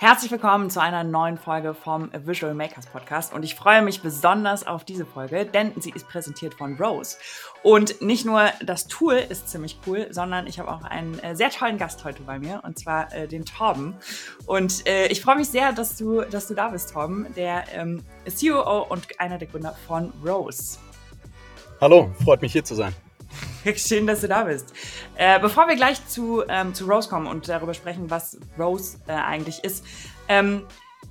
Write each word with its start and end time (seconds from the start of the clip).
Herzlich 0.00 0.30
willkommen 0.30 0.70
zu 0.70 0.80
einer 0.80 1.02
neuen 1.02 1.38
Folge 1.38 1.74
vom 1.74 2.12
Visual 2.24 2.54
Makers 2.54 2.86
Podcast 2.86 3.34
und 3.34 3.42
ich 3.42 3.56
freue 3.56 3.82
mich 3.82 4.00
besonders 4.00 4.64
auf 4.64 4.84
diese 4.84 5.04
Folge, 5.04 5.44
denn 5.44 5.72
sie 5.80 5.90
ist 5.90 6.06
präsentiert 6.06 6.54
von 6.54 6.76
Rose. 6.76 7.16
Und 7.64 8.00
nicht 8.00 8.24
nur 8.24 8.44
das 8.64 8.86
Tool 8.86 9.14
ist 9.14 9.48
ziemlich 9.48 9.76
cool, 9.88 10.06
sondern 10.12 10.46
ich 10.46 10.60
habe 10.60 10.70
auch 10.70 10.84
einen 10.84 11.18
äh, 11.18 11.34
sehr 11.34 11.50
tollen 11.50 11.78
Gast 11.78 12.04
heute 12.04 12.22
bei 12.22 12.38
mir 12.38 12.60
und 12.62 12.78
zwar 12.78 13.12
äh, 13.12 13.26
den 13.26 13.44
Torben. 13.44 13.96
Und 14.46 14.86
äh, 14.86 15.08
ich 15.08 15.20
freue 15.20 15.34
mich 15.34 15.48
sehr, 15.48 15.72
dass 15.72 15.96
du, 15.96 16.20
dass 16.20 16.46
du 16.46 16.54
da 16.54 16.68
bist, 16.68 16.92
Torben, 16.92 17.26
der 17.34 17.64
ähm, 17.74 18.04
CEO 18.24 18.82
und 18.84 19.18
einer 19.18 19.36
der 19.36 19.48
Gründer 19.48 19.74
von 19.88 20.12
Rose. 20.24 20.78
Hallo, 21.80 22.12
freut 22.22 22.40
mich 22.40 22.52
hier 22.52 22.62
zu 22.62 22.76
sein. 22.76 22.94
Schön, 23.76 24.06
dass 24.06 24.20
du 24.20 24.28
da 24.28 24.44
bist. 24.44 24.72
Äh, 25.16 25.40
bevor 25.40 25.68
wir 25.68 25.76
gleich 25.76 26.06
zu, 26.06 26.42
ähm, 26.48 26.74
zu 26.74 26.86
Rose 26.86 27.08
kommen 27.08 27.26
und 27.26 27.48
darüber 27.48 27.74
sprechen, 27.74 28.10
was 28.10 28.38
Rose 28.58 28.98
äh, 29.06 29.12
eigentlich 29.12 29.62
ist, 29.64 29.84
ähm, 30.28 30.62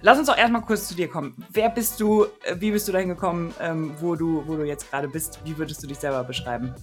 lass 0.01 0.17
uns 0.17 0.27
doch 0.27 0.37
erstmal 0.37 0.61
kurz 0.61 0.87
zu 0.87 0.95
dir 0.95 1.07
kommen. 1.07 1.35
Wer 1.49 1.69
bist 1.69 1.99
du? 1.99 2.25
Äh, 2.43 2.55
wie 2.59 2.71
bist 2.71 2.87
du 2.87 2.91
dahin 2.91 3.09
gekommen, 3.09 3.53
ähm, 3.59 3.93
wo, 3.99 4.15
du, 4.15 4.43
wo 4.47 4.55
du 4.55 4.63
jetzt 4.63 4.89
gerade 4.89 5.07
bist? 5.07 5.39
Wie 5.43 5.57
würdest 5.57 5.83
du 5.83 5.87
dich 5.87 5.99
selber 5.99 6.23
beschreiben? 6.23 6.73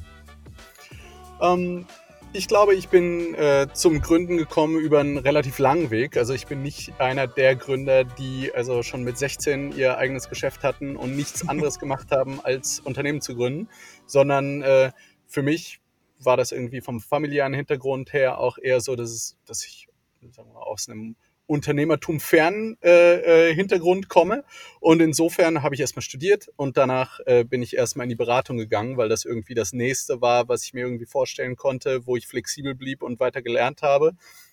Ähm, 1.40 1.86
ich 2.32 2.48
glaube, 2.48 2.74
ich 2.74 2.88
bin 2.88 3.34
äh, 3.34 3.68
zum 3.72 4.00
Gründen 4.00 4.36
gekommen 4.36 4.80
über 4.80 4.98
einen 4.98 5.18
relativ 5.18 5.60
langen 5.60 5.90
Weg. 5.90 6.16
Also 6.16 6.34
ich 6.34 6.46
bin 6.46 6.62
nicht 6.62 6.92
einer 6.98 7.28
der 7.28 7.54
Gründer, 7.54 8.02
die 8.02 8.50
also 8.52 8.82
schon 8.82 9.04
mit 9.04 9.16
16 9.16 9.76
ihr 9.76 9.98
eigenes 9.98 10.28
Geschäft 10.28 10.64
hatten 10.64 10.96
und 10.96 11.14
nichts 11.14 11.48
anderes 11.48 11.78
gemacht 11.80 12.10
haben, 12.10 12.40
als 12.42 12.80
Unternehmen 12.80 13.20
zu 13.20 13.36
gründen, 13.36 13.68
sondern 14.06 14.62
äh, 14.62 14.90
für 15.34 15.42
mich 15.42 15.80
war 16.20 16.36
das 16.36 16.52
irgendwie 16.52 16.80
vom 16.80 17.00
familiären 17.00 17.52
Hintergrund 17.52 18.12
her 18.12 18.38
auch 18.38 18.56
eher 18.56 18.80
so, 18.80 18.94
dass, 18.94 19.36
dass 19.44 19.64
ich 19.64 19.88
sagen 20.30 20.52
wir, 20.52 20.64
aus 20.64 20.88
einem 20.88 21.16
Unternehmertum 21.46 22.20
fern 22.20 22.78
äh, 22.82 23.50
äh, 23.50 23.54
Hintergrund 23.54 24.08
komme. 24.08 24.44
Und 24.80 25.02
insofern 25.02 25.62
habe 25.62 25.74
ich 25.74 25.80
erstmal 25.80 26.02
studiert 26.02 26.48
und 26.56 26.76
danach 26.76 27.18
äh, 27.26 27.44
bin 27.44 27.62
ich 27.62 27.76
erstmal 27.76 28.04
in 28.04 28.10
die 28.10 28.14
Beratung 28.14 28.56
gegangen, 28.56 28.96
weil 28.96 29.08
das 29.08 29.24
irgendwie 29.24 29.54
das 29.54 29.72
nächste 29.72 30.22
war, 30.22 30.48
was 30.48 30.64
ich 30.64 30.72
mir 30.72 30.84
irgendwie 30.84 31.04
vorstellen 31.04 31.56
konnte, 31.56 32.06
wo 32.06 32.16
ich 32.16 32.28
flexibel 32.28 32.74
blieb 32.74 33.02
und 33.02 33.20
weiter 33.20 33.42
gelernt 33.42 33.82
habe. 33.82 34.12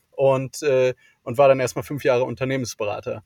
Und, 0.09 0.63
äh, 0.63 0.95
und 1.23 1.37
war 1.37 1.47
dann 1.47 1.59
erstmal 1.59 1.83
fünf 1.83 2.03
Jahre 2.03 2.25
Unternehmensberater. 2.25 3.23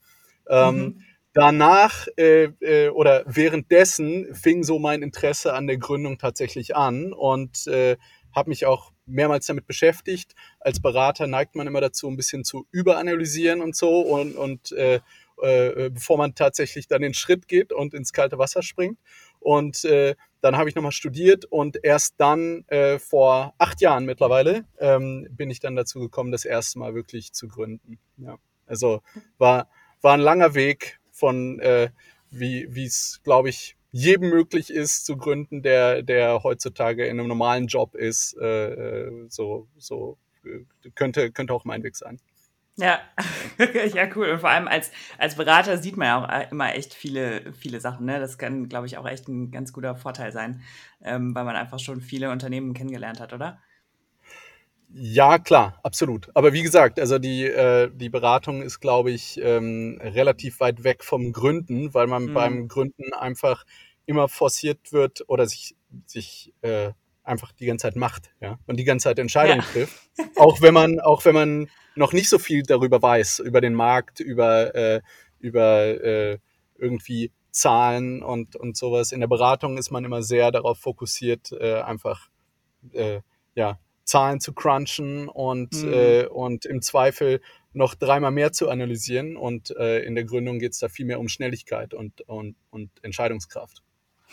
Ähm, 0.47 0.75
mhm. 0.75 1.01
Danach 1.35 2.07
äh, 2.15 2.45
äh, 2.61 2.87
oder 2.87 3.25
währenddessen 3.27 4.33
fing 4.33 4.63
so 4.63 4.79
mein 4.79 5.01
Interesse 5.01 5.53
an 5.53 5.67
der 5.67 5.77
Gründung 5.77 6.17
tatsächlich 6.17 6.77
an 6.77 7.11
und 7.11 7.67
äh, 7.67 7.97
habe 8.33 8.49
mich 8.49 8.65
auch 8.65 8.93
mehrmals 9.05 9.45
damit 9.45 9.67
beschäftigt. 9.67 10.33
Als 10.61 10.81
Berater 10.81 11.27
neigt 11.27 11.55
man 11.55 11.67
immer 11.67 11.81
dazu, 11.81 12.07
ein 12.07 12.15
bisschen 12.15 12.45
zu 12.45 12.67
überanalysieren 12.71 13.61
und 13.61 13.75
so 13.75 13.99
und, 13.99 14.37
und 14.37 14.71
äh, 14.71 15.01
äh, 15.41 15.89
bevor 15.89 16.17
man 16.17 16.35
tatsächlich 16.35 16.87
dann 16.87 17.01
den 17.01 17.13
Schritt 17.13 17.49
geht 17.49 17.73
und 17.73 17.93
ins 17.93 18.13
kalte 18.13 18.37
Wasser 18.37 18.63
springt. 18.63 18.97
Und 19.41 19.83
äh, 19.83 20.15
dann 20.39 20.55
habe 20.55 20.69
ich 20.69 20.75
nochmal 20.75 20.93
studiert 20.93 21.43
und 21.43 21.83
erst 21.83 22.15
dann 22.17 22.63
äh, 22.69 22.97
vor 22.97 23.55
acht 23.57 23.81
Jahren 23.81 24.05
mittlerweile 24.05 24.63
ähm, 24.79 25.27
bin 25.31 25.49
ich 25.49 25.59
dann 25.59 25.75
dazu 25.75 25.99
gekommen, 25.99 26.31
das 26.31 26.45
erste 26.45 26.79
Mal 26.79 26.95
wirklich 26.95 27.33
zu 27.33 27.49
gründen. 27.49 27.99
Ja. 28.15 28.37
Also 28.65 29.01
war, 29.37 29.67
war 29.99 30.13
ein 30.13 30.21
langer 30.21 30.55
Weg, 30.55 31.01
von 31.15 31.59
äh, 31.59 31.89
wie 32.29 32.85
es, 32.85 33.21
glaube 33.23 33.49
ich, 33.49 33.77
jedem 33.91 34.29
möglich 34.29 34.69
ist 34.69 35.05
zu 35.05 35.15
gründen, 35.15 35.61
der, 35.61 36.01
der 36.03 36.43
heutzutage 36.43 37.05
in 37.05 37.17
einem 37.17 37.29
normalen 37.29 37.67
Job 37.67 37.95
ist. 37.95 38.35
Äh, 38.37 38.73
äh 38.73 39.25
so 39.29 39.67
so 39.77 40.17
äh, 40.43 40.65
könnte, 40.95 41.31
könnte 41.31 41.53
auch 41.53 41.63
mein 41.63 41.81
Weg 41.83 41.95
sein. 41.95 42.19
Ja, 42.77 42.99
ja, 43.93 44.09
cool. 44.15 44.31
Und 44.31 44.39
vor 44.39 44.49
allem 44.49 44.67
als, 44.67 44.91
als 45.17 45.35
Berater 45.35 45.77
sieht 45.77 45.95
man 45.95 46.07
ja 46.07 46.17
auch 46.21 46.29
äh, 46.29 46.47
immer 46.51 46.75
echt 46.75 46.93
viele, 46.93 47.53
viele 47.53 47.79
Sachen. 47.79 48.05
Ne? 48.05 48.19
Das 48.19 48.37
kann, 48.37 48.67
glaube 48.67 48.85
ich, 48.87 48.97
auch 48.97 49.07
echt 49.07 49.29
ein 49.29 49.49
ganz 49.49 49.71
guter 49.71 49.95
Vorteil 49.95 50.33
sein, 50.33 50.61
ähm, 51.01 51.33
weil 51.33 51.45
man 51.45 51.55
einfach 51.55 51.79
schon 51.79 52.01
viele 52.01 52.31
Unternehmen 52.31 52.73
kennengelernt 52.73 53.21
hat, 53.21 53.31
oder? 53.31 53.61
Ja, 54.93 55.39
klar, 55.39 55.79
absolut. 55.83 56.29
Aber 56.35 56.53
wie 56.53 56.61
gesagt, 56.61 56.99
also 56.99 57.19
die, 57.19 57.43
äh, 57.43 57.89
die 57.93 58.09
Beratung 58.09 58.61
ist, 58.61 58.79
glaube 58.79 59.11
ich, 59.11 59.39
ähm, 59.41 59.99
relativ 60.01 60.59
weit 60.59 60.83
weg 60.83 61.03
vom 61.03 61.33
Gründen, 61.33 61.93
weil 61.93 62.07
man 62.07 62.25
mhm. 62.25 62.33
beim 62.33 62.67
Gründen 62.67 63.13
einfach 63.13 63.65
immer 64.05 64.29
forciert 64.29 64.93
wird 64.93 65.23
oder 65.27 65.47
sich, 65.47 65.75
sich 66.05 66.53
äh, 66.61 66.91
einfach 67.23 67.51
die 67.51 67.65
ganze 67.65 67.83
Zeit 67.83 67.95
macht, 67.95 68.31
ja, 68.39 68.59
und 68.67 68.77
die 68.77 68.83
ganze 68.83 69.05
Zeit 69.05 69.19
Entscheidungen 69.19 69.61
ja. 69.61 69.71
trifft. 69.71 70.09
Auch 70.37 70.61
wenn 70.61 70.73
man, 70.73 70.99
auch 70.99 71.25
wenn 71.25 71.33
man 71.33 71.69
noch 71.95 72.13
nicht 72.13 72.29
so 72.29 72.37
viel 72.37 72.63
darüber 72.63 73.01
weiß, 73.01 73.39
über 73.39 73.61
den 73.61 73.73
Markt, 73.73 74.19
über, 74.19 74.75
äh, 74.75 75.01
über 75.39 76.03
äh, 76.03 76.37
irgendwie 76.77 77.31
Zahlen 77.51 78.21
und, 78.21 78.55
und 78.55 78.75
sowas. 78.75 79.11
In 79.13 79.21
der 79.21 79.27
Beratung 79.27 79.77
ist 79.77 79.91
man 79.91 80.03
immer 80.03 80.21
sehr 80.21 80.51
darauf 80.51 80.77
fokussiert, 80.77 81.53
äh, 81.53 81.81
einfach 81.81 82.29
äh, 82.91 83.21
ja, 83.55 83.79
Zahlen 84.05 84.39
zu 84.39 84.53
crunchen 84.53 85.27
und, 85.27 85.73
mhm. 85.83 85.93
äh, 85.93 86.25
und 86.27 86.65
im 86.65 86.81
Zweifel 86.81 87.41
noch 87.73 87.95
dreimal 87.95 88.31
mehr 88.31 88.53
zu 88.53 88.69
analysieren. 88.69 89.35
Und 89.35 89.75
äh, 89.75 89.99
in 89.99 90.15
der 90.15 90.23
Gründung 90.23 90.59
geht 90.59 90.71
es 90.71 90.79
da 90.79 90.87
viel 90.87 91.05
mehr 91.05 91.19
um 91.19 91.27
Schnelligkeit 91.27 91.93
und, 91.93 92.21
und, 92.21 92.55
und 92.69 92.89
Entscheidungskraft. 93.01 93.81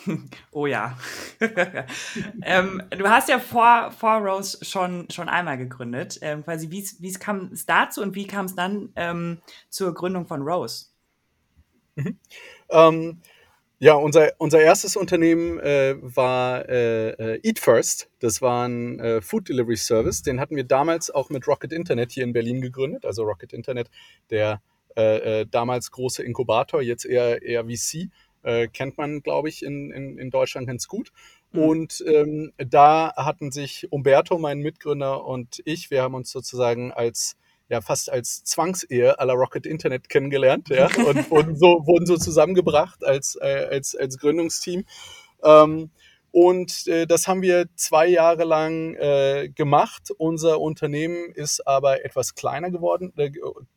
Oh 0.52 0.66
ja. 0.66 0.98
ähm, 2.42 2.82
du 2.90 3.08
hast 3.08 3.28
ja 3.28 3.38
vor, 3.38 3.92
vor 3.92 4.18
Rose 4.18 4.64
schon, 4.64 5.08
schon 5.10 5.28
einmal 5.28 5.58
gegründet. 5.58 6.18
Ähm, 6.22 6.44
quasi, 6.44 6.70
wie 6.70 7.12
kam 7.12 7.50
es 7.52 7.66
dazu 7.66 8.02
und 8.02 8.14
wie 8.14 8.26
kam 8.26 8.46
es 8.46 8.54
dann 8.54 8.90
ähm, 8.96 9.42
zur 9.68 9.94
Gründung 9.94 10.26
von 10.26 10.42
Rose? 10.42 10.86
Mhm. 11.94 12.18
Ja, 13.82 13.94
unser, 13.94 14.30
unser 14.38 14.60
erstes 14.60 14.94
Unternehmen 14.94 15.58
äh, 15.58 15.96
war 16.00 16.68
äh, 16.68 17.08
äh, 17.34 17.40
Eat 17.42 17.58
First. 17.58 18.08
Das 18.20 18.40
war 18.40 18.68
ein 18.68 19.00
äh, 19.00 19.20
Food 19.20 19.48
Delivery 19.48 19.76
Service. 19.76 20.22
Den 20.22 20.38
hatten 20.38 20.54
wir 20.54 20.62
damals 20.62 21.10
auch 21.10 21.30
mit 21.30 21.48
Rocket 21.48 21.72
Internet 21.72 22.12
hier 22.12 22.22
in 22.22 22.32
Berlin 22.32 22.60
gegründet. 22.60 23.04
Also 23.04 23.24
Rocket 23.24 23.52
Internet, 23.52 23.90
der 24.30 24.62
äh, 24.96 25.40
äh, 25.40 25.46
damals 25.50 25.90
große 25.90 26.22
Inkubator, 26.22 26.80
jetzt 26.80 27.04
eher, 27.04 27.42
eher 27.42 27.64
VC, 27.64 28.08
kennt 28.72 28.98
man, 28.98 29.20
glaube 29.20 29.48
ich, 29.48 29.64
in, 29.64 29.90
in, 29.90 30.16
in 30.16 30.30
Deutschland 30.30 30.68
ganz 30.68 30.86
gut. 30.86 31.10
Mhm. 31.50 31.60
Und 31.60 32.04
ähm, 32.06 32.52
da 32.58 33.12
hatten 33.16 33.50
sich 33.50 33.90
Umberto, 33.90 34.38
mein 34.38 34.60
Mitgründer, 34.60 35.24
und 35.24 35.60
ich, 35.64 35.90
wir 35.90 36.02
haben 36.02 36.14
uns 36.14 36.30
sozusagen 36.30 36.92
als 36.92 37.36
ja 37.72 37.80
fast 37.80 38.10
als 38.10 38.44
Zwangsehe 38.44 39.18
aller 39.18 39.32
Rocket 39.32 39.66
Internet 39.66 40.10
kennengelernt, 40.10 40.68
ja, 40.68 40.86
und 41.06 41.30
wurden 41.30 41.56
so, 41.56 41.86
wurden 41.86 42.06
so 42.06 42.16
zusammengebracht 42.16 43.02
als, 43.04 43.36
äh, 43.40 43.66
als, 43.70 43.96
als 43.96 44.18
Gründungsteam. 44.18 44.84
Ähm, 45.42 45.90
und 46.30 46.86
äh, 46.86 47.06
das 47.06 47.26
haben 47.26 47.42
wir 47.42 47.66
zwei 47.74 48.06
Jahre 48.06 48.44
lang 48.44 48.94
äh, 48.94 49.48
gemacht. 49.54 50.10
Unser 50.16 50.60
Unternehmen 50.60 51.32
ist 51.32 51.66
aber 51.66 52.04
etwas 52.04 52.34
kleiner 52.34 52.70
geworden, 52.70 53.12
äh, 53.16 53.32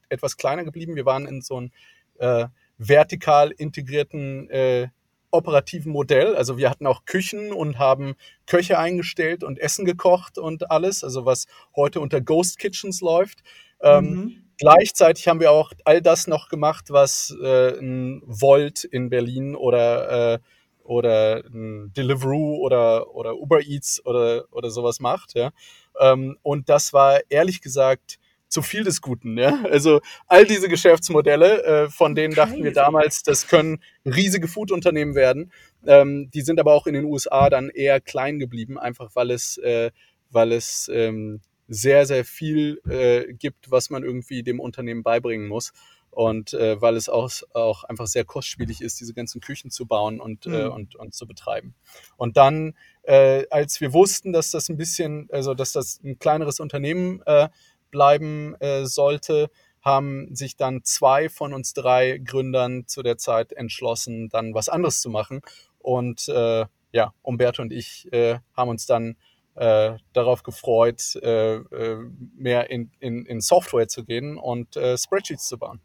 etwas 0.10 0.38
kleiner 0.38 0.66
geblieben. 0.66 0.96
Wir 0.96 1.06
waren 1.06 1.26
in 1.26 1.42
so 1.42 1.58
einem 1.58 1.72
äh, 2.20 2.48
vertikal 2.78 3.52
integrierten 3.52 4.50
äh, 4.50 4.90
operativen 5.32 5.92
Modell. 5.92 6.36
Also 6.36 6.58
wir 6.58 6.70
hatten 6.70 6.88
auch 6.88 7.06
Küchen 7.06 7.52
und 7.52 7.80
haben 7.80 8.16
Köche 8.46 8.78
eingestellt 8.78 9.44
und 9.44 9.60
Essen 9.60 9.86
gekocht 9.86 10.38
und 10.38 10.72
alles, 10.72 11.04
also 11.04 11.26
was 11.26 11.48
heute 11.76 12.00
unter 12.00 12.22
Ghost 12.22 12.58
Kitchens 12.58 13.02
läuft. 13.02 13.42
Ähm, 13.82 14.06
mhm. 14.06 14.46
Gleichzeitig 14.58 15.28
haben 15.28 15.42
wir 15.42 15.52
auch 15.52 15.74
all 15.84 16.02
das 16.02 16.28
noch 16.28 16.48
gemacht, 16.48 16.86
was 16.90 17.36
äh, 17.42 17.78
ein 17.78 18.22
Volt 18.26 18.86
in 18.86 19.10
Berlin 19.10 19.56
oder, 19.56 20.36
äh, 20.36 20.40
oder 20.84 21.44
ein 21.46 21.92
Deliveroo 21.94 22.58
oder, 22.64 23.14
oder 23.14 23.36
Uber 23.36 23.62
Eats 23.62 24.06
oder, 24.06 24.46
oder 24.52 24.70
sowas 24.70 25.00
macht. 25.02 25.36
Ja? 25.36 25.52
Ähm, 26.00 26.38
und 26.42 26.70
das 26.70 26.94
war 26.94 27.20
ehrlich 27.30 27.62
gesagt 27.62 28.18
zu 28.48 28.62
viel 28.62 28.86
des 28.86 29.02
Guten. 29.02 29.38
Ja? 29.38 29.62
Also 29.70 30.00
all 30.28 30.46
diese 30.46 30.70
Geschäftsmodelle, 30.70 31.64
äh, 31.64 31.90
von 31.90 32.16
denen 32.16 32.34
dachten 32.34 32.64
wir 32.64 32.72
damals, 32.72 33.24
das 33.24 33.48
können 33.48 33.84
riesige 34.06 34.48
Foodunternehmen 34.48 35.16
werden. 35.16 35.52
Ähm, 35.86 36.30
die 36.34 36.42
sind 36.42 36.62
aber 36.62 36.74
auch 36.74 36.88
in 36.88 36.94
den 36.94 37.04
USA 37.04 37.50
dann 37.50 37.70
eher 37.70 38.00
klein 38.00 38.40
geblieben, 38.40 38.80
einfach 38.80 39.12
weil 39.16 39.32
es, 39.32 39.58
äh, 39.58 39.92
weil 40.30 40.54
es 40.54 40.90
ähm, 40.94 41.42
sehr, 41.68 42.06
sehr 42.06 42.26
viel 42.26 42.82
äh, 42.88 43.34
gibt, 43.34 43.72
was 43.72 43.90
man 43.90 44.04
irgendwie 44.04 44.44
dem 44.44 44.60
Unternehmen 44.60 45.04
beibringen 45.04 45.48
muss. 45.48 45.74
Und 46.12 46.54
äh, 46.54 46.82
weil 46.82 46.96
es 46.96 47.10
auch, 47.10 47.30
auch 47.54 47.84
einfach 47.84 48.08
sehr 48.08 48.24
kostspielig 48.24 48.82
ist, 48.82 49.02
diese 49.02 49.14
ganzen 49.14 49.42
Küchen 49.42 49.70
zu 49.70 49.86
bauen 49.86 50.22
und, 50.22 50.46
äh, 50.46 50.50
mhm. 50.50 50.56
äh, 50.56 50.68
und, 50.68 50.96
und 50.96 51.14
zu 51.14 51.28
betreiben. 51.28 51.76
Und 52.16 52.38
dann, 52.38 52.74
äh, 53.04 53.46
als 53.50 53.82
wir 53.82 53.92
wussten, 53.92 54.32
dass 54.32 54.50
das 54.52 54.70
ein 54.70 54.78
bisschen, 54.78 55.28
also 55.32 55.54
dass 55.54 55.74
das 55.74 56.00
ein 56.06 56.18
kleineres 56.18 56.62
Unternehmen 56.62 57.22
äh, 57.26 57.50
bleiben 57.92 58.56
äh, 58.62 58.86
sollte, 58.86 59.50
haben 59.82 60.34
sich 60.34 60.56
dann 60.56 60.84
zwei 60.84 61.30
von 61.30 61.54
uns 61.54 61.74
drei 61.74 62.18
Gründern 62.18 62.88
zu 62.88 63.04
der 63.04 63.18
Zeit 63.18 63.52
entschlossen, 63.52 64.30
dann 64.30 64.54
was 64.54 64.70
anderes 64.70 65.02
zu 65.02 65.10
machen. 65.10 65.42
Und 65.80 66.28
äh, 66.30 66.66
ja, 66.92 67.14
Umberto 67.22 67.62
und 67.62 67.72
ich 67.72 68.12
äh, 68.12 68.40
haben 68.56 68.70
uns 68.70 68.86
dann 68.86 69.18
äh, 69.56 69.98
darauf 70.14 70.44
gefreut, 70.44 71.16
äh, 71.22 71.56
äh, 71.56 72.10
mehr 72.36 72.70
in, 72.70 72.92
in, 73.00 73.26
in 73.26 73.42
Software 73.42 73.88
zu 73.88 74.04
gehen 74.06 74.38
und 74.38 74.76
äh, 74.76 74.98
Spreadsheets 74.98 75.48
zu 75.48 75.58
bauen. 75.58 75.80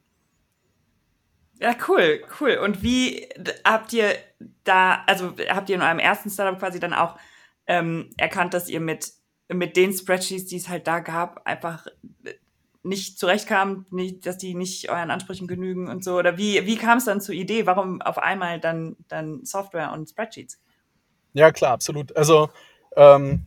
Ja, 1.61 1.77
cool, 1.89 2.23
cool. 2.41 2.57
Und 2.57 2.83
wie 2.83 3.29
habt 3.65 3.93
ihr 3.93 4.15
da, 4.65 5.05
also 5.07 5.35
habt 5.49 5.69
ihr 5.69 5.77
in 5.77 5.83
eurem 5.83 5.99
ersten 5.99 6.31
Startup 6.31 6.59
quasi 6.59 6.81
dann 6.81 6.95
auch 6.95 7.17
ähm, 7.67 8.11
erkannt, 8.17 8.55
dass 8.55 8.69
ihr 8.69 8.81
mit, 8.81 9.13
mit 9.49 9.77
den 9.77 9.93
Spreadsheets, 9.93 10.47
die 10.47 10.57
es 10.57 10.69
halt 10.69 10.87
da 10.87 11.01
gab, 11.01 11.47
einfach 11.47 11.87
nicht 12.83 13.19
zurechtkamt, 13.19 13.93
nicht, 13.93 14.25
dass 14.25 14.39
die 14.39 14.55
nicht 14.55 14.89
euren 14.89 15.11
Ansprüchen 15.11 15.47
genügen 15.47 15.89
und 15.89 16.03
so? 16.03 16.17
Oder 16.17 16.39
wie, 16.39 16.65
wie 16.65 16.77
kam 16.77 16.97
es 16.97 17.05
dann 17.05 17.21
zur 17.21 17.35
Idee? 17.35 17.67
Warum 17.67 18.01
auf 18.01 18.19
einmal 18.19 18.59
dann, 18.59 18.97
dann 19.09 19.45
Software 19.45 19.93
und 19.93 20.09
Spreadsheets? 20.09 20.59
Ja, 21.35 21.53
klar, 21.53 21.73
absolut. 21.73 22.17
Also 22.17 22.49
ähm, 22.97 23.45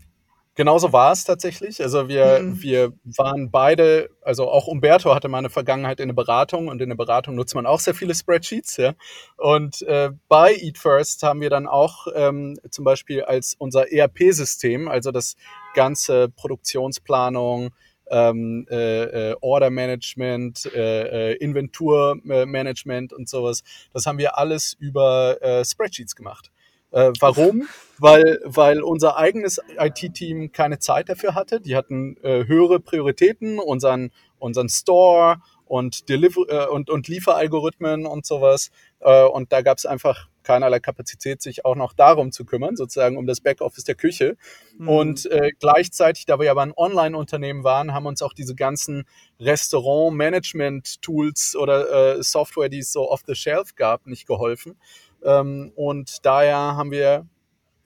Genauso 0.55 0.93
war 0.93 1.11
es 1.11 1.23
tatsächlich. 1.23 1.81
Also 1.81 2.07
wir, 2.07 2.39
mhm. 2.39 2.61
wir 2.61 2.93
waren 3.03 3.49
beide, 3.49 4.11
also 4.21 4.49
auch 4.49 4.67
Umberto 4.67 5.13
hatte 5.15 5.27
mal 5.27 5.39
eine 5.39 5.49
Vergangenheit 5.49 5.99
in 5.99 6.09
der 6.09 6.15
Beratung 6.15 6.67
und 6.67 6.79
in 6.79 6.89
der 6.89 6.95
Beratung 6.95 7.33
nutzt 7.33 7.55
man 7.55 7.65
auch 7.65 7.79
sehr 7.79 7.95
viele 7.95 8.13
Spreadsheets. 8.13 8.77
Ja. 8.77 8.93
Und 9.37 9.81
äh, 9.81 10.11
bei 10.27 10.55
Eat 10.55 10.77
First 10.77 11.23
haben 11.23 11.41
wir 11.41 11.49
dann 11.49 11.65
auch 11.65 12.05
ähm, 12.13 12.59
zum 12.69 12.85
Beispiel 12.85 13.23
als 13.23 13.55
unser 13.57 13.91
ERP-System, 13.91 14.87
also 14.87 15.11
das 15.11 15.37
ganze 15.73 16.29
Produktionsplanung, 16.29 17.71
ähm, 18.11 18.67
äh, 18.69 19.31
äh, 19.31 19.35
Order 19.41 19.71
Management, 19.71 20.69
äh, 20.75 21.31
äh 21.31 21.35
Inventurmanagement 21.37 23.11
und 23.11 23.27
sowas, 23.27 23.63
das 23.91 24.05
haben 24.05 24.19
wir 24.19 24.37
alles 24.37 24.75
über 24.77 25.41
äh, 25.41 25.65
Spreadsheets 25.65 26.15
gemacht. 26.15 26.51
Äh, 26.93 27.11
warum? 27.19 27.67
weil, 27.99 28.39
weil 28.43 28.81
unser 28.81 29.17
eigenes 29.17 29.61
IT-Team 29.77 30.51
keine 30.51 30.79
Zeit 30.79 31.09
dafür 31.09 31.35
hatte. 31.35 31.61
Die 31.61 31.75
hatten 31.75 32.17
äh, 32.23 32.47
höhere 32.47 32.79
Prioritäten, 32.79 33.59
unseren, 33.59 34.09
unseren 34.39 34.69
Store 34.69 35.37
und, 35.65 36.09
Deliver 36.09 36.41
äh, 36.49 36.65
und, 36.67 36.89
und 36.89 37.07
Lieferalgorithmen 37.07 38.05
und 38.05 38.25
sowas. 38.25 38.71
Äh, 38.99 39.23
und 39.23 39.53
da 39.53 39.61
gab 39.61 39.77
es 39.77 39.85
einfach 39.85 40.27
keinerlei 40.43 40.79
Kapazität, 40.81 41.41
sich 41.41 41.63
auch 41.63 41.75
noch 41.75 41.93
darum 41.93 42.33
zu 42.33 42.43
kümmern, 42.43 42.75
sozusagen 42.75 43.15
um 43.15 43.25
das 43.25 43.39
Backoffice 43.39 43.85
der 43.85 43.95
Küche. 43.95 44.35
Mhm. 44.77 44.89
Und 44.89 45.25
äh, 45.31 45.51
gleichzeitig, 45.57 46.25
da 46.25 46.37
wir 46.39 46.51
aber 46.51 46.63
ein 46.63 46.73
Online-Unternehmen 46.75 47.63
waren, 47.63 47.93
haben 47.93 48.05
uns 48.05 48.21
auch 48.21 48.33
diese 48.33 48.55
ganzen 48.55 49.05
Restaurant-Management-Tools 49.39 51.55
oder 51.55 52.17
äh, 52.17 52.23
Software, 52.23 52.67
die 52.67 52.79
es 52.79 52.91
so 52.91 53.09
off 53.09 53.21
the 53.25 53.35
shelf 53.35 53.75
gab, 53.75 54.05
nicht 54.07 54.27
geholfen. 54.27 54.75
Ähm, 55.23 55.71
und 55.75 56.25
daher 56.25 56.57
haben 56.57 56.91
wir 56.91 57.27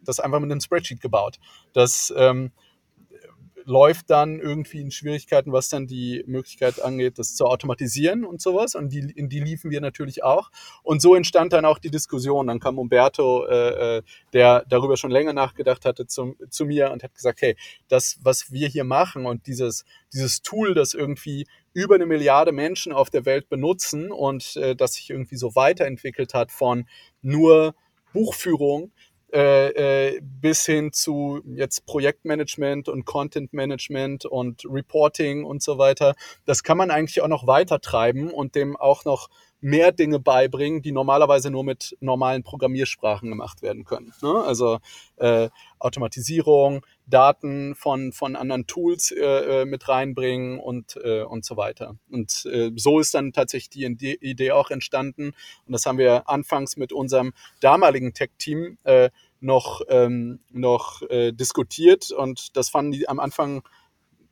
das 0.01 0.19
einfach 0.19 0.39
mit 0.39 0.51
einem 0.51 0.61
Spreadsheet 0.61 1.01
gebaut. 1.01 1.37
Das 1.73 2.13
ähm, 2.15 2.51
läuft 3.67 4.09
dann 4.09 4.39
irgendwie 4.39 4.79
in 4.79 4.91
Schwierigkeiten, 4.91 5.51
was 5.51 5.67
dann 5.67 5.87
die 5.87 6.23
Möglichkeit 6.25 6.81
angeht, 6.81 7.19
das 7.19 7.35
zu 7.35 7.45
automatisieren 7.45 8.23
und 8.23 8.41
sowas. 8.41 8.75
Und 8.75 8.89
die, 8.93 8.99
in 8.99 9.27
die 9.27 9.41
liefen 9.41 9.71
wir 9.71 9.81
natürlich 9.81 10.23
auch. 10.23 10.51
Und 10.83 11.01
so 11.01 11.15
entstand 11.15 11.51
dann 11.51 11.65
auch 11.65 11.77
die 11.77 11.91
Diskussion. 11.91 12.47
Dann 12.47 12.61
kam 12.61 12.79
Umberto, 12.79 13.45
äh, 13.45 13.97
äh 13.97 14.01
der 14.31 14.63
darüber 14.69 14.95
schon 14.95 15.11
länger 15.11 15.33
nachgedacht 15.33 15.83
hatte, 15.83 16.07
zum, 16.07 16.37
zu 16.49 16.65
mir 16.65 16.91
und 16.91 17.03
hat 17.03 17.13
gesagt, 17.13 17.41
hey, 17.41 17.57
das, 17.89 18.17
was 18.21 18.51
wir 18.53 18.69
hier 18.69 18.85
machen 18.85 19.25
und 19.25 19.47
dieses, 19.47 19.83
dieses 20.13 20.41
Tool, 20.41 20.73
das 20.73 20.93
irgendwie 20.93 21.45
über 21.77 21.93
eine 21.93 22.07
Milliarde 22.07 22.51
Menschen 22.51 22.91
auf 22.91 23.11
der 23.11 23.25
Welt 23.25 23.49
benutzen 23.49 24.11
und 24.11 24.55
äh, 24.55 24.75
das 24.75 24.93
sich 24.93 25.11
irgendwie 25.11 25.35
so 25.35 25.53
weiterentwickelt 25.53 26.33
hat 26.33 26.51
von 26.51 26.87
nur 27.21 27.75
Buchführung 28.13 28.91
äh, 29.31 30.15
äh, 30.15 30.19
bis 30.23 30.65
hin 30.65 30.91
zu 30.91 31.43
jetzt 31.45 31.85
Projektmanagement 31.85 32.89
und 32.89 33.05
Content 33.05 33.53
Management 33.53 34.25
und 34.25 34.63
Reporting 34.65 35.43
und 35.43 35.61
so 35.61 35.77
weiter. 35.77 36.15
Das 36.45 36.63
kann 36.63 36.77
man 36.77 36.89
eigentlich 36.89 37.21
auch 37.21 37.27
noch 37.27 37.45
weiter 37.45 37.79
treiben 37.79 38.31
und 38.31 38.55
dem 38.55 38.75
auch 38.75 39.05
noch 39.05 39.29
mehr 39.59 39.91
Dinge 39.91 40.19
beibringen, 40.19 40.81
die 40.81 40.91
normalerweise 40.91 41.49
nur 41.49 41.63
mit 41.63 41.97
normalen 41.99 42.43
Programmiersprachen 42.43 43.29
gemacht 43.29 43.61
werden 43.61 43.85
können. 43.85 44.13
Ne? 44.21 44.43
Also 44.43 44.79
äh, 45.17 45.49
Automatisierung, 45.79 46.85
Daten 47.07 47.75
von, 47.75 48.11
von 48.11 48.35
anderen 48.35 48.67
Tools 48.67 49.11
äh, 49.11 49.61
äh, 49.61 49.65
mit 49.65 49.87
reinbringen 49.87 50.59
und, 50.59 50.97
äh, 51.03 51.23
und 51.23 51.45
so 51.45 51.57
weiter. 51.57 51.95
Und 52.11 52.45
äh, 52.51 52.71
so 52.75 52.99
ist 52.99 53.13
dann 53.13 53.33
tatsächlich 53.33 53.69
die 53.69 54.17
Idee 54.21 54.51
auch 54.51 54.69
entstanden. 54.69 55.33
Und 55.65 55.73
das 55.73 55.85
haben 55.85 55.97
wir 55.97 56.29
anfangs 56.29 56.77
mit 56.77 56.93
unserem 56.93 57.33
damaligen 57.59 58.13
Tech-Team 58.13 58.77
äh, 58.83 59.09
noch, 59.39 59.81
ähm, 59.89 60.39
noch 60.51 61.01
äh, 61.03 61.31
diskutiert 61.31 62.11
und 62.11 62.57
das 62.57 62.69
fanden 62.69 62.91
die 62.91 63.07
am 63.07 63.19
Anfang 63.19 63.61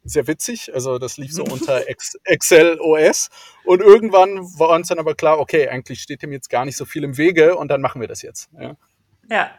sehr 0.05 0.27
witzig. 0.27 0.73
Also 0.73 0.97
das 0.97 1.17
lief 1.17 1.33
so 1.33 1.43
unter 1.51 1.83
Excel 2.23 2.79
OS. 2.79 3.29
Und 3.63 3.81
irgendwann 3.81 4.39
war 4.57 4.69
uns 4.69 4.87
dann 4.87 4.99
aber 4.99 5.15
klar, 5.15 5.39
okay, 5.39 5.67
eigentlich 5.67 6.01
steht 6.01 6.21
dem 6.21 6.31
jetzt 6.31 6.49
gar 6.49 6.65
nicht 6.65 6.77
so 6.77 6.85
viel 6.85 7.03
im 7.03 7.17
Wege 7.17 7.57
und 7.57 7.69
dann 7.69 7.81
machen 7.81 7.99
wir 7.99 8.07
das 8.07 8.21
jetzt. 8.21 8.49
Ja, 8.57 8.75
ja. 9.29 9.51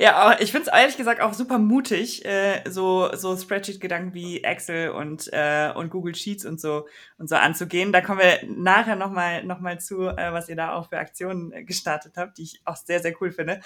Ja, 0.00 0.40
ich 0.40 0.50
finde 0.50 0.70
es 0.70 0.74
ehrlich 0.74 0.96
gesagt 0.96 1.20
auch 1.20 1.34
super 1.34 1.58
mutig, 1.58 2.24
äh, 2.24 2.62
so, 2.66 3.14
so 3.14 3.36
Spreadsheet-Gedanken 3.36 4.14
wie 4.14 4.42
Excel 4.42 4.92
und, 4.92 5.28
äh, 5.30 5.72
und 5.74 5.90
Google 5.90 6.14
Sheets 6.14 6.46
und 6.46 6.58
so 6.58 6.86
und 7.18 7.28
so 7.28 7.36
anzugehen. 7.36 7.92
Da 7.92 8.00
kommen 8.00 8.20
wir 8.20 8.38
nachher 8.48 8.96
nochmal 8.96 9.44
noch 9.44 9.60
mal 9.60 9.78
zu, 9.78 10.08
äh, 10.08 10.32
was 10.32 10.48
ihr 10.48 10.56
da 10.56 10.72
auch 10.72 10.88
für 10.88 10.96
Aktionen 10.96 11.52
äh, 11.52 11.64
gestartet 11.64 12.14
habt, 12.16 12.38
die 12.38 12.44
ich 12.44 12.62
auch 12.64 12.76
sehr, 12.76 13.00
sehr 13.00 13.14
cool 13.20 13.30
finde. 13.30 13.60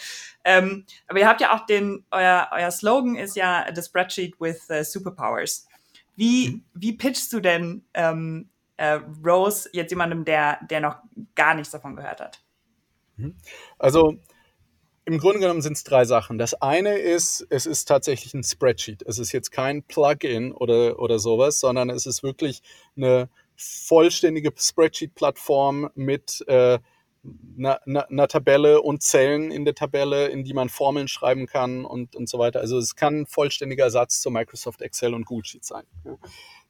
Ähm, 0.44 0.87
aber 1.06 1.20
ihr 1.20 1.28
habt 1.28 1.40
ja 1.40 1.54
auch 1.54 1.66
den, 1.66 2.04
euer, 2.10 2.48
euer 2.50 2.72
Slogan 2.72 3.14
ist 3.14 3.37
ja 3.37 3.66
The 3.72 3.82
Spreadsheet 3.82 4.40
with 4.40 4.69
uh, 4.70 4.82
Superpowers. 4.82 5.69
Wie, 6.16 6.50
mhm. 6.50 6.64
wie 6.75 6.93
pitchst 6.93 7.32
du 7.32 7.40
denn 7.40 7.84
ähm, 7.94 8.50
äh, 8.76 9.00
Rose 9.25 9.69
jetzt 9.72 9.90
jemandem, 9.90 10.25
der, 10.25 10.58
der 10.70 10.81
noch 10.81 10.96
gar 11.34 11.55
nichts 11.55 11.70
davon 11.70 11.96
gehört 11.96 12.20
hat? 12.20 12.40
Mhm. 13.16 13.37
Also 13.78 14.19
im 15.06 15.19
Grunde 15.19 15.40
genommen 15.40 15.61
sind 15.61 15.75
es 15.75 15.84
drei 15.84 16.05
Sachen. 16.05 16.38
Das 16.38 16.55
eine 16.55 16.96
ist, 16.96 17.46
es 17.50 17.66
ist 17.66 17.84
tatsächlich 17.87 18.32
ein 18.32 18.43
Spreadsheet. 18.43 19.02
Es 19.02 19.19
ist 19.19 19.32
jetzt 19.32 19.50
kein 19.50 19.82
Plugin 19.82 20.52
oder, 20.52 20.99
oder 20.99 21.19
sowas, 21.19 21.61
sondern 21.61 21.90
es 21.90 22.06
ist 22.06 22.22
wirklich 22.22 22.62
eine 22.96 23.28
vollständige 23.56 24.52
Spreadsheet-Plattform 24.56 25.90
mit 25.94 26.43
äh, 26.49 26.78
einer, 27.56 27.81
einer 27.87 28.29
Tabelle 28.29 28.82
und 28.82 29.03
Zellen 29.03 29.50
in 29.50 29.65
der 29.65 29.75
Tabelle, 29.75 30.29
in 30.29 30.44
die 30.44 30.55
man 30.55 30.69
Formeln 30.69 31.09
schreiben 31.09 31.47
kann 31.47 31.85
und, 31.85 32.17
und 32.17 32.29
so 32.29 32.38
weiter. 32.38 32.61
Also 32.61 32.79
es 32.79 32.97
kann 32.97 33.21
ein 33.21 33.26
vollständiger 33.26 33.85
Ersatz 33.85 34.21
zu 34.21 34.31
Microsoft 34.31 34.82
Excel 34.82 35.15
und 35.15 35.26
Google 35.26 35.44
Sheets 35.44 35.69
sein. 35.69 35.85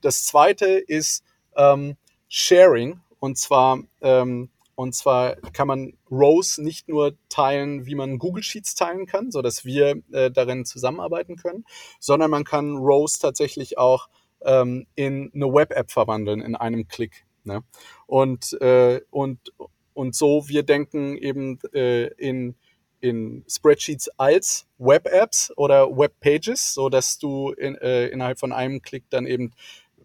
Das 0.01 0.27
zweite 0.27 0.67
ist 0.67 1.25
ähm, 1.57 1.97
Sharing 2.29 3.01
und 3.19 3.39
zwar 3.39 3.81
ähm, 4.01 4.51
und 4.77 4.95
zwar 4.95 5.37
kann 5.53 5.69
man 5.69 5.93
Rows 6.11 6.59
nicht 6.59 6.89
nur 6.89 7.17
teilen, 7.29 7.87
wie 7.87 7.95
man 7.95 8.19
Google 8.19 8.43
Sheets 8.43 8.75
teilen 8.75 9.07
kann, 9.07 9.31
so 9.31 9.41
dass 9.41 9.65
wir 9.65 10.03
äh, 10.13 10.31
darin 10.31 10.65
zusammenarbeiten 10.65 11.37
können, 11.37 11.65
sondern 12.01 12.31
man 12.31 12.45
kann 12.45 12.77
Rows 12.77 13.19
tatsächlich 13.19 13.79
auch 13.79 14.09
ähm, 14.43 14.87
in 14.97 15.31
eine 15.35 15.53
Web-App 15.53 15.91
verwandeln 15.91 16.41
in 16.41 16.57
einem 16.57 16.89
Klick. 16.89 17.25
Ne? 17.45 17.63
Und, 18.07 18.61
äh, 18.61 19.01
und, 19.11 19.53
und 19.95 20.15
so, 20.15 20.49
wir 20.49 20.63
denken 20.63 21.17
eben 21.17 21.59
äh, 21.73 22.07
in, 22.15 22.57
in 23.01 23.45
Spreadsheets 23.49 24.09
als 24.19 24.67
Web-Apps 24.79 25.53
oder 25.57 25.97
Web-Pages, 25.97 26.75
so 26.75 26.89
dass 26.89 27.19
du 27.19 27.53
in, 27.53 27.77
äh, 27.77 28.09
innerhalb 28.09 28.39
von 28.39 28.53
einem 28.53 28.83
Klick 28.83 29.05
dann 29.11 29.27
eben 29.27 29.53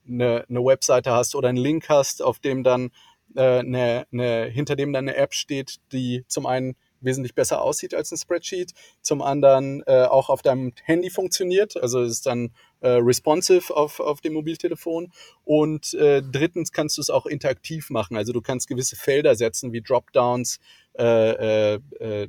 eine, 0.08 0.46
eine 0.50 0.64
Webseite 0.64 1.12
hast 1.12 1.36
oder 1.36 1.50
einen 1.50 1.58
Link 1.58 1.90
hast, 1.90 2.22
auf 2.22 2.40
dem 2.40 2.64
dann 2.64 2.92
äh, 3.36 3.60
eine, 3.60 4.06
eine, 4.12 4.46
hinter 4.46 4.76
dem 4.76 4.94
dann 4.94 5.08
eine 5.08 5.18
App 5.18 5.34
steht, 5.34 5.78
die 5.92 6.24
zum 6.28 6.46
einen 6.46 6.76
wesentlich 7.02 7.36
besser 7.36 7.62
aussieht 7.62 7.94
als 7.94 8.12
ein 8.12 8.18
Spreadsheet, 8.18 8.74
zum 9.02 9.22
anderen 9.22 9.84
äh, 9.88 10.04
auch 10.04 10.30
auf 10.30 10.42
deinem 10.42 10.74
Handy 10.84 11.10
funktioniert, 11.10 11.78
also 11.78 12.02
ist 12.02 12.26
dann 12.26 12.52
äh, 12.82 12.90
responsive 12.90 13.76
auf, 13.76 14.00
auf 14.00 14.22
dem 14.22 14.34
Mobiltelefon 14.34 15.12
und 15.44 15.94
äh, 15.94 16.22
drittens 16.22 16.72
kannst 16.72 16.98
du 16.98 17.02
es 17.02 17.10
auch 17.10 17.26
interaktiv 17.26 17.90
machen, 17.90 18.18
also 18.18 18.34
du 18.34 18.42
kannst 18.42 18.68
gewisse 18.68 18.96
Felder 18.96 19.36
setzen 19.36 19.74
wie 19.74 19.82
Dropdowns, 19.82 20.60
äh, 20.98 21.76
äh, 21.76 21.80
äh 22.00 22.28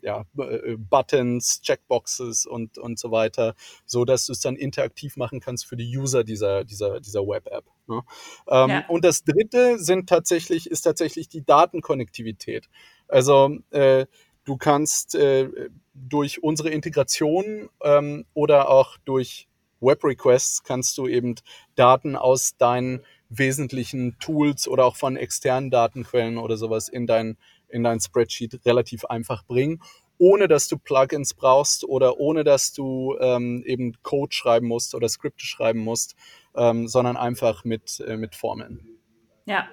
ja, 0.00 0.24
äh, 0.38 0.76
Buttons, 0.76 1.60
Checkboxes 1.60 2.46
und, 2.46 2.78
und 2.78 2.98
so 2.98 3.10
weiter, 3.10 3.54
so 3.84 4.04
dass 4.04 4.26
du 4.26 4.32
es 4.32 4.40
dann 4.40 4.56
interaktiv 4.56 5.16
machen 5.16 5.40
kannst 5.40 5.66
für 5.66 5.76
die 5.76 5.96
User 5.96 6.24
dieser, 6.24 6.64
dieser, 6.64 7.00
dieser 7.00 7.22
Web-App. 7.26 7.64
Ne? 7.86 8.02
Ähm, 8.48 8.70
ja. 8.70 8.84
Und 8.88 9.04
das 9.04 9.24
dritte 9.24 9.78
sind 9.78 10.08
tatsächlich, 10.08 10.70
ist 10.70 10.82
tatsächlich 10.82 11.28
die 11.28 11.44
Datenkonnektivität. 11.44 12.68
Also 13.08 13.58
äh, 13.70 14.06
du 14.44 14.56
kannst 14.56 15.14
äh, 15.14 15.48
durch 15.94 16.42
unsere 16.42 16.70
Integration 16.70 17.68
ähm, 17.82 18.24
oder 18.34 18.70
auch 18.70 18.96
durch 19.04 19.47
Web-Requests 19.80 20.62
kannst 20.62 20.96
du 20.98 21.06
eben 21.06 21.34
Daten 21.74 22.16
aus 22.16 22.56
deinen 22.56 23.00
wesentlichen 23.28 24.18
Tools 24.18 24.66
oder 24.66 24.84
auch 24.84 24.96
von 24.96 25.16
externen 25.16 25.70
Datenquellen 25.70 26.38
oder 26.38 26.56
sowas 26.56 26.88
in 26.88 27.06
dein 27.06 27.36
in 27.68 27.84
dein 27.84 28.00
Spreadsheet 28.00 28.64
relativ 28.64 29.04
einfach 29.04 29.44
bringen, 29.44 29.82
ohne 30.18 30.48
dass 30.48 30.68
du 30.68 30.78
Plugins 30.78 31.34
brauchst 31.34 31.84
oder 31.84 32.18
ohne 32.18 32.44
dass 32.44 32.72
du 32.72 33.16
ähm, 33.20 33.62
eben 33.64 33.92
Code 34.02 34.34
schreiben 34.34 34.66
musst 34.66 34.94
oder 34.94 35.08
Skripte 35.08 35.44
schreiben 35.44 35.80
musst, 35.80 36.16
ähm, 36.56 36.88
sondern 36.88 37.16
einfach 37.16 37.64
mit, 37.64 38.00
äh, 38.00 38.16
mit 38.16 38.34
Formeln. 38.34 38.98
Ja, 39.46 39.68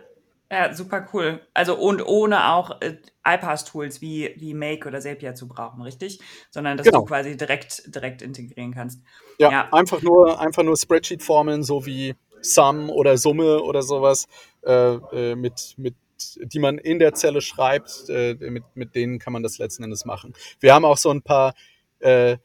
Ja, 0.52 0.74
super 0.74 1.08
cool. 1.14 1.42
Also 1.54 1.76
und 1.76 2.06
ohne 2.06 2.52
auch 2.52 2.80
äh, 2.82 2.98
iPass-Tools 3.26 4.02
wie, 4.02 4.36
wie 4.38 4.54
Make 4.54 4.88
oder 4.88 5.00
Zapier 5.00 5.34
zu 5.34 5.48
brauchen, 5.48 5.82
richtig? 5.82 6.20
Sondern 6.52 6.78
dass 6.78 6.86
genau. 6.86 7.00
du 7.00 7.06
quasi 7.06 7.36
direkt, 7.36 7.94
direkt 7.94 8.22
integrieren 8.22 8.74
kannst. 8.74 9.02
Ja, 9.40 9.52
ja. 9.52 9.74
einfach 9.74 10.02
nur, 10.02 10.40
einfach 10.40 10.64
nur 10.64 10.78
Spreadsheet-Formeln, 10.78 11.64
so 11.64 11.86
wie 11.86 12.16
Sum 12.42 12.92
oder 12.92 13.18
Summe 13.18 13.62
oder 13.64 13.82
sowas, 13.82 14.28
äh, 14.64 14.94
äh, 14.94 15.36
mit, 15.36 15.74
mit, 15.78 15.96
die 16.38 16.60
man 16.60 16.78
in 16.78 17.00
der 17.00 17.16
Zelle 17.16 17.42
schreibt, 17.42 18.08
äh, 18.10 18.36
mit, 18.36 18.64
mit 18.76 18.94
denen 18.94 19.18
kann 19.18 19.34
man 19.34 19.42
das 19.42 19.58
letzten 19.58 19.84
Endes 19.84 20.06
machen. 20.06 20.34
Wir 20.60 20.76
haben 20.76 20.86
auch 20.86 20.98
so 20.98 21.10
ein 21.10 21.24
paar 21.24 21.56
äh, 22.00 22.38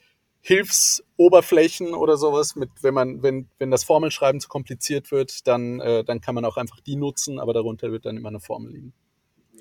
Hilfsoberflächen 0.43 1.95
oder 1.95 2.17
sowas, 2.17 2.57
mit, 2.57 2.71
wenn 2.83 2.95
man, 2.95 3.23
wenn, 3.23 3.49
wenn 3.59 3.71
das 3.71 3.85
Formelschreiben 3.85 4.41
zu 4.41 4.49
kompliziert 4.49 5.11
wird, 5.11 5.47
dann, 5.47 5.81
äh, 5.81 6.05
dann 6.05 6.21
kann 6.21 6.35
man 6.35 6.45
auch 6.45 6.57
einfach 6.57 6.81
die 6.81 6.97
nutzen, 6.97 7.39
aber 7.39 7.53
darunter 7.53 7.93
wird 7.93 8.07
dann 8.07 8.17
immer 8.17 8.31
eine 8.31 8.41
Formel 8.41 8.73
liegen. 8.73 8.95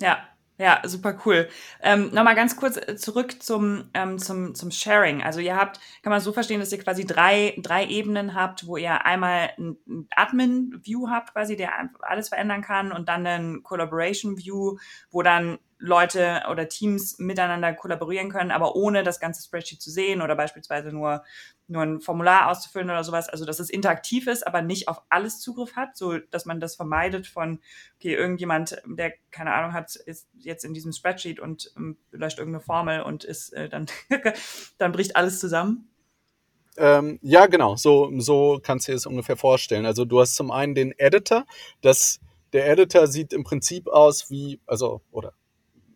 Ja, 0.00 0.18
ja, 0.60 0.82
super 0.84 1.18
cool. 1.24 1.48
Ähm, 1.82 2.10
Nochmal 2.12 2.34
ganz 2.34 2.54
kurz 2.54 2.76
äh, 2.76 2.94
zurück 2.94 3.42
zum, 3.42 3.88
ähm, 3.94 4.18
zum, 4.18 4.54
zum 4.54 4.70
Sharing. 4.70 5.22
Also 5.22 5.40
ihr 5.40 5.56
habt, 5.56 5.80
kann 6.02 6.10
man 6.10 6.20
so 6.20 6.34
verstehen, 6.34 6.60
dass 6.60 6.70
ihr 6.70 6.82
quasi 6.82 7.06
drei, 7.06 7.54
drei 7.62 7.86
Ebenen 7.86 8.34
habt, 8.34 8.66
wo 8.66 8.76
ihr 8.76 9.06
einmal 9.06 9.52
ein 9.58 9.78
Admin-View 10.14 11.08
habt, 11.08 11.32
quasi, 11.32 11.56
der 11.56 11.72
alles 12.00 12.28
verändern 12.28 12.60
kann 12.60 12.92
und 12.92 13.08
dann 13.08 13.26
einen 13.26 13.62
Collaboration-View, 13.62 14.76
wo 15.10 15.22
dann 15.22 15.58
Leute 15.80 16.42
oder 16.50 16.68
Teams 16.68 17.18
miteinander 17.18 17.72
kollaborieren 17.72 18.30
können, 18.30 18.50
aber 18.50 18.76
ohne 18.76 19.02
das 19.02 19.18
ganze 19.18 19.42
Spreadsheet 19.42 19.80
zu 19.80 19.90
sehen 19.90 20.20
oder 20.20 20.36
beispielsweise 20.36 20.92
nur, 20.92 21.24
nur 21.68 21.82
ein 21.82 22.00
Formular 22.00 22.50
auszufüllen 22.50 22.90
oder 22.90 23.02
sowas. 23.02 23.30
Also, 23.30 23.46
dass 23.46 23.60
es 23.60 23.70
interaktiv 23.70 24.26
ist, 24.26 24.46
aber 24.46 24.60
nicht 24.60 24.88
auf 24.88 25.02
alles 25.08 25.40
Zugriff 25.40 25.76
hat, 25.76 25.96
so 25.96 26.18
dass 26.18 26.44
man 26.44 26.60
das 26.60 26.76
vermeidet 26.76 27.26
von, 27.26 27.60
okay, 27.96 28.14
irgendjemand, 28.14 28.80
der 28.84 29.14
keine 29.30 29.54
Ahnung 29.54 29.72
hat, 29.72 29.96
ist 29.96 30.28
jetzt 30.38 30.64
in 30.64 30.74
diesem 30.74 30.92
Spreadsheet 30.92 31.40
und 31.40 31.72
ähm, 31.76 31.96
löscht 32.12 32.38
irgendeine 32.38 32.62
Formel 32.62 33.00
und 33.00 33.24
ist 33.24 33.54
äh, 33.54 33.70
dann, 33.70 33.86
dann 34.78 34.92
bricht 34.92 35.16
alles 35.16 35.40
zusammen. 35.40 35.88
Ähm, 36.76 37.18
ja, 37.22 37.46
genau, 37.46 37.76
so, 37.76 38.12
so 38.18 38.60
kannst 38.62 38.86
du 38.86 38.92
dir 38.92 38.96
das 38.96 39.06
ungefähr 39.06 39.36
vorstellen. 39.36 39.86
Also 39.86 40.04
du 40.04 40.20
hast 40.20 40.36
zum 40.36 40.50
einen 40.50 40.74
den 40.74 40.92
Editor, 40.98 41.44
das 41.80 42.20
der 42.52 42.68
Editor 42.68 43.06
sieht 43.06 43.32
im 43.32 43.44
Prinzip 43.44 43.88
aus 43.88 44.30
wie, 44.30 44.60
also, 44.66 45.02
oder 45.10 45.34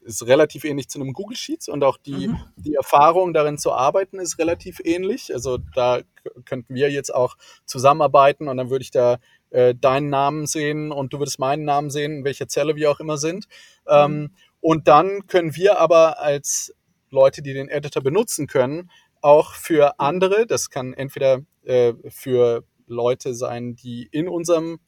ist 0.04 0.26
relativ 0.26 0.64
ähnlich 0.64 0.88
zu 0.88 1.00
einem 1.00 1.12
Google 1.12 1.36
Sheets 1.36 1.68
und 1.68 1.82
auch 1.82 1.96
die, 1.96 2.28
mhm. 2.28 2.38
die 2.56 2.74
Erfahrung 2.74 3.32
darin 3.32 3.58
zu 3.58 3.72
arbeiten 3.72 4.18
ist 4.18 4.38
relativ 4.38 4.80
ähnlich. 4.84 5.32
Also 5.32 5.58
da 5.74 6.00
könnten 6.44 6.74
wir 6.74 6.90
jetzt 6.90 7.14
auch 7.14 7.36
zusammenarbeiten 7.64 8.48
und 8.48 8.56
dann 8.56 8.70
würde 8.70 8.82
ich 8.82 8.90
da 8.90 9.18
äh, 9.50 9.74
deinen 9.74 10.10
Namen 10.10 10.46
sehen 10.46 10.92
und 10.92 11.12
du 11.12 11.18
würdest 11.18 11.38
meinen 11.38 11.64
Namen 11.64 11.90
sehen, 11.90 12.18
in 12.18 12.24
welcher 12.24 12.48
Zelle 12.48 12.76
wir 12.76 12.90
auch 12.90 13.00
immer 13.00 13.18
sind. 13.18 13.46
Ähm, 13.88 14.10
mhm. 14.10 14.16
Ähm, 14.24 14.30
und 14.60 14.88
dann 14.88 15.26
können 15.26 15.54
wir 15.56 15.78
aber 15.78 16.20
als 16.20 16.74
Leute, 17.10 17.42
die 17.42 17.52
den 17.52 17.68
Editor 17.68 18.02
benutzen 18.02 18.46
können, 18.46 18.90
auch 19.20 19.52
für 19.52 20.00
andere, 20.00 20.46
das 20.46 20.70
kann 20.70 20.92
entweder 20.92 21.40
äh, 21.64 21.94
für 22.08 22.64
Leute 22.86 23.34
sein, 23.34 23.76
die 23.76 24.08
in 24.10 24.28
unserem 24.28 24.80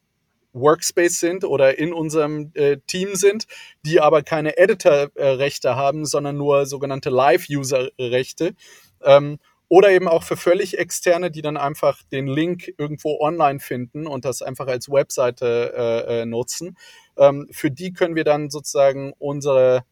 Workspace 0.57 1.21
sind 1.21 1.45
oder 1.45 1.79
in 1.79 1.93
unserem 1.93 2.51
äh, 2.55 2.79
Team 2.87 3.15
sind, 3.15 3.47
die 3.85 4.01
aber 4.01 4.23
keine 4.23 4.57
Editor-Rechte 4.57 5.77
haben, 5.77 6.05
sondern 6.05 6.37
nur 6.37 6.67
sogenannte 6.67 7.11
Live-User-Rechte. 7.11 8.55
Ähm, 9.03 9.39
oder 9.69 9.91
eben 9.91 10.09
auch 10.09 10.23
für 10.23 10.37
völlig 10.37 10.79
externe, 10.79 11.31
die 11.31 11.43
dann 11.43 11.57
einfach 11.57 12.03
den 12.13 12.29
Link 12.29 12.73
irgendwo 12.79 13.19
online 13.21 13.59
finden 13.59 14.07
und 14.07 14.25
das 14.25 14.43
einfach 14.43 14.69
als 14.69 14.89
Webseite 14.89 15.73
äh, 15.77 16.23
äh, 16.23 16.27
nutzen. 16.27 16.77
Ähm, 17.17 17.49
für 17.51 17.71
die 17.71 17.93
können 17.93 18.15
wir 18.15 18.25
dann 18.25 18.49
sozusagen 18.51 19.13
unsere 19.19 19.85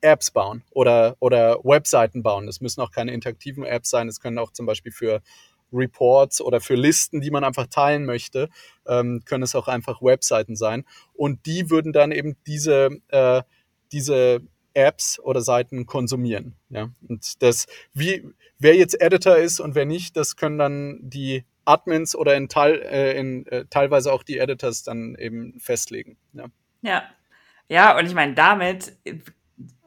Apps 0.00 0.30
bauen 0.30 0.62
oder, 0.70 1.16
oder 1.20 1.58
Webseiten 1.64 2.22
bauen. 2.22 2.46
Das 2.46 2.60
müssen 2.60 2.80
auch 2.80 2.90
keine 2.90 3.12
interaktiven 3.12 3.64
Apps 3.64 3.90
sein. 3.90 4.08
Es 4.08 4.20
können 4.20 4.38
auch 4.38 4.52
zum 4.52 4.64
Beispiel 4.64 4.92
für 4.92 5.20
Reports 5.72 6.40
oder 6.40 6.60
für 6.60 6.74
Listen, 6.74 7.20
die 7.20 7.30
man 7.30 7.44
einfach 7.44 7.66
teilen 7.66 8.04
möchte, 8.04 8.48
ähm, 8.86 9.22
können 9.24 9.42
es 9.42 9.54
auch 9.54 9.68
einfach 9.68 10.02
Webseiten 10.02 10.56
sein. 10.56 10.84
Und 11.14 11.46
die 11.46 11.70
würden 11.70 11.92
dann 11.92 12.12
eben 12.12 12.36
diese, 12.46 12.90
äh, 13.08 13.42
diese 13.92 14.40
Apps 14.74 15.18
oder 15.20 15.40
Seiten 15.40 15.86
konsumieren. 15.86 16.54
Ja? 16.70 16.90
Und 17.08 17.42
das, 17.42 17.66
wie, 17.92 18.28
wer 18.58 18.76
jetzt 18.76 19.00
Editor 19.00 19.36
ist 19.36 19.60
und 19.60 19.74
wer 19.74 19.86
nicht, 19.86 20.16
das 20.16 20.36
können 20.36 20.58
dann 20.58 20.98
die 21.02 21.44
Admins 21.64 22.14
oder 22.14 22.34
in, 22.34 22.48
Teil, 22.48 22.80
äh, 22.82 23.18
in 23.18 23.46
äh, 23.46 23.66
teilweise 23.68 24.12
auch 24.12 24.22
die 24.22 24.38
Editors 24.38 24.82
dann 24.82 25.14
eben 25.16 25.60
festlegen. 25.60 26.16
Ja, 26.32 26.46
ja. 26.80 27.02
ja 27.68 27.98
und 27.98 28.06
ich 28.06 28.14
meine, 28.14 28.34
damit 28.34 28.96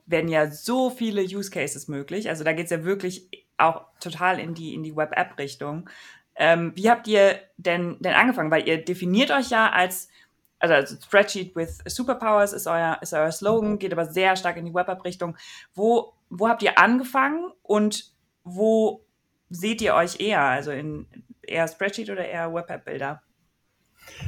werden 0.06 0.30
ja 0.30 0.52
so 0.52 0.90
viele 0.90 1.24
Use 1.24 1.50
Cases 1.50 1.88
möglich. 1.88 2.30
Also 2.30 2.44
da 2.44 2.54
geht 2.54 2.66
es 2.66 2.72
ja 2.72 2.84
wirklich 2.84 3.30
auch 3.62 3.86
total 4.00 4.40
in 4.40 4.54
die, 4.54 4.74
in 4.74 4.84
die 4.84 4.96
Web-App-Richtung. 4.96 5.90
Ähm, 6.36 6.72
wie 6.76 6.90
habt 6.90 7.08
ihr 7.08 7.40
denn, 7.58 7.98
denn 8.00 8.14
angefangen? 8.14 8.52
Weil 8.52 8.68
ihr 8.68 8.84
definiert 8.84 9.32
euch 9.32 9.50
ja 9.50 9.70
als, 9.72 10.10
also, 10.60 10.74
also 10.74 10.96
Spreadsheet 10.96 11.56
with 11.56 11.80
Superpowers 11.86 12.54
ist 12.54 12.68
euer, 12.68 12.98
ist 13.02 13.14
euer 13.14 13.32
Slogan, 13.32 13.80
geht 13.80 13.94
aber 13.94 14.06
sehr 14.06 14.36
stark 14.36 14.58
in 14.58 14.66
die 14.66 14.74
Web-App-Richtung. 14.74 15.38
Wo, 15.74 16.14
wo 16.30 16.48
habt 16.48 16.64
ihr 16.64 16.78
angefangen 16.78 17.52
und 17.64 18.12
wo 18.44 19.06
seht 19.50 19.82
ihr 19.82 19.94
euch 19.96 20.20
eher? 20.20 20.42
Also 20.42 20.72
in 20.72 21.06
eher 21.42 21.68
Spreadsheet 21.68 22.10
oder 22.10 22.26
eher 22.26 22.54
Web-App-Bilder? 22.54 23.22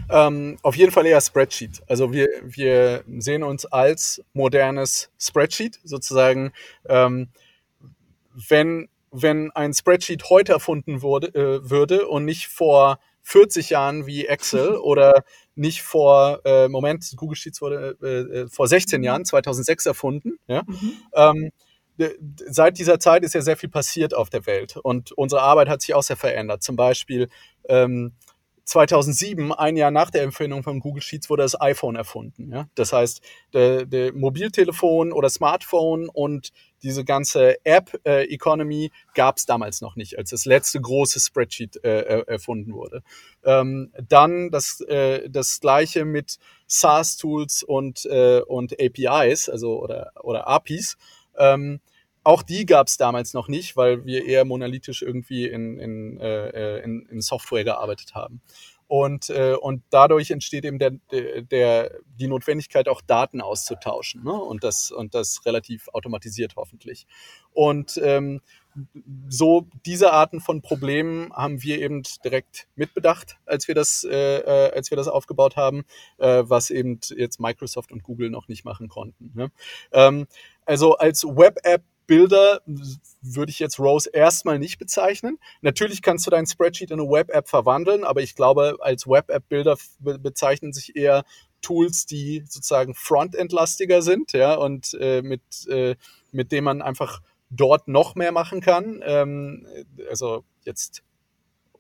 Ähm, 0.10 0.58
auf 0.62 0.76
jeden 0.76 0.92
Fall 0.92 1.06
eher 1.06 1.22
Spreadsheet. 1.22 1.82
Also 1.88 2.12
wir, 2.14 2.30
wir 2.44 3.04
sehen 3.18 3.44
uns 3.44 3.66
als 3.66 4.24
modernes 4.34 5.12
Spreadsheet 5.20 5.80
sozusagen. 5.84 6.54
Ähm, 6.88 7.30
wenn 8.50 8.90
wenn 9.14 9.52
ein 9.52 9.74
Spreadsheet 9.74 10.30
heute 10.30 10.54
erfunden 10.54 11.02
wurde, 11.02 11.28
äh, 11.28 11.70
würde 11.70 12.08
und 12.08 12.26
nicht 12.26 12.48
vor 12.48 13.00
40 13.22 13.70
Jahren 13.70 14.06
wie 14.06 14.26
Excel 14.26 14.76
oder 14.78 15.24
nicht 15.56 15.84
vor, 15.84 16.42
äh, 16.46 16.68
Moment, 16.68 17.14
Google 17.16 17.38
Sheets 17.38 17.62
wurde 17.62 17.96
äh, 18.02 18.42
äh 18.42 18.48
vor 18.50 18.68
16 18.68 19.00
mhm. 19.00 19.06
Jahren, 19.06 19.26
2006 19.26 19.86
erfunden. 19.86 20.38
Ja? 20.48 20.64
Mhm. 20.66 20.94
Ähm, 21.14 21.52
seit 22.48 22.80
dieser 22.80 23.00
Zeit 23.00 23.24
ist 23.24 23.36
ja 23.36 23.42
sehr 23.42 23.56
viel 23.56 23.70
passiert 23.70 24.16
auf 24.16 24.32
der 24.32 24.48
Welt 24.48 24.78
und 24.78 25.12
unsere 25.12 25.44
Arbeit 25.44 25.70
hat 25.70 25.82
sich 25.82 25.94
auch 25.94 26.02
sehr 26.02 26.18
verändert. 26.18 26.64
Zum 26.64 26.76
Beispiel 26.76 27.30
ähm, 27.70 28.14
2007, 28.66 29.52
ein 29.52 29.76
Jahr 29.76 29.92
nach 29.92 30.10
der 30.10 30.24
Empfehlung 30.24 30.64
von 30.64 30.80
Google 30.80 31.02
Sheets, 31.02 31.30
wurde 31.30 31.44
das 31.44 31.60
iPhone 31.60 31.96
erfunden. 31.96 32.52
Ja? 32.52 32.68
Das 32.76 32.94
heißt, 32.94 33.22
der, 33.54 33.86
der 33.86 34.14
Mobiltelefon 34.14 35.12
oder 35.12 35.30
Smartphone 35.30 36.10
und 36.10 36.52
diese 36.84 37.06
ganze 37.06 37.64
App-Economy 37.66 38.86
äh, 38.86 38.90
gab 39.16 39.38
es 39.38 39.46
damals 39.46 39.82
noch 39.82 39.96
nicht, 39.96 40.18
als 40.18 40.32
das 40.32 40.46
letzte 40.46 40.82
große 40.82 41.20
Spreadsheet 41.20 41.84
äh, 41.84 42.24
erfunden 42.28 42.74
wurde. 42.74 43.02
Ähm, 43.44 43.92
dann 44.08 44.52
das, 44.52 44.82
äh, 44.82 45.30
das 45.30 45.60
gleiche 45.60 46.06
mit 46.06 46.38
SaaS-Tools 46.68 47.64
und, 47.64 48.06
äh, 48.06 48.42
und 48.42 48.74
APIs, 48.80 49.50
also 49.50 49.82
oder, 49.82 50.12
oder 50.22 50.48
APIs. 50.48 50.98
Ähm, 51.38 51.80
auch 52.24 52.42
die 52.42 52.66
gab 52.66 52.88
es 52.88 52.98
damals 52.98 53.34
noch 53.34 53.50
nicht, 53.50 53.76
weil 53.76 54.06
wir 54.06 54.26
eher 54.26 54.46
monolithisch 54.46 55.02
irgendwie 55.02 55.46
in, 55.46 55.78
in, 55.78 56.20
äh, 56.20 56.80
in, 56.80 57.06
in 57.08 57.22
Software 57.22 57.66
gearbeitet 57.66 58.16
haben. 58.16 58.42
Und, 58.96 59.32
äh, 59.32 59.56
und 59.56 59.82
dadurch 59.90 60.30
entsteht 60.30 60.66
eben 60.66 60.78
der, 60.78 60.92
der, 61.12 61.98
die 62.20 62.28
Notwendigkeit, 62.28 62.88
auch 62.88 63.02
Daten 63.02 63.42
auszutauschen. 63.42 64.24
Ne? 64.24 64.32
Und, 64.32 64.64
das, 64.64 64.92
und 64.92 65.16
das 65.16 65.44
relativ 65.48 65.88
automatisiert 65.94 66.54
hoffentlich. 66.58 67.08
Und 67.54 68.00
ähm, 68.04 68.40
so 69.28 69.66
diese 69.88 70.14
Arten 70.14 70.42
von 70.42 70.62
Problemen 70.62 71.34
haben 71.34 71.64
wir 71.64 71.82
eben 71.82 72.04
direkt 72.24 72.68
mitbedacht, 72.76 73.38
als 73.48 73.68
wir 73.68 73.74
das, 73.74 74.04
äh, 74.04 74.38
äh, 74.38 74.72
als 74.76 74.92
wir 74.92 74.96
das 74.96 75.08
aufgebaut 75.08 75.56
haben, 75.56 75.86
äh, 76.20 76.44
was 76.46 76.70
eben 76.70 77.00
jetzt 77.18 77.40
Microsoft 77.40 77.92
und 77.92 78.04
Google 78.04 78.30
noch 78.30 78.48
nicht 78.48 78.64
machen 78.64 78.90
konnten. 78.90 79.32
Ne? 79.34 79.52
Ähm, 79.92 80.28
also 80.68 80.98
als 80.98 81.24
Web-App 81.24 81.82
Bilder 82.08 82.62
würde 83.22 83.50
ich 83.50 83.60
jetzt 83.60 83.80
Rose 83.80 84.10
erstmal 84.12 84.60
nicht 84.60 84.78
bezeichnen. 84.78 85.40
Natürlich 85.62 86.02
kannst 86.02 86.26
du 86.28 86.32
dein 86.32 86.46
Spreadsheet 86.46 86.92
in 86.92 87.00
eine 87.00 87.10
Web-App 87.10 87.48
verwandeln, 87.48 88.04
aber 88.04 88.22
ich 88.22 88.36
glaube, 88.36 88.78
als 88.82 89.08
Web-App-Bilder 89.08 89.78
bezeichnen 90.00 90.74
sich 90.74 90.96
eher 90.96 91.24
Tools, 91.62 92.06
die 92.06 92.44
sozusagen 92.48 92.94
Frontend-lastiger 92.94 94.02
sind, 94.02 94.34
ja, 94.34 94.54
und 94.56 94.96
äh, 95.00 95.22
mit, 95.22 95.42
äh, 95.70 95.96
mit 96.32 96.52
denen 96.52 96.66
man 96.66 96.82
einfach 96.82 97.22
dort 97.50 97.88
noch 97.88 98.16
mehr 98.16 98.32
machen 98.32 98.62
kann. 98.62 99.02
Ähm, 99.04 99.66
also 100.10 100.44
jetzt 100.66 101.04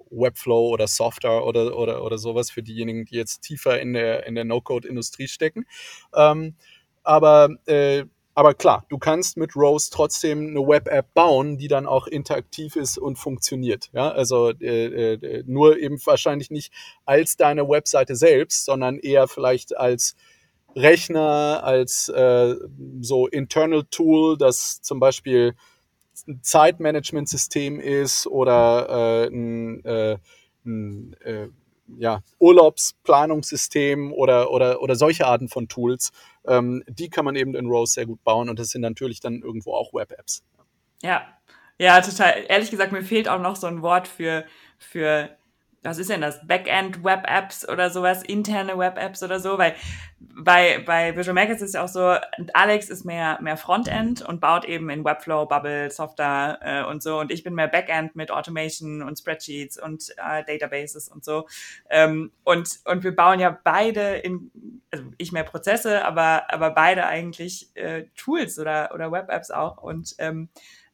Webflow 0.09 0.69
oder 0.69 0.87
Software 0.87 1.43
oder, 1.45 1.77
oder, 1.77 2.03
oder 2.03 2.17
sowas 2.17 2.51
für 2.51 2.63
diejenigen, 2.63 3.05
die 3.05 3.15
jetzt 3.15 3.41
tiefer 3.41 3.79
in 3.79 3.93
der, 3.93 4.25
in 4.25 4.35
der 4.35 4.45
No-Code-Industrie 4.45 5.27
stecken. 5.27 5.65
Ähm, 6.15 6.55
aber 7.03 7.49
äh, 7.65 8.05
aber 8.35 8.53
klar, 8.55 8.85
du 8.89 8.97
kannst 8.97 9.37
mit 9.37 9.55
Rose 9.55 9.89
trotzdem 9.91 10.47
eine 10.47 10.67
Web-App 10.67 11.13
bauen, 11.13 11.57
die 11.57 11.67
dann 11.67 11.85
auch 11.85 12.07
interaktiv 12.07 12.75
ist 12.75 12.97
und 12.97 13.17
funktioniert. 13.17 13.89
Ja, 13.93 14.11
also 14.11 14.49
äh, 14.49 15.13
äh, 15.13 15.43
nur 15.45 15.77
eben 15.77 16.03
wahrscheinlich 16.05 16.49
nicht 16.49 16.73
als 17.05 17.37
deine 17.37 17.69
Webseite 17.69 18.15
selbst, 18.15 18.65
sondern 18.65 18.97
eher 18.97 19.27
vielleicht 19.27 19.77
als 19.77 20.15
Rechner, 20.75 21.61
als 21.63 22.09
äh, 22.09 22.55
so 23.01 23.27
Internal 23.27 23.83
Tool, 23.91 24.37
das 24.37 24.81
zum 24.81 24.99
Beispiel 24.99 25.55
ein 26.27 26.39
Zeitmanagementsystem 26.41 27.79
ist 27.79 28.25
oder 28.27 29.27
äh, 29.27 29.27
ein, 29.27 29.85
äh, 29.85 30.17
ein 30.65 31.15
äh, 31.21 31.49
ja, 31.97 32.21
Urlaubsplanungssystem 32.39 34.13
oder, 34.13 34.51
oder, 34.51 34.81
oder 34.81 34.95
solche 34.95 35.25
Arten 35.25 35.49
von 35.49 35.67
Tools, 35.67 36.11
ähm, 36.45 36.83
die 36.87 37.09
kann 37.09 37.25
man 37.25 37.35
eben 37.35 37.55
in 37.55 37.67
Rose 37.67 37.93
sehr 37.93 38.05
gut 38.05 38.23
bauen 38.23 38.49
und 38.49 38.59
das 38.59 38.69
sind 38.69 38.81
natürlich 38.81 39.19
dann 39.19 39.41
irgendwo 39.41 39.73
auch 39.73 39.93
Web-Apps. 39.93 40.43
Ja, 41.01 41.27
ja, 41.77 41.99
total. 42.01 42.45
Ehrlich 42.47 42.71
gesagt, 42.71 42.91
mir 42.91 43.03
fehlt 43.03 43.27
auch 43.27 43.41
noch 43.41 43.55
so 43.55 43.67
ein 43.67 43.81
Wort 43.81 44.07
für, 44.07 44.45
für 44.77 45.29
was 45.83 45.97
ist 45.97 46.09
denn 46.09 46.21
das? 46.21 46.45
Backend 46.47 47.03
Web 47.03 47.25
Apps 47.27 47.67
oder 47.67 47.89
sowas, 47.89 48.23
interne 48.23 48.77
Web 48.77 48.97
Apps 48.97 49.21
oder 49.21 49.39
so, 49.39 49.57
weil 49.57 49.75
bei, 50.19 50.79
bei 50.85 51.15
Visual 51.15 51.35
Maker 51.35 51.53
ist 51.53 51.61
es 51.61 51.75
auch 51.75 51.87
so, 51.87 52.15
Alex 52.53 52.89
ist 52.89 53.03
mehr, 53.03 53.37
mehr 53.41 53.57
Frontend 53.57 54.21
und 54.21 54.39
baut 54.39 54.65
eben 54.65 54.89
in 54.89 55.03
Webflow, 55.03 55.45
Bubble, 55.45 55.91
Software 55.91 56.59
äh, 56.61 56.89
und 56.89 57.03
so. 57.03 57.19
Und 57.19 57.31
ich 57.31 57.43
bin 57.43 57.53
mehr 57.53 57.67
Backend 57.67 58.15
mit 58.15 58.31
Automation 58.31 59.03
und 59.03 59.19
Spreadsheets 59.19 59.81
und 59.81 60.09
äh, 60.17 60.43
Databases 60.45 61.09
und 61.09 61.25
so. 61.25 61.47
Ähm, 61.89 62.31
und, 62.43 62.79
und 62.85 63.03
wir 63.03 63.15
bauen 63.15 63.39
ja 63.39 63.57
beide 63.63 64.15
in, 64.15 64.81
also 64.91 65.05
ich 65.17 65.31
mehr 65.31 65.43
Prozesse, 65.43 66.05
aber, 66.05 66.51
aber 66.51 66.71
beide 66.71 67.05
eigentlich 67.05 67.69
äh, 67.75 68.05
Tools 68.15 68.57
oder, 68.57 68.91
oder 68.93 69.11
Web 69.11 69.29
Apps 69.29 69.51
auch. 69.51 69.77
Und 69.77 70.15
ähm, 70.19 70.49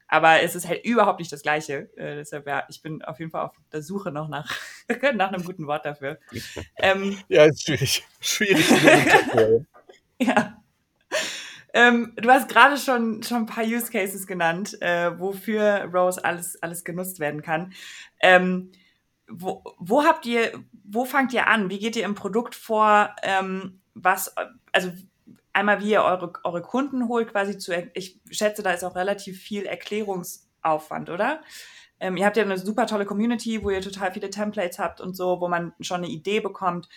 aber 0.10 0.42
es 0.42 0.56
ist 0.56 0.68
halt 0.68 0.84
überhaupt 0.84 1.20
nicht 1.20 1.32
das 1.32 1.44
Gleiche. 1.44 1.90
Äh, 1.96 2.16
deshalb, 2.16 2.48
ja, 2.48 2.64
ich 2.68 2.82
bin 2.82 3.04
auf 3.04 3.20
jeden 3.20 3.30
Fall 3.32 3.46
auf 3.46 3.56
der 3.72 3.84
Suche 3.84 4.12
noch 4.12 4.28
nach, 4.28 4.52
nach 5.14 5.32
einem 5.32 5.46
guten 5.46 5.68
Wort 5.68 5.86
dafür. 5.86 6.20
Ähm, 6.82 7.18
ja, 7.28 7.44
ist 7.46 7.64
schwierig. 7.64 8.06
Schwierig. 8.22 8.66
ja. 10.20 10.62
Ähm, 11.74 12.14
du 12.16 12.30
hast 12.30 12.50
gerade 12.50 12.78
schon, 12.78 13.22
schon 13.22 13.40
ein 13.40 13.46
paar 13.46 13.66
Use 13.66 13.92
Cases 13.92 14.26
genannt, 14.26 14.82
äh, 14.82 15.18
wofür 15.20 15.90
Rose 15.94 16.24
alles, 16.24 16.62
alles 16.64 16.84
genutzt 16.84 17.20
werden 17.20 17.42
kann. 17.42 17.74
Ähm, 18.22 18.72
wo, 19.28 19.62
wo 19.78 20.04
habt 20.04 20.26
ihr, 20.26 20.64
wo 20.84 21.06
fangt 21.06 21.34
ihr 21.34 21.48
an? 21.48 21.70
Wie 21.70 21.80
geht 21.80 21.96
ihr 21.96 22.06
im 22.06 22.16
Produkt 22.16 22.56
vor? 22.56 23.14
Ähm, 23.22 23.82
was, 23.94 24.34
also 24.72 24.92
einmal, 25.60 25.82
wie 25.82 25.92
ihr 25.92 26.04
eure, 26.04 26.34
eure 26.44 26.62
Kunden 26.62 27.08
holt, 27.08 27.32
quasi 27.32 27.58
zu, 27.58 27.74
ich 27.94 28.20
schätze, 28.32 28.64
da 28.64 28.72
ist 28.72 28.84
auch 28.84 28.96
relativ 28.96 29.40
viel 29.40 29.66
Erklärungsaufwand, 29.66 31.10
oder? 31.10 31.42
Ähm, 32.00 32.18
ihr 32.18 32.26
habt 32.26 32.38
ja 32.38 32.44
eine 32.44 32.58
super 32.58 32.88
tolle 32.88 33.06
Community, 33.06 33.64
wo 33.64 33.70
ihr 33.70 33.82
total 33.82 34.14
viele 34.14 34.30
Templates 34.30 34.80
habt 34.80 35.02
und 35.02 35.16
so, 35.16 35.42
wo 35.42 35.48
man 35.48 35.74
schon 35.82 35.98
eine 35.98 36.08
Idee 36.08 36.40
bekommt, 36.40 36.88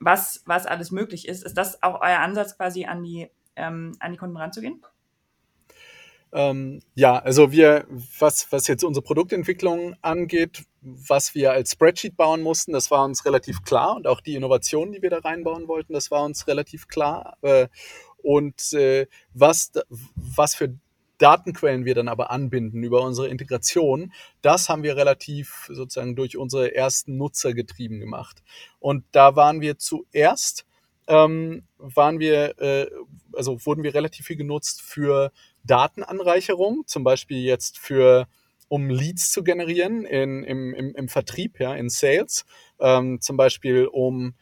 was, 0.00 0.42
was 0.46 0.66
alles 0.66 0.90
möglich 0.90 1.28
ist. 1.28 1.44
Ist 1.44 1.54
das 1.54 1.82
auch 1.82 2.00
euer 2.00 2.18
Ansatz, 2.18 2.56
quasi 2.56 2.84
an 2.84 3.02
die, 3.02 3.30
ähm, 3.56 3.92
an 4.00 4.12
die 4.12 4.18
Kunden 4.18 4.36
ranzugehen? 4.36 4.82
Ähm, 6.32 6.80
ja, 6.94 7.18
also 7.18 7.52
wir, 7.52 7.86
was, 8.18 8.52
was 8.52 8.66
jetzt 8.66 8.84
unsere 8.84 9.02
Produktentwicklung 9.02 9.96
angeht, 10.02 10.64
was 10.82 11.34
wir 11.34 11.52
als 11.52 11.72
Spreadsheet 11.72 12.16
bauen 12.16 12.42
mussten, 12.42 12.72
das 12.72 12.90
war 12.90 13.04
uns 13.04 13.24
relativ 13.24 13.62
klar 13.62 13.96
und 13.96 14.06
auch 14.06 14.20
die 14.20 14.34
Innovationen, 14.34 14.92
die 14.92 15.00
wir 15.00 15.10
da 15.10 15.18
reinbauen 15.18 15.68
wollten, 15.68 15.94
das 15.94 16.10
war 16.10 16.24
uns 16.24 16.46
relativ 16.46 16.86
klar. 16.86 17.38
Äh, 17.40 17.68
und 18.22 18.72
äh, 18.72 19.06
was, 19.32 19.72
was 20.14 20.54
für 20.54 20.74
Datenquellen 21.18 21.84
wir 21.84 21.94
dann 21.94 22.08
aber 22.08 22.30
anbinden 22.30 22.82
über 22.82 23.02
unsere 23.02 23.28
Integration, 23.28 24.12
das 24.40 24.68
haben 24.68 24.84
wir 24.84 24.96
relativ 24.96 25.68
sozusagen 25.68 26.14
durch 26.14 26.36
unsere 26.36 26.74
ersten 26.74 27.16
Nutzer 27.16 27.54
getrieben 27.54 27.98
gemacht. 27.98 28.42
Und 28.78 29.04
da 29.10 29.34
waren 29.34 29.60
wir 29.60 29.78
zuerst, 29.78 30.64
ähm, 31.08 31.64
waren 31.78 32.20
wir, 32.20 32.58
äh, 32.60 32.86
also 33.32 33.64
wurden 33.66 33.82
wir 33.82 33.94
relativ 33.94 34.26
viel 34.26 34.36
genutzt 34.36 34.80
für 34.80 35.32
Datenanreicherung, 35.64 36.84
zum 36.86 37.02
Beispiel 37.02 37.38
jetzt 37.38 37.78
für 37.78 38.28
um 38.68 38.90
Leads 38.90 39.32
zu 39.32 39.42
generieren 39.42 40.04
in, 40.04 40.44
im, 40.44 40.74
im, 40.74 40.94
im 40.94 41.08
Vertrieb, 41.08 41.58
ja, 41.58 41.74
in 41.74 41.88
Sales, 41.88 42.44
ähm, 42.78 43.20
zum 43.20 43.36
Beispiel 43.36 43.86
um 43.86 44.34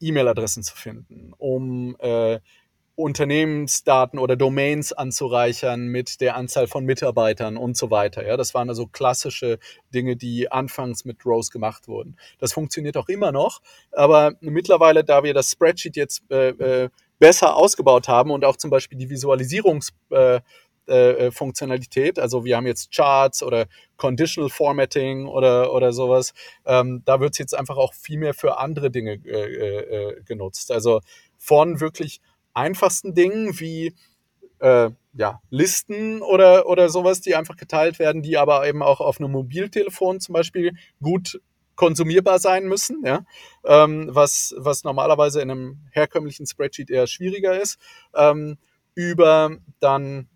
E-Mail-Adressen 0.00 0.62
zu 0.62 0.76
finden, 0.76 1.32
um 1.38 1.96
äh, 1.98 2.40
Unternehmensdaten 2.96 4.18
oder 4.18 4.36
Domains 4.36 4.92
anzureichern 4.92 5.86
mit 5.86 6.20
der 6.20 6.36
Anzahl 6.36 6.68
von 6.68 6.84
Mitarbeitern 6.84 7.56
und 7.56 7.76
so 7.76 7.90
weiter. 7.90 8.24
Ja, 8.26 8.36
das 8.36 8.54
waren 8.54 8.68
also 8.68 8.86
klassische 8.86 9.58
Dinge, 9.92 10.16
die 10.16 10.50
anfangs 10.52 11.04
mit 11.04 11.26
Rose 11.26 11.50
gemacht 11.50 11.88
wurden. 11.88 12.16
Das 12.38 12.52
funktioniert 12.52 12.96
auch 12.96 13.08
immer 13.08 13.32
noch, 13.32 13.62
aber 13.90 14.34
mittlerweile, 14.40 15.02
da 15.02 15.24
wir 15.24 15.34
das 15.34 15.50
Spreadsheet 15.50 15.96
jetzt 15.96 16.22
äh, 16.30 16.50
äh, 16.50 16.88
besser 17.18 17.56
ausgebaut 17.56 18.06
haben 18.06 18.30
und 18.30 18.44
auch 18.44 18.56
zum 18.56 18.70
Beispiel 18.70 18.98
die 18.98 19.10
Visualisierungs 19.10 19.92
äh, 20.10 20.40
äh. 20.86 21.30
Also 22.18 22.44
wir 22.44 22.56
haben 22.56 22.66
jetzt 22.66 22.92
Charts 22.92 23.42
oder 23.42 23.66
Conditional 23.96 24.50
Formatting 24.50 25.26
oder, 25.26 25.72
oder 25.72 25.92
sowas. 25.92 26.34
Ähm, 26.66 27.02
da 27.06 27.20
wird 27.20 27.32
es 27.32 27.38
jetzt 27.38 27.54
einfach 27.54 27.76
auch 27.76 27.94
viel 27.94 28.18
mehr 28.18 28.34
für 28.34 28.58
andere 28.58 28.90
Dinge 28.90 29.14
äh, 29.24 30.10
äh, 30.10 30.22
genutzt. 30.24 30.70
Also 30.70 31.00
von 31.38 31.80
wirklich 31.80 32.20
einfachsten 32.54 33.14
Dingen 33.14 33.58
wie 33.60 33.94
äh, 34.60 34.90
ja, 35.12 35.40
Listen 35.50 36.22
oder, 36.22 36.66
oder 36.66 36.88
sowas, 36.88 37.20
die 37.20 37.34
einfach 37.34 37.56
geteilt 37.56 37.98
werden, 37.98 38.22
die 38.22 38.36
aber 38.36 38.66
eben 38.66 38.82
auch 38.82 39.00
auf 39.00 39.20
einem 39.20 39.30
Mobiltelefon 39.32 40.20
zum 40.20 40.32
Beispiel 40.32 40.72
gut 41.00 41.40
konsumierbar 41.76 42.38
sein 42.38 42.66
müssen, 42.66 43.02
ja, 43.04 43.24
ähm, 43.64 44.08
was, 44.10 44.54
was 44.56 44.84
normalerweise 44.84 45.40
in 45.40 45.50
einem 45.50 45.80
herkömmlichen 45.90 46.46
Spreadsheet 46.46 46.90
eher 46.90 47.06
schwieriger 47.06 47.60
ist, 47.60 47.78
ähm, 48.14 48.58
über 48.94 49.56
dann, 49.80 50.28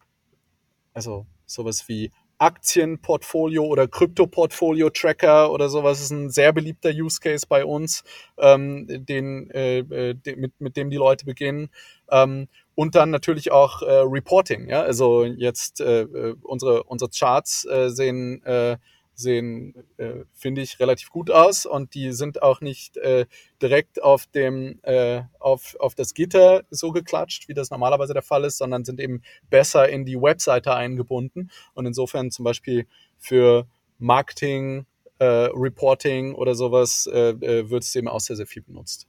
also 0.94 1.26
sowas 1.46 1.88
wie 1.88 2.10
Aktienportfolio 2.38 3.64
oder 3.64 3.88
Krypto-Portfolio-Tracker 3.88 5.50
oder 5.50 5.68
sowas 5.68 6.00
ist 6.00 6.10
ein 6.10 6.30
sehr 6.30 6.52
beliebter 6.52 6.90
Use 6.90 7.20
Case 7.20 7.46
bei 7.48 7.64
uns, 7.64 8.04
ähm, 8.38 8.86
den, 8.88 9.50
äh, 9.50 9.78
äh 9.78 10.14
den, 10.14 10.40
mit, 10.40 10.60
mit 10.60 10.76
dem 10.76 10.90
die 10.90 10.96
Leute 10.96 11.24
beginnen. 11.24 11.70
Ähm, 12.10 12.48
und 12.74 12.94
dann 12.94 13.10
natürlich 13.10 13.50
auch 13.50 13.82
äh, 13.82 13.90
Reporting. 13.90 14.68
Ja? 14.68 14.82
Also 14.82 15.24
jetzt 15.24 15.80
äh, 15.80 16.02
äh 16.02 16.36
unsere, 16.42 16.84
unsere 16.84 17.10
Charts 17.10 17.64
äh, 17.64 17.90
sehen 17.90 18.42
äh, 18.44 18.76
sehen, 19.18 19.74
äh, 19.96 20.24
finde 20.32 20.62
ich, 20.62 20.78
relativ 20.80 21.10
gut 21.10 21.30
aus 21.30 21.66
und 21.66 21.94
die 21.94 22.12
sind 22.12 22.42
auch 22.42 22.60
nicht 22.60 22.96
äh, 22.96 23.26
direkt 23.60 24.02
auf 24.02 24.26
dem 24.26 24.78
äh, 24.82 25.22
auf, 25.38 25.76
auf 25.80 25.94
das 25.94 26.14
Gitter 26.14 26.62
so 26.70 26.92
geklatscht, 26.92 27.48
wie 27.48 27.54
das 27.54 27.70
normalerweise 27.70 28.14
der 28.14 28.22
Fall 28.22 28.44
ist, 28.44 28.58
sondern 28.58 28.84
sind 28.84 29.00
eben 29.00 29.22
besser 29.50 29.88
in 29.88 30.04
die 30.04 30.20
Webseite 30.20 30.74
eingebunden 30.74 31.50
und 31.74 31.86
insofern 31.86 32.30
zum 32.30 32.44
Beispiel 32.44 32.86
für 33.18 33.66
Marketing, 33.98 34.86
äh, 35.18 35.24
Reporting 35.24 36.34
oder 36.34 36.54
sowas 36.54 37.08
äh, 37.12 37.30
äh, 37.30 37.70
wird 37.70 37.82
es 37.82 37.94
eben 37.96 38.08
auch 38.08 38.20
sehr, 38.20 38.36
sehr 38.36 38.46
viel 38.46 38.62
benutzt. 38.62 39.08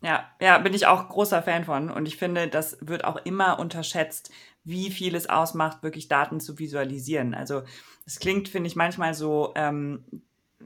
Ja, 0.00 0.30
ja, 0.40 0.58
bin 0.58 0.74
ich 0.74 0.86
auch 0.86 1.08
großer 1.08 1.42
Fan 1.42 1.64
von. 1.64 1.90
Und 1.90 2.06
ich 2.06 2.16
finde, 2.16 2.48
das 2.48 2.78
wird 2.80 3.04
auch 3.04 3.16
immer 3.24 3.58
unterschätzt, 3.58 4.30
wie 4.64 4.90
viel 4.90 5.14
es 5.14 5.28
ausmacht, 5.28 5.82
wirklich 5.82 6.08
Daten 6.08 6.40
zu 6.40 6.58
visualisieren. 6.58 7.34
Also 7.34 7.62
es 8.06 8.18
klingt, 8.20 8.48
finde 8.48 8.68
ich, 8.68 8.76
manchmal 8.76 9.14
so, 9.14 9.52
ähm, 9.56 10.04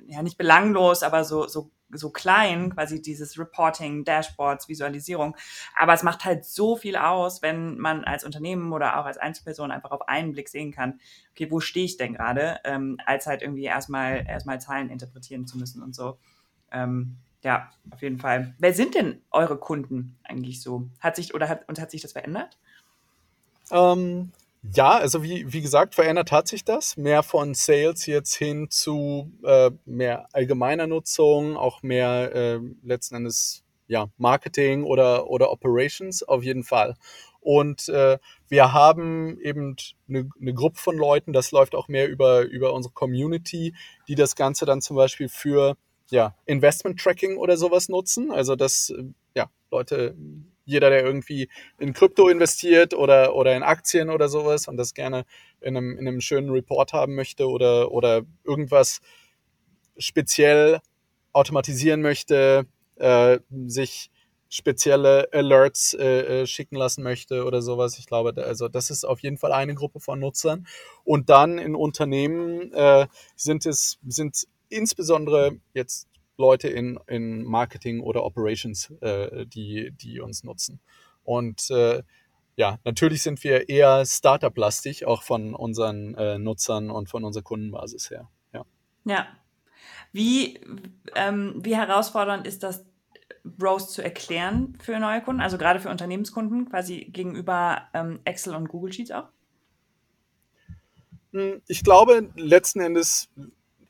ja, 0.06 0.22
nicht 0.22 0.36
belanglos, 0.36 1.02
aber 1.02 1.24
so, 1.24 1.46
so, 1.46 1.70
so 1.90 2.10
klein, 2.10 2.74
quasi 2.74 3.00
dieses 3.00 3.38
Reporting, 3.38 4.04
Dashboards, 4.04 4.68
Visualisierung. 4.68 5.36
Aber 5.78 5.94
es 5.94 6.02
macht 6.02 6.24
halt 6.24 6.44
so 6.44 6.76
viel 6.76 6.96
aus, 6.96 7.40
wenn 7.40 7.78
man 7.78 8.04
als 8.04 8.24
Unternehmen 8.24 8.72
oder 8.72 8.98
auch 8.98 9.06
als 9.06 9.18
Einzelperson 9.18 9.70
einfach 9.70 9.92
auf 9.92 10.08
einen 10.08 10.32
Blick 10.32 10.48
sehen 10.48 10.72
kann, 10.72 11.00
okay, 11.30 11.50
wo 11.50 11.60
stehe 11.60 11.86
ich 11.86 11.96
denn 11.96 12.14
gerade, 12.14 12.58
ähm, 12.64 12.98
als 13.06 13.26
halt 13.26 13.40
irgendwie 13.42 13.64
erstmal, 13.64 14.26
erstmal 14.26 14.60
Zahlen 14.60 14.90
interpretieren 14.90 15.46
zu 15.46 15.56
müssen 15.58 15.82
und 15.82 15.94
so. 15.94 16.18
Ähm, 16.70 17.18
ja, 17.42 17.70
auf 17.90 18.02
jeden 18.02 18.18
Fall. 18.18 18.54
Wer 18.58 18.72
sind 18.72 18.94
denn 18.94 19.20
eure 19.30 19.58
Kunden 19.58 20.16
eigentlich 20.24 20.62
so? 20.62 20.88
Hat 21.00 21.16
sich 21.16 21.34
oder 21.34 21.48
hat 21.48 21.68
und 21.68 21.80
hat 21.80 21.90
sich 21.90 22.00
das 22.00 22.12
verändert? 22.12 22.58
Ähm, 23.70 24.32
ja, 24.74 24.90
also 24.92 25.24
wie, 25.24 25.52
wie 25.52 25.60
gesagt, 25.60 25.96
verändert 25.96 26.30
hat 26.30 26.46
sich 26.46 26.64
das. 26.64 26.96
Mehr 26.96 27.22
von 27.22 27.54
Sales 27.54 28.06
jetzt 28.06 28.34
hin 28.34 28.68
zu 28.70 29.32
äh, 29.44 29.72
mehr 29.84 30.28
allgemeiner 30.32 30.86
Nutzung, 30.86 31.56
auch 31.56 31.82
mehr 31.82 32.34
äh, 32.34 32.60
letzten 32.82 33.16
Endes 33.16 33.64
ja, 33.88 34.06
Marketing 34.18 34.84
oder, 34.84 35.28
oder 35.28 35.50
Operations 35.50 36.22
auf 36.22 36.44
jeden 36.44 36.62
Fall. 36.62 36.94
Und 37.40 37.88
äh, 37.88 38.18
wir 38.48 38.72
haben 38.72 39.40
eben 39.40 39.74
eine, 40.08 40.28
eine 40.40 40.54
Gruppe 40.54 40.78
von 40.78 40.96
Leuten, 40.96 41.32
das 41.32 41.50
läuft 41.50 41.74
auch 41.74 41.88
mehr 41.88 42.08
über, 42.08 42.42
über 42.42 42.72
unsere 42.72 42.94
Community, 42.94 43.74
die 44.06 44.14
das 44.14 44.36
Ganze 44.36 44.64
dann 44.64 44.80
zum 44.80 44.96
Beispiel 44.96 45.28
für 45.28 45.76
ja, 46.12 46.36
Investment 46.46 47.00
Tracking 47.00 47.36
oder 47.36 47.56
sowas 47.56 47.88
nutzen. 47.88 48.30
Also 48.30 48.54
dass 48.54 48.90
äh, 48.90 49.04
ja, 49.34 49.50
Leute, 49.70 50.14
jeder, 50.64 50.90
der 50.90 51.04
irgendwie 51.04 51.48
in 51.78 51.92
Krypto 51.92 52.28
investiert 52.28 52.94
oder, 52.94 53.34
oder 53.34 53.56
in 53.56 53.62
Aktien 53.62 54.10
oder 54.10 54.28
sowas 54.28 54.68
und 54.68 54.76
das 54.76 54.94
gerne 54.94 55.24
in 55.60 55.76
einem, 55.76 55.98
in 55.98 56.06
einem 56.06 56.20
schönen 56.20 56.50
Report 56.50 56.92
haben 56.92 57.14
möchte 57.14 57.48
oder, 57.48 57.90
oder 57.90 58.22
irgendwas 58.44 59.00
speziell 59.98 60.80
automatisieren 61.32 62.02
möchte, 62.02 62.66
äh, 62.96 63.38
sich 63.66 64.10
spezielle 64.48 65.28
Alerts 65.32 65.94
äh, 65.94 66.42
äh, 66.42 66.46
schicken 66.46 66.76
lassen 66.76 67.02
möchte 67.02 67.44
oder 67.44 67.62
sowas. 67.62 67.98
Ich 67.98 68.04
glaube, 68.06 68.34
also 68.44 68.68
das 68.68 68.90
ist 68.90 69.04
auf 69.04 69.20
jeden 69.20 69.38
Fall 69.38 69.50
eine 69.50 69.74
Gruppe 69.74 69.98
von 69.98 70.20
Nutzern. 70.20 70.66
Und 71.04 71.30
dann 71.30 71.56
in 71.56 71.74
Unternehmen 71.74 72.70
äh, 72.74 73.06
sind 73.34 73.64
es 73.64 73.98
sind 74.06 74.46
insbesondere 74.72 75.58
jetzt 75.74 76.08
Leute 76.36 76.68
in, 76.68 76.98
in 77.06 77.44
Marketing 77.44 78.00
oder 78.00 78.24
Operations, 78.24 78.90
äh, 79.00 79.46
die, 79.46 79.92
die 79.92 80.20
uns 80.20 80.44
nutzen. 80.44 80.80
Und 81.24 81.70
äh, 81.70 82.02
ja, 82.56 82.78
natürlich 82.84 83.22
sind 83.22 83.42
wir 83.44 83.68
eher 83.68 84.04
Startup-lastig, 84.04 85.06
auch 85.06 85.22
von 85.22 85.54
unseren 85.54 86.14
äh, 86.14 86.38
Nutzern 86.38 86.90
und 86.90 87.08
von 87.08 87.24
unserer 87.24 87.42
Kundenbasis 87.42 88.10
her. 88.10 88.28
Ja. 88.52 88.64
ja. 89.04 89.26
Wie, 90.12 90.60
ähm, 91.14 91.60
wie 91.62 91.76
herausfordernd 91.76 92.46
ist 92.46 92.62
das, 92.62 92.84
Browse 93.44 93.88
zu 93.88 94.02
erklären 94.02 94.76
für 94.80 94.98
neue 94.98 95.20
Kunden, 95.20 95.40
also 95.40 95.58
gerade 95.58 95.80
für 95.80 95.90
Unternehmenskunden, 95.90 96.68
quasi 96.68 97.06
gegenüber 97.12 97.88
ähm, 97.92 98.20
Excel 98.24 98.54
und 98.54 98.68
Google 98.68 98.92
Sheets 98.92 99.10
auch? 99.10 99.28
Hm, 101.32 101.60
ich 101.66 101.82
glaube, 101.82 102.30
letzten 102.36 102.80
Endes 102.80 103.30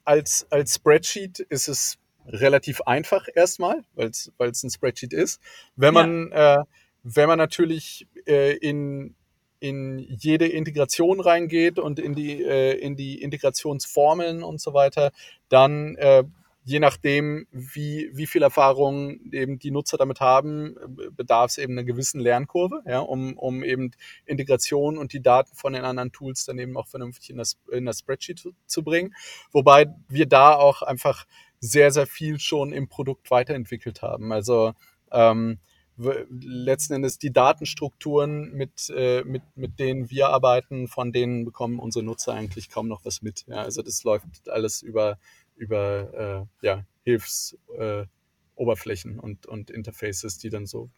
als, 0.05 0.47
als 0.51 0.75
Spreadsheet 0.75 1.41
ist 1.41 1.69
es 1.69 1.99
relativ 2.27 2.83
einfach 2.83 3.27
erstmal, 3.35 3.83
weil 3.95 4.11
es 4.11 4.63
ein 4.63 4.71
Spreadsheet 4.71 5.13
ist. 5.13 5.41
Wenn 5.77 5.95
man, 5.95 6.31
ja. 6.31 6.61
äh, 6.61 6.65
wenn 7.03 7.29
man 7.29 7.39
natürlich 7.39 8.07
äh, 8.27 8.57
in, 8.57 9.15
in 9.61 9.99
jede 9.99 10.47
Integration 10.47 11.21
reingeht 11.21 11.79
und 11.79 11.99
in 11.99 12.15
die, 12.15 12.43
äh, 12.43 12.79
in 12.79 12.97
die 12.97 13.21
Integrationsformeln 13.21 14.43
und 14.43 14.61
so 14.61 14.75
weiter, 14.75 15.11
dann 15.49 15.97
äh, 15.97 16.25
je 16.65 16.79
nachdem, 16.79 17.47
wie, 17.51 18.11
wie 18.13 18.27
viel 18.27 18.43
Erfahrung 18.43 19.21
eben 19.33 19.59
die 19.59 19.71
Nutzer 19.71 19.97
damit 19.97 20.21
haben, 20.21 20.77
bedarf 21.17 21.51
es 21.53 21.59
eben 21.59 21.73
einer 21.73 21.85
gewissen 21.85 22.21
Lernkurve, 22.21 22.83
ja, 22.87 23.01
um, 23.01 23.37
um 23.37 23.65
eben 23.65 23.91
Integration 24.27 24.97
und 24.97 25.13
die 25.13 25.23
Daten 25.23 25.55
von 25.57 25.73
den 25.73 25.85
anderen 25.85 26.13
Tools 26.13 26.45
dann 26.45 26.59
eben 26.59 26.77
auch 26.77 26.87
vernünftig 26.87 27.31
in 27.31 27.39
das, 27.39 27.59
in 27.71 27.85
das 27.85 28.01
Spreadsheet 28.01 28.39
zu, 28.39 28.53
zu 28.67 28.85
bringen. 28.85 29.15
Wobei 29.51 29.93
wir 30.09 30.27
da 30.27 30.55
auch 30.55 30.83
einfach 30.83 31.27
sehr, 31.59 31.91
sehr 31.91 32.07
viel 32.07 32.39
schon 32.39 32.73
im 32.73 32.89
Produkt 32.89 33.31
weiterentwickelt 33.31 34.03
haben. 34.03 34.33
Also 34.33 34.73
ähm, 35.11 35.59
letzten 35.97 36.95
Endes 36.95 37.19
die 37.19 37.33
Datenstrukturen, 37.33 38.53
mit, 38.53 38.91
äh, 38.95 39.23
mit, 39.25 39.43
mit 39.55 39.79
denen 39.79 40.11
wir 40.11 40.31
arbeiten, 40.31 40.89
von 40.89 41.13
denen 41.13 41.45
bekommen 41.45 41.79
unsere 41.79 42.05
Nutzer 42.05 42.33
eigentlich 42.33 42.71
kaum 42.71 42.89
noch 42.89 43.05
was 43.05 43.23
mit. 43.23 43.45
Ja, 43.47 43.57
also 43.57 43.83
das 43.83 44.03
läuft 44.05 44.49
alles 44.49 44.83
über, 44.83 45.19
über 45.63 46.47
äh, 46.63 46.67
ja, 46.67 46.85
Hilfsoberflächen 47.05 49.17
äh, 49.17 49.21
und, 49.21 49.47
und 49.47 49.71
Interfaces, 49.71 50.39
die 50.39 50.51
dann 50.51 50.67
so 50.67 50.91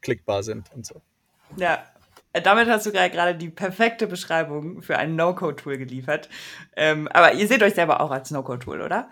klickbar 0.00 0.42
sind 0.42 0.72
und 0.74 0.86
so. 0.86 1.02
Ja, 1.56 1.84
damit 2.32 2.68
hast 2.68 2.86
du 2.86 2.92
gerade 2.92 3.36
die 3.36 3.50
perfekte 3.50 4.06
Beschreibung 4.06 4.82
für 4.82 4.98
ein 4.98 5.14
No-Code-Tool 5.14 5.78
geliefert. 5.78 6.28
Ähm, 6.76 7.08
aber 7.08 7.34
ihr 7.34 7.46
seht 7.46 7.62
euch 7.62 7.74
selber 7.74 8.00
auch 8.00 8.10
als 8.10 8.30
No-Code-Tool, 8.30 8.80
oder? 8.80 9.10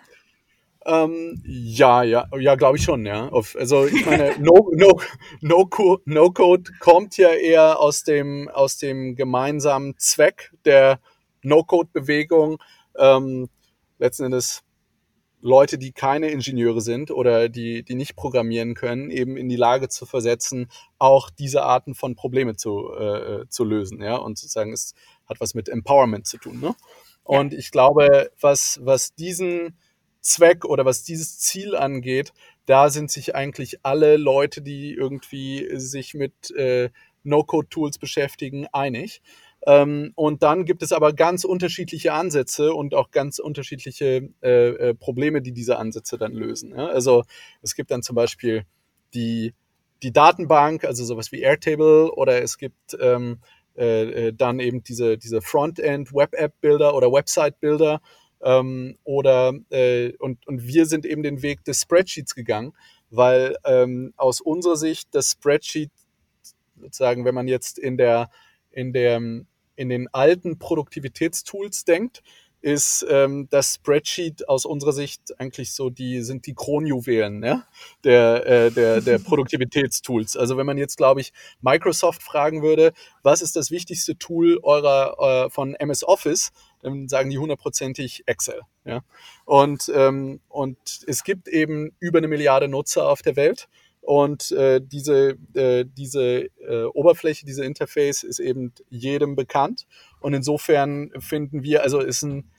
Ähm, 0.84 1.40
ja, 1.44 2.02
ja, 2.02 2.26
ja, 2.36 2.56
glaube 2.56 2.76
ich 2.76 2.82
schon, 2.82 3.06
ja. 3.06 3.30
Also 3.30 3.86
ich 3.86 4.04
meine, 4.04 4.34
no, 4.40 4.72
no, 4.72 5.00
no, 5.40 5.68
no 6.04 6.30
Code 6.30 6.72
kommt 6.80 7.16
ja 7.16 7.28
eher 7.28 7.78
aus 7.78 8.02
dem, 8.02 8.48
aus 8.48 8.78
dem 8.78 9.14
gemeinsamen 9.14 9.96
Zweck 9.98 10.52
der 10.64 10.98
No-Code-Bewegung. 11.42 12.58
Ähm, 12.98 13.48
letzten 14.02 14.24
Endes 14.24 14.62
Leute, 15.40 15.76
die 15.76 15.92
keine 15.92 16.30
Ingenieure 16.30 16.80
sind 16.80 17.10
oder 17.10 17.48
die, 17.48 17.82
die 17.82 17.96
nicht 17.96 18.14
programmieren 18.14 18.74
können, 18.74 19.10
eben 19.10 19.36
in 19.36 19.48
die 19.48 19.56
Lage 19.56 19.88
zu 19.88 20.06
versetzen, 20.06 20.68
auch 20.98 21.30
diese 21.30 21.64
Arten 21.64 21.94
von 21.94 22.14
Probleme 22.14 22.54
zu, 22.54 22.92
äh, 22.94 23.48
zu 23.48 23.64
lösen. 23.64 24.00
Ja? 24.00 24.16
Und 24.16 24.38
sozusagen, 24.38 24.72
es 24.72 24.94
hat 25.26 25.40
was 25.40 25.54
mit 25.54 25.68
Empowerment 25.68 26.28
zu 26.28 26.38
tun. 26.38 26.60
Ne? 26.60 26.76
Und 27.24 27.54
ich 27.54 27.72
glaube, 27.72 28.30
was, 28.40 28.78
was 28.84 29.14
diesen 29.14 29.76
Zweck 30.20 30.64
oder 30.64 30.84
was 30.84 31.02
dieses 31.02 31.40
Ziel 31.40 31.74
angeht, 31.74 32.32
da 32.66 32.88
sind 32.88 33.10
sich 33.10 33.34
eigentlich 33.34 33.84
alle 33.84 34.16
Leute, 34.16 34.62
die 34.62 34.94
irgendwie 34.94 35.68
sich 35.76 36.14
mit 36.14 36.52
äh, 36.52 36.90
No-Code-Tools 37.24 37.98
beschäftigen, 37.98 38.68
einig. 38.72 39.22
Ähm, 39.66 40.12
und 40.16 40.42
dann 40.42 40.64
gibt 40.64 40.82
es 40.82 40.92
aber 40.92 41.12
ganz 41.12 41.44
unterschiedliche 41.44 42.12
Ansätze 42.12 42.74
und 42.74 42.94
auch 42.94 43.10
ganz 43.10 43.38
unterschiedliche 43.38 44.30
äh, 44.42 44.68
äh, 44.68 44.94
Probleme, 44.94 45.40
die 45.40 45.52
diese 45.52 45.78
Ansätze 45.78 46.18
dann 46.18 46.32
lösen. 46.32 46.70
Ja? 46.70 46.86
Also 46.86 47.24
es 47.62 47.74
gibt 47.74 47.90
dann 47.92 48.02
zum 48.02 48.16
Beispiel 48.16 48.64
die, 49.14 49.54
die 50.02 50.12
Datenbank, 50.12 50.84
also 50.84 51.04
sowas 51.04 51.30
wie 51.30 51.40
Airtable, 51.40 52.12
oder 52.12 52.42
es 52.42 52.58
gibt 52.58 52.96
ähm, 53.00 53.38
äh, 53.76 54.28
äh 54.28 54.32
dann 54.32 54.58
eben 54.58 54.82
diese, 54.82 55.16
diese 55.16 55.40
Frontend 55.40 56.12
Web-App-Bilder 56.12 56.94
oder 56.94 57.12
Website-Bilder 57.12 58.00
ähm, 58.42 58.98
oder 59.04 59.54
äh, 59.70 60.12
und, 60.18 60.44
und 60.48 60.66
wir 60.66 60.86
sind 60.86 61.06
eben 61.06 61.22
den 61.22 61.42
Weg 61.42 61.62
des 61.64 61.82
Spreadsheets 61.82 62.34
gegangen, 62.34 62.72
weil 63.10 63.56
ähm, 63.64 64.12
aus 64.16 64.40
unserer 64.40 64.76
Sicht 64.76 65.08
das 65.12 65.32
Spreadsheet 65.32 65.92
sozusagen, 66.80 67.24
wenn 67.24 67.34
man 67.36 67.46
jetzt 67.46 67.78
in 67.78 67.96
der 67.96 68.28
in 68.72 68.92
der 68.92 69.20
in 69.76 69.88
den 69.88 70.08
alten 70.12 70.58
Produktivitätstools 70.58 71.84
denkt, 71.84 72.22
ist 72.62 73.04
ähm, 73.10 73.48
das 73.50 73.74
Spreadsheet 73.74 74.48
aus 74.48 74.64
unserer 74.64 74.92
Sicht 74.92 75.38
eigentlich 75.38 75.74
so 75.74 75.90
die 75.90 76.22
sind 76.22 76.46
die 76.46 76.54
Kronjuwelen 76.54 77.42
ja? 77.42 77.66
der, 78.04 78.46
äh, 78.46 78.70
der, 78.70 79.00
der 79.00 79.18
Produktivitätstools. 79.18 80.36
Also 80.36 80.56
wenn 80.56 80.66
man 80.66 80.78
jetzt, 80.78 80.96
glaube 80.96 81.20
ich, 81.20 81.32
Microsoft 81.60 82.22
fragen 82.22 82.62
würde, 82.62 82.92
was 83.24 83.42
ist 83.42 83.56
das 83.56 83.72
wichtigste 83.72 84.16
Tool 84.16 84.60
eurer 84.62 85.46
äh, 85.46 85.50
von 85.50 85.74
MS 85.74 86.04
Office, 86.04 86.52
dann 86.80 87.08
sagen 87.08 87.30
die 87.30 87.38
hundertprozentig 87.38 88.22
Excel. 88.26 88.60
Ja? 88.84 89.02
Und, 89.44 89.90
ähm, 89.94 90.40
und 90.48 91.04
es 91.06 91.24
gibt 91.24 91.48
eben 91.48 91.90
über 91.98 92.18
eine 92.18 92.28
Milliarde 92.28 92.68
Nutzer 92.68 93.08
auf 93.08 93.22
der 93.22 93.34
Welt. 93.34 93.68
Und 94.02 94.50
äh, 94.50 94.80
diese, 94.82 95.38
äh, 95.54 95.84
diese 95.86 96.48
äh, 96.58 96.84
Oberfläche, 96.92 97.46
diese 97.46 97.64
Interface 97.64 98.24
ist 98.24 98.40
eben 98.40 98.72
jedem 98.90 99.36
bekannt. 99.36 99.86
Und 100.20 100.34
insofern 100.34 101.10
finden 101.20 101.62
wir, 101.62 101.82
also 101.82 102.00
ist 102.00 102.22
ein 102.22 102.50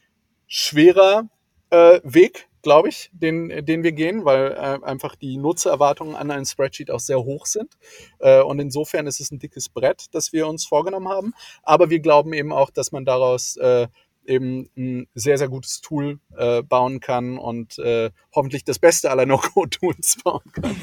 schwerer 0.47 1.29
äh, 1.69 1.99
Weg, 2.03 2.47
glaube 2.61 2.87
ich, 2.87 3.09
den, 3.11 3.65
den 3.65 3.83
wir 3.83 3.91
gehen, 3.91 4.23
weil 4.23 4.53
äh, 4.53 4.85
einfach 4.85 5.15
die 5.15 5.37
Nutzererwartungen 5.37 6.15
an 6.15 6.31
ein 6.31 6.45
Spreadsheet 6.45 6.89
auch 6.91 7.01
sehr 7.01 7.21
hoch 7.21 7.45
sind. 7.45 7.77
Äh, 8.19 8.41
und 8.41 8.59
insofern 8.59 9.05
ist 9.05 9.19
es 9.19 9.31
ein 9.31 9.39
dickes 9.39 9.67
Brett, 9.67 10.05
das 10.13 10.31
wir 10.31 10.47
uns 10.47 10.65
vorgenommen 10.65 11.09
haben. 11.09 11.33
Aber 11.61 11.89
wir 11.89 11.99
glauben 11.99 12.31
eben 12.31 12.53
auch, 12.53 12.69
dass 12.69 12.93
man 12.93 13.03
daraus 13.03 13.57
äh, 13.57 13.87
eben 14.25 14.69
ein 14.77 15.07
sehr, 15.13 15.37
sehr 15.37 15.49
gutes 15.49 15.81
Tool 15.81 16.19
äh, 16.37 16.61
bauen 16.61 16.99
kann 16.99 17.37
und 17.37 17.77
äh, 17.79 18.11
hoffentlich 18.33 18.63
das 18.63 18.79
Beste 18.79 19.09
aller 19.09 19.25
No-Code-Tools 19.25 20.17
bauen 20.23 20.43
kann. 20.51 20.75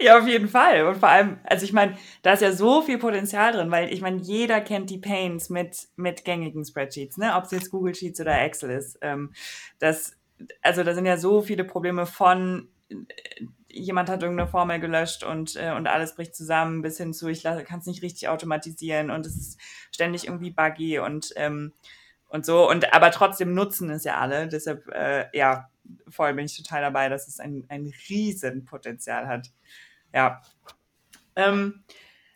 ja, 0.00 0.18
auf 0.18 0.26
jeden 0.26 0.48
Fall. 0.48 0.86
Und 0.86 0.96
vor 0.98 1.08
allem, 1.08 1.38
also 1.44 1.64
ich 1.64 1.72
meine, 1.72 1.96
da 2.22 2.32
ist 2.32 2.42
ja 2.42 2.52
so 2.52 2.82
viel 2.82 2.98
Potenzial 2.98 3.52
drin, 3.52 3.70
weil 3.70 3.92
ich 3.92 4.00
meine, 4.00 4.20
jeder 4.20 4.60
kennt 4.60 4.90
die 4.90 4.98
Pains 4.98 5.50
mit, 5.50 5.88
mit 5.96 6.24
gängigen 6.24 6.64
Spreadsheets, 6.64 7.18
ne? 7.18 7.34
ob 7.36 7.44
es 7.44 7.50
jetzt 7.50 7.70
Google 7.70 7.94
Sheets 7.94 8.20
oder 8.20 8.40
Excel 8.40 8.70
ist. 8.70 8.98
Ähm, 9.02 9.32
das, 9.78 10.16
also 10.62 10.84
da 10.84 10.94
sind 10.94 11.06
ja 11.06 11.16
so 11.16 11.42
viele 11.42 11.64
Probleme 11.64 12.06
von 12.06 12.68
jemand 13.72 14.08
hat 14.08 14.22
irgendeine 14.22 14.48
Formel 14.48 14.78
gelöscht 14.80 15.24
und, 15.24 15.56
äh, 15.56 15.72
und 15.72 15.86
alles 15.86 16.14
bricht 16.14 16.34
zusammen, 16.36 16.82
bis 16.82 16.98
hin 16.98 17.12
zu, 17.12 17.28
ich 17.28 17.42
kann 17.42 17.78
es 17.78 17.86
nicht 17.86 18.02
richtig 18.02 18.28
automatisieren 18.28 19.10
und 19.10 19.26
es 19.26 19.36
ist 19.36 19.60
ständig 19.90 20.26
irgendwie 20.26 20.50
buggy 20.50 20.98
und, 20.98 21.32
ähm, 21.36 21.72
und 22.28 22.46
so. 22.46 22.68
Und 22.68 22.92
aber 22.92 23.10
trotzdem 23.10 23.54
nutzen 23.54 23.90
es 23.90 24.04
ja 24.04 24.18
alle. 24.18 24.48
Deshalb, 24.48 24.88
äh, 24.88 25.26
ja, 25.36 25.68
voll 26.08 26.34
bin 26.34 26.44
ich 26.44 26.56
total 26.56 26.82
dabei, 26.82 27.08
dass 27.08 27.28
es 27.28 27.40
ein, 27.40 27.64
ein 27.68 27.92
Riesenpotenzial 28.08 29.26
hat. 29.26 29.50
Ja. 30.12 30.42
Ähm, 31.36 31.84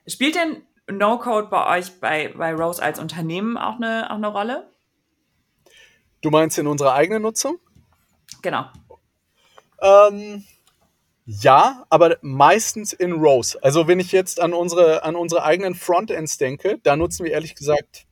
spielt 0.06 0.34
denn 0.34 0.62
No-Code 0.90 1.48
bei 1.48 1.78
euch 1.78 2.00
bei, 2.00 2.32
bei 2.36 2.54
Rose 2.54 2.82
als 2.82 2.98
Unternehmen 2.98 3.56
auch 3.56 3.76
eine, 3.76 4.10
auch 4.10 4.16
eine 4.16 4.28
Rolle? 4.28 4.70
Du 6.22 6.30
meinst 6.30 6.58
in 6.58 6.66
unserer 6.66 6.94
eigenen 6.94 7.22
Nutzung? 7.22 7.58
Genau. 8.42 8.66
Ähm, 9.80 10.44
ja, 11.26 11.84
aber 11.90 12.18
meistens 12.22 12.92
in 12.92 13.12
Rows. 13.12 13.56
Also 13.56 13.88
wenn 13.88 13.98
ich 13.98 14.12
jetzt 14.12 14.40
an 14.40 14.54
unsere, 14.54 15.02
an 15.02 15.16
unsere 15.16 15.42
eigenen 15.42 15.74
Frontends 15.74 16.38
denke, 16.38 16.78
da 16.84 16.94
nutzen 16.94 17.24
wir 17.24 17.32
ehrlich 17.32 17.56
gesagt, 17.56 18.06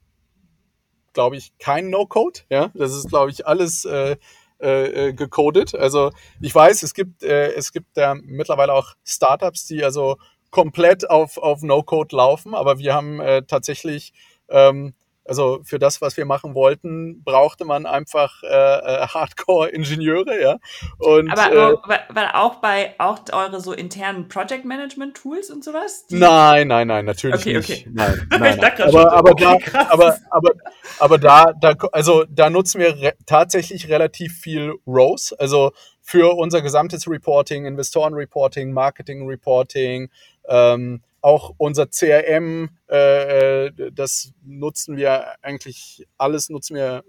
glaube 1.13 1.37
ich, 1.37 1.57
kein 1.59 1.91
No-Code. 1.91 2.41
Ja, 2.51 2.73
das 2.75 2.93
ist, 2.93 3.09
glaube 3.09 3.31
ich, 3.31 3.47
alles 3.47 3.85
äh, 3.85 4.17
äh, 4.59 5.13
gecodet. 5.13 5.77
Also 5.77 6.11
ich 6.41 6.53
weiß, 6.53 6.83
es 6.83 6.93
gibt, 6.93 7.23
äh, 7.23 7.53
es 7.53 7.71
gibt 7.71 7.97
da 7.97 8.17
mittlerweile 8.17 8.73
auch 8.73 8.95
Startups, 9.05 9.67
die 9.67 9.85
also 9.85 10.17
komplett 10.51 11.09
auf, 11.09 11.39
auf 11.39 11.63
No-Code 11.63 12.17
laufen, 12.17 12.53
aber 12.53 12.79
wir 12.79 12.95
haben 12.95 13.21
äh, 13.21 13.43
tatsächlich 13.43 14.13
ähm, 14.49 14.93
also 15.25 15.61
für 15.65 15.79
das, 15.79 16.01
was 16.01 16.17
wir 16.17 16.25
machen 16.25 16.55
wollten, 16.55 17.23
brauchte 17.25 17.65
man 17.65 17.87
einfach 17.87 18.43
äh, 18.43 18.47
äh 18.47 19.07
Hardcore-Ingenieure, 19.07 20.41
ja. 20.41 20.59
Und, 20.99 21.31
Aber 21.31 21.53
äh, 21.53 21.99
weil 22.11 22.29
auch 22.35 22.57
bei 22.57 22.95
auch 22.99 23.21
eure 23.33 23.61
so 23.61 23.73
internen 23.73 24.29
Project 24.29 24.65
Management 24.65 25.17
Tools 25.17 25.51
und 25.51 25.65
sowas? 25.65 26.05
Nein, 26.11 26.69
nein, 26.69 26.89
nein, 26.89 27.05
natürlich 27.05 27.41
okay, 27.41 27.57
nicht. 27.57 27.71
Okay. 27.71 27.91
Nein, 27.93 28.27
nein, 28.31 28.59
nein. 28.61 28.83
aber, 28.83 29.13
aber, 29.13 29.31
okay, 29.31 29.61
da, 29.73 29.87
aber, 29.91 30.19
aber, 30.31 30.51
aber 30.99 31.19
da, 31.19 31.53
da, 31.59 31.75
also 31.93 32.25
da 32.29 32.51
nutzen 32.51 32.81
wir 32.81 33.01
re 33.01 33.15
tatsächlich 33.27 33.89
relativ 33.89 34.39
viel 34.39 34.75
Rose. 34.87 35.35
Also 35.39 35.73
für 36.03 36.37
unser 36.37 36.61
gesamtes 36.61 37.09
Reporting, 37.09 37.65
Investoren-Reporting, 37.65 38.73
Marketing-Reporting, 38.73 40.11
ähm, 40.49 41.03
auch 41.25 41.55
unser 41.57 41.87
CRM, 41.87 42.69
äh, 42.91 43.67
äh, 43.67 43.91
das 43.93 44.35
nutzen 44.45 44.99
wir 44.99 45.43
eigentlich, 45.43 46.07
alles 46.19 46.51
nutzen 46.51 46.77
wir 46.77 47.03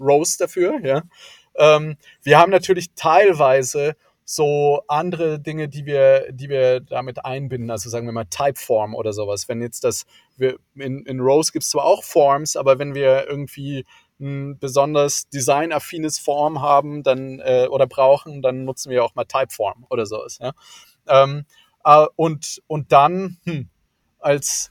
Rose 0.00 0.38
dafür. 0.38 0.78
Ja. 0.84 1.02
Ähm, 1.56 1.96
wir 2.22 2.38
haben 2.38 2.52
natürlich 2.52 2.94
teilweise 2.94 3.96
so 4.24 4.82
andere 4.86 5.40
Dinge, 5.40 5.68
die 5.68 5.86
wir, 5.86 6.30
die 6.30 6.48
wir 6.48 6.78
damit 6.78 7.24
einbinden, 7.24 7.72
also 7.72 7.90
sagen 7.90 8.06
wir 8.06 8.12
mal 8.12 8.26
Typeform 8.26 8.94
oder 8.94 9.12
sowas. 9.12 9.48
Wenn 9.48 9.60
jetzt 9.60 9.82
das, 9.82 10.06
wir, 10.36 10.58
in, 10.76 11.04
in 11.04 11.18
Rose 11.18 11.50
gibt 11.50 11.64
es 11.64 11.70
zwar 11.70 11.84
auch 11.84 12.04
Forms, 12.04 12.54
aber 12.54 12.78
wenn 12.78 12.94
wir 12.94 13.26
irgendwie 13.26 13.84
ein 14.20 14.56
besonders 14.60 15.28
designaffines 15.30 16.20
Form 16.20 16.62
haben 16.62 17.02
dann 17.02 17.40
äh, 17.40 17.66
oder 17.68 17.88
brauchen, 17.88 18.40
dann 18.40 18.64
nutzen 18.64 18.90
wir 18.90 19.02
auch 19.02 19.16
mal 19.16 19.24
Typeform 19.24 19.84
oder 19.90 20.06
sowas. 20.06 20.38
Ja? 20.40 20.52
Ähm, 21.08 21.40
äh, 21.40 21.44
und, 22.16 22.62
und 22.66 22.92
dann 22.92 23.38
hm, 23.44 23.68
als, 24.18 24.70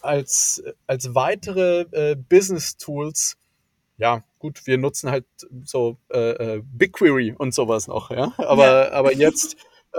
als, 0.00 0.62
als 0.86 1.14
weitere 1.14 1.82
äh, 1.92 2.16
Business 2.16 2.76
Tools, 2.76 3.36
ja, 3.98 4.22
gut, 4.38 4.66
wir 4.66 4.78
nutzen 4.78 5.10
halt 5.10 5.26
so 5.64 5.96
äh, 6.12 6.56
äh, 6.56 6.62
BigQuery 6.64 7.34
und 7.36 7.54
sowas 7.54 7.86
noch, 7.86 8.10
ja. 8.10 8.32
Aber, 8.38 8.64
ja. 8.64 8.92
aber 8.92 9.14
jetzt, 9.14 9.56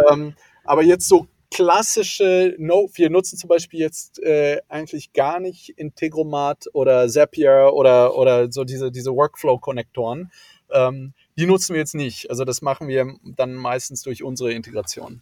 ähm, 0.10 0.36
aber 0.64 0.84
jetzt 0.84 1.08
so 1.08 1.28
klassische, 1.52 2.56
no, 2.58 2.90
wir 2.94 3.10
nutzen 3.10 3.38
zum 3.38 3.50
Beispiel 3.50 3.80
jetzt 3.80 4.20
äh, 4.24 4.62
eigentlich 4.70 5.14
gar 5.14 5.40
nicht 5.40 5.70
Integromat 5.70 6.68
oder 6.74 7.08
Zapier 7.10 7.72
oder, 7.74 8.16
oder 8.16 8.52
so 8.52 8.64
diese, 8.64 8.92
diese 8.92 9.14
Workflow-Konnektoren. 9.14 10.32
Ähm, 10.72 11.14
die 11.38 11.46
nutzen 11.46 11.74
wir 11.74 11.80
jetzt 11.80 11.96
nicht. 11.96 12.30
Also 12.30 12.46
das 12.46 12.62
machen 12.62 12.88
wir 12.88 13.16
dann 13.24 13.56
meistens 13.56 14.02
durch 14.04 14.24
unsere 14.24 14.54
Integration. 14.54 15.22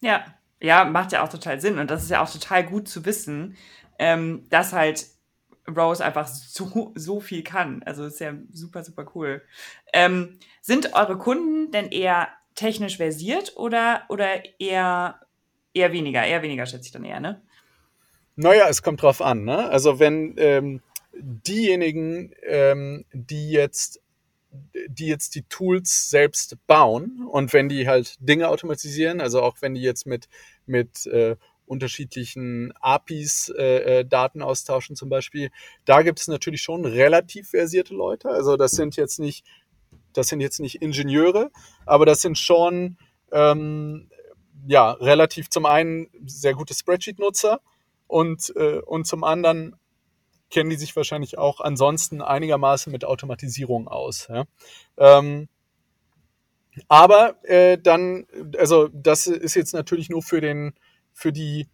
Ja, 0.00 0.24
ja, 0.60 0.84
macht 0.84 1.12
ja 1.12 1.22
auch 1.22 1.28
total 1.28 1.60
Sinn. 1.60 1.78
Und 1.78 1.90
das 1.90 2.02
ist 2.02 2.10
ja 2.10 2.22
auch 2.22 2.30
total 2.30 2.64
gut 2.64 2.88
zu 2.88 3.04
wissen, 3.04 3.56
ähm, 3.98 4.46
dass 4.50 4.72
halt 4.72 5.06
Rose 5.68 6.04
einfach 6.04 6.26
so, 6.26 6.92
so 6.94 7.20
viel 7.20 7.42
kann. 7.42 7.82
Also 7.84 8.04
ist 8.04 8.20
ja 8.20 8.34
super, 8.52 8.84
super 8.84 9.06
cool. 9.14 9.42
Ähm, 9.92 10.38
sind 10.60 10.94
eure 10.94 11.18
Kunden 11.18 11.70
denn 11.70 11.90
eher 11.90 12.28
technisch 12.54 12.96
versiert 12.96 13.54
oder, 13.56 14.02
oder 14.08 14.42
eher, 14.58 15.20
eher 15.72 15.92
weniger? 15.92 16.24
Eher 16.24 16.42
weniger 16.42 16.66
schätze 16.66 16.86
ich 16.86 16.92
dann 16.92 17.04
eher, 17.04 17.20
ne? 17.20 17.42
Naja, 18.36 18.68
es 18.68 18.82
kommt 18.82 19.02
drauf 19.02 19.20
an. 19.20 19.44
Ne? 19.44 19.68
Also 19.68 19.98
wenn 19.98 20.34
ähm, 20.38 20.80
diejenigen, 21.12 22.32
ähm, 22.42 23.04
die 23.12 23.50
jetzt 23.50 24.00
die 24.88 25.06
jetzt 25.06 25.34
die 25.34 25.42
Tools 25.42 26.10
selbst 26.10 26.56
bauen 26.66 27.26
und 27.30 27.52
wenn 27.52 27.68
die 27.68 27.86
halt 27.86 28.16
Dinge 28.20 28.48
automatisieren, 28.48 29.20
also 29.20 29.42
auch 29.42 29.56
wenn 29.60 29.74
die 29.74 29.82
jetzt 29.82 30.06
mit, 30.06 30.28
mit 30.66 31.06
äh, 31.06 31.36
unterschiedlichen 31.66 32.72
APIs 32.80 33.52
äh, 33.56 34.00
äh, 34.00 34.04
Daten 34.04 34.42
austauschen 34.42 34.96
zum 34.96 35.08
Beispiel, 35.08 35.50
da 35.84 36.02
gibt 36.02 36.18
es 36.18 36.26
natürlich 36.26 36.62
schon 36.62 36.84
relativ 36.84 37.50
versierte 37.50 37.94
Leute. 37.94 38.28
Also 38.28 38.56
das 38.56 38.72
sind 38.72 38.96
jetzt 38.96 39.20
nicht, 39.20 39.46
das 40.12 40.28
sind 40.28 40.40
jetzt 40.40 40.58
nicht 40.58 40.82
Ingenieure, 40.82 41.50
aber 41.86 42.06
das 42.06 42.22
sind 42.22 42.36
schon 42.36 42.96
ähm, 43.30 44.10
ja 44.66 44.90
relativ 44.90 45.48
zum 45.48 45.64
einen 45.64 46.08
sehr 46.26 46.54
gute 46.54 46.74
Spreadsheet-Nutzer 46.74 47.60
und, 48.08 48.52
äh, 48.56 48.80
und 48.80 49.06
zum 49.06 49.22
anderen 49.22 49.76
kennen 50.50 50.70
die 50.70 50.76
sich 50.76 50.94
wahrscheinlich 50.96 51.38
auch 51.38 51.60
ansonsten 51.60 52.22
einigermaßen 52.22 52.92
mit 52.92 53.04
Automatisierung 53.04 53.88
aus. 53.88 54.28
Ja? 54.28 54.44
Ähm, 54.96 55.48
aber 56.88 57.36
äh, 57.44 57.78
dann, 57.78 58.26
also 58.58 58.88
das 58.92 59.26
ist 59.26 59.54
jetzt 59.54 59.74
natürlich 59.74 60.08
nur 60.08 60.22
für 60.22 60.40
den, 60.40 60.74
für 61.12 61.32
die 61.32 61.68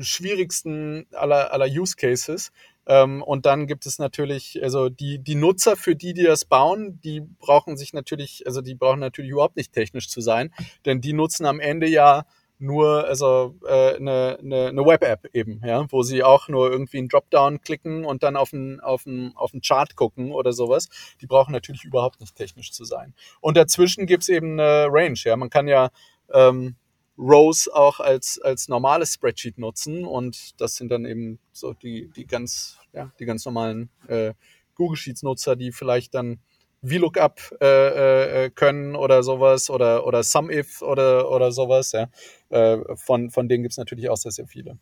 schwierigsten 0.00 1.06
aller, 1.12 1.52
aller 1.52 1.66
Use 1.66 1.96
Cases. 1.96 2.50
Ähm, 2.86 3.22
und 3.22 3.46
dann 3.46 3.66
gibt 3.66 3.86
es 3.86 3.98
natürlich, 3.98 4.62
also 4.62 4.88
die, 4.88 5.18
die 5.18 5.34
Nutzer, 5.36 5.76
für 5.76 5.96
die, 5.96 6.12
die 6.12 6.24
das 6.24 6.44
bauen, 6.44 7.00
die 7.02 7.20
brauchen 7.20 7.76
sich 7.76 7.92
natürlich, 7.92 8.46
also 8.46 8.60
die 8.60 8.74
brauchen 8.74 9.00
natürlich 9.00 9.30
überhaupt 9.30 9.56
nicht 9.56 9.72
technisch 9.72 10.08
zu 10.08 10.20
sein, 10.20 10.52
denn 10.84 11.00
die 11.00 11.12
nutzen 11.12 11.46
am 11.46 11.60
Ende 11.60 11.86
ja 11.86 12.26
nur 12.58 13.06
also 13.06 13.56
äh, 13.66 13.96
eine, 13.96 14.38
eine, 14.40 14.84
Web-App 14.84 15.28
eben, 15.34 15.60
ja, 15.64 15.86
wo 15.90 16.02
sie 16.02 16.22
auch 16.22 16.48
nur 16.48 16.70
irgendwie 16.70 16.98
einen 16.98 17.08
Dropdown 17.08 17.60
klicken 17.60 18.04
und 18.04 18.22
dann 18.22 18.36
auf 18.36 18.54
einen, 18.54 18.80
auf, 18.80 19.06
einen, 19.06 19.36
auf 19.36 19.52
einen 19.52 19.60
Chart 19.60 19.94
gucken 19.96 20.32
oder 20.32 20.52
sowas. 20.52 20.88
Die 21.20 21.26
brauchen 21.26 21.52
natürlich 21.52 21.84
überhaupt 21.84 22.20
nicht 22.20 22.36
technisch 22.36 22.72
zu 22.72 22.84
sein. 22.84 23.14
Und 23.40 23.56
dazwischen 23.56 24.06
gibt 24.06 24.22
es 24.22 24.28
eben 24.28 24.58
eine 24.58 24.86
Range, 24.90 25.18
ja. 25.24 25.36
Man 25.36 25.50
kann 25.50 25.68
ja 25.68 25.90
ähm, 26.32 26.76
Rows 27.18 27.68
auch 27.68 28.00
als, 28.00 28.40
als 28.40 28.68
normales 28.68 29.14
Spreadsheet 29.14 29.58
nutzen 29.58 30.04
und 30.04 30.60
das 30.60 30.76
sind 30.76 30.90
dann 30.90 31.04
eben 31.04 31.38
so 31.52 31.72
die, 31.72 32.10
die 32.16 32.26
ganz, 32.26 32.78
ja, 32.92 33.12
die 33.18 33.24
ganz 33.24 33.44
normalen 33.44 33.90
äh, 34.08 34.34
Google 34.74 34.96
Sheets-Nutzer, 34.96 35.56
die 35.56 35.70
vielleicht 35.70 36.14
dann 36.14 36.40
VLOOKUP 36.84 37.56
äh, 37.60 38.44
äh, 38.44 38.50
können 38.50 38.96
oder 38.96 39.22
sowas 39.22 39.70
oder, 39.70 40.06
oder 40.06 40.22
SumIf 40.22 40.82
oder, 40.82 41.30
oder 41.30 41.52
sowas. 41.52 41.92
Ja. 41.92 42.08
Äh, 42.50 42.78
von, 42.96 43.30
von 43.30 43.48
denen 43.48 43.62
gibt 43.62 43.72
es 43.72 43.78
natürlich 43.78 44.08
auch 44.08 44.16
sehr, 44.16 44.32
sehr 44.32 44.46
viele. 44.46 44.78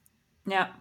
Ja, 0.46 0.74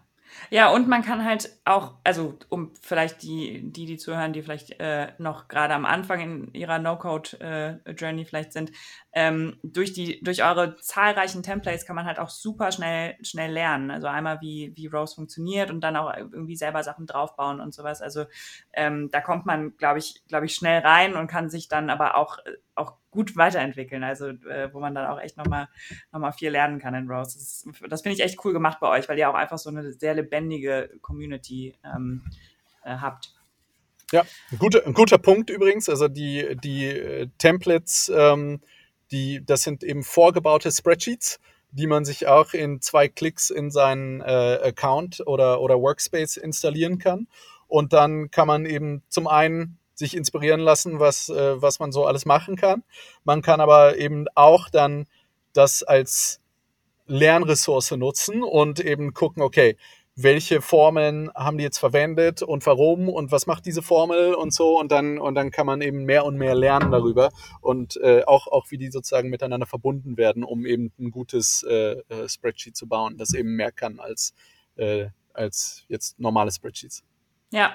ja, 0.49 0.69
und 0.69 0.87
man 0.87 1.01
kann 1.01 1.23
halt 1.23 1.49
auch, 1.65 1.95
also 2.03 2.37
um 2.49 2.73
vielleicht 2.81 3.23
die, 3.23 3.71
die, 3.71 3.85
die 3.85 3.97
zuhören, 3.97 4.33
die 4.33 4.41
vielleicht 4.41 4.79
äh, 4.79 5.13
noch 5.17 5.47
gerade 5.47 5.73
am 5.73 5.85
Anfang 5.85 6.19
in 6.19 6.53
ihrer 6.53 6.79
No-Code-Journey 6.79 8.21
äh, 8.21 8.25
vielleicht 8.25 8.53
sind, 8.53 8.71
ähm, 9.13 9.59
durch, 9.63 9.93
die, 9.93 10.21
durch 10.23 10.43
eure 10.43 10.77
zahlreichen 10.77 11.43
Templates 11.43 11.85
kann 11.85 11.95
man 11.95 12.05
halt 12.05 12.19
auch 12.19 12.29
super 12.29 12.71
schnell, 12.71 13.15
schnell 13.21 13.51
lernen. 13.51 13.91
Also 13.91 14.07
einmal, 14.07 14.41
wie, 14.41 14.73
wie 14.75 14.87
Rose 14.87 15.15
funktioniert 15.15 15.69
und 15.69 15.81
dann 15.81 15.95
auch 15.95 16.13
irgendwie 16.15 16.55
selber 16.55 16.83
Sachen 16.83 17.05
draufbauen 17.05 17.59
und 17.59 17.73
sowas. 17.73 18.01
Also 18.01 18.25
ähm, 18.73 19.09
da 19.11 19.21
kommt 19.21 19.45
man, 19.45 19.75
glaube 19.77 19.99
ich, 19.99 20.21
glaube 20.27 20.45
ich, 20.45 20.55
schnell 20.55 20.79
rein 20.81 21.15
und 21.15 21.27
kann 21.27 21.49
sich 21.49 21.67
dann 21.67 21.89
aber 21.89 22.15
auch, 22.15 22.37
auch 22.75 22.93
gut 23.11 23.35
weiterentwickeln. 23.35 24.03
Also 24.03 24.29
äh, 24.29 24.73
wo 24.73 24.79
man 24.79 24.95
dann 24.95 25.07
auch 25.07 25.19
echt 25.19 25.37
nochmal 25.37 25.67
noch 26.11 26.19
mal 26.19 26.31
viel 26.31 26.49
lernen 26.49 26.79
kann 26.79 26.95
in 26.95 27.09
Rose. 27.09 27.37
Das, 27.37 27.65
das 27.89 28.01
finde 28.01 28.15
ich 28.15 28.23
echt 28.23 28.43
cool 28.43 28.53
gemacht 28.53 28.79
bei 28.79 28.87
euch, 28.87 29.07
weil 29.07 29.19
ihr 29.19 29.29
auch 29.29 29.35
einfach 29.35 29.57
so 29.57 29.69
eine 29.69 29.91
sehr 29.91 30.15
lebendige 30.15 30.89
Community 31.01 31.75
ähm, 31.83 32.23
äh, 32.83 32.95
habt. 32.95 33.33
Ja, 34.11 34.25
ein 34.51 34.57
guter, 34.57 34.85
ein 34.85 34.93
guter 34.93 35.17
Punkt 35.17 35.49
übrigens. 35.49 35.87
Also 35.87 36.07
die, 36.07 36.57
die 36.63 36.87
äh, 36.87 37.27
Templates, 37.37 38.11
ähm, 38.13 38.61
die, 39.11 39.45
das 39.45 39.63
sind 39.63 39.83
eben 39.83 40.03
vorgebaute 40.03 40.71
Spreadsheets, 40.71 41.39
die 41.71 41.87
man 41.87 42.03
sich 42.03 42.27
auch 42.27 42.53
in 42.53 42.81
zwei 42.81 43.07
Klicks 43.07 43.49
in 43.49 43.71
seinen 43.71 44.21
äh, 44.21 44.59
Account 44.63 45.25
oder, 45.25 45.61
oder 45.61 45.79
Workspace 45.79 46.37
installieren 46.37 46.97
kann. 46.97 47.27
Und 47.67 47.93
dann 47.93 48.31
kann 48.31 48.47
man 48.47 48.65
eben 48.65 49.01
zum 49.07 49.27
einen 49.27 49.77
sich 50.01 50.17
inspirieren 50.17 50.59
lassen, 50.59 50.99
was, 50.99 51.29
äh, 51.29 51.61
was 51.61 51.79
man 51.79 51.91
so 51.91 52.05
alles 52.05 52.25
machen 52.25 52.55
kann. 52.57 52.83
Man 53.23 53.41
kann 53.41 53.61
aber 53.61 53.97
eben 53.97 54.25
auch 54.35 54.69
dann 54.69 55.07
das 55.53 55.83
als 55.83 56.41
Lernressource 57.07 57.91
nutzen 57.91 58.43
und 58.43 58.79
eben 58.79 59.13
gucken, 59.13 59.41
okay, 59.41 59.77
welche 60.15 60.61
Formeln 60.61 61.31
haben 61.33 61.57
die 61.57 61.63
jetzt 61.63 61.77
verwendet 61.77 62.41
und 62.41 62.65
warum 62.65 63.09
und 63.09 63.31
was 63.31 63.47
macht 63.47 63.65
diese 63.65 63.81
Formel 63.81 64.33
und 64.33 64.53
so 64.53 64.79
und 64.79 64.91
dann 64.91 65.17
und 65.17 65.35
dann 65.35 65.51
kann 65.51 65.65
man 65.65 65.81
eben 65.81 66.03
mehr 66.03 66.25
und 66.25 66.37
mehr 66.37 66.53
lernen 66.53 66.91
darüber 66.91 67.29
und 67.61 67.97
äh, 67.97 68.23
auch 68.25 68.47
auch 68.47 68.69
wie 68.71 68.77
die 68.77 68.91
sozusagen 68.91 69.29
miteinander 69.29 69.67
verbunden 69.67 70.17
werden, 70.17 70.43
um 70.43 70.65
eben 70.65 70.91
ein 70.99 71.11
gutes 71.11 71.63
äh, 71.63 72.01
äh 72.09 72.27
Spreadsheet 72.27 72.75
zu 72.75 72.87
bauen, 72.87 73.17
das 73.17 73.33
eben 73.33 73.55
mehr 73.55 73.71
kann 73.71 73.99
als 73.99 74.33
äh, 74.75 75.07
als 75.33 75.85
jetzt 75.87 76.19
normale 76.19 76.51
Spreadsheets. 76.51 77.03
Ja, 77.51 77.73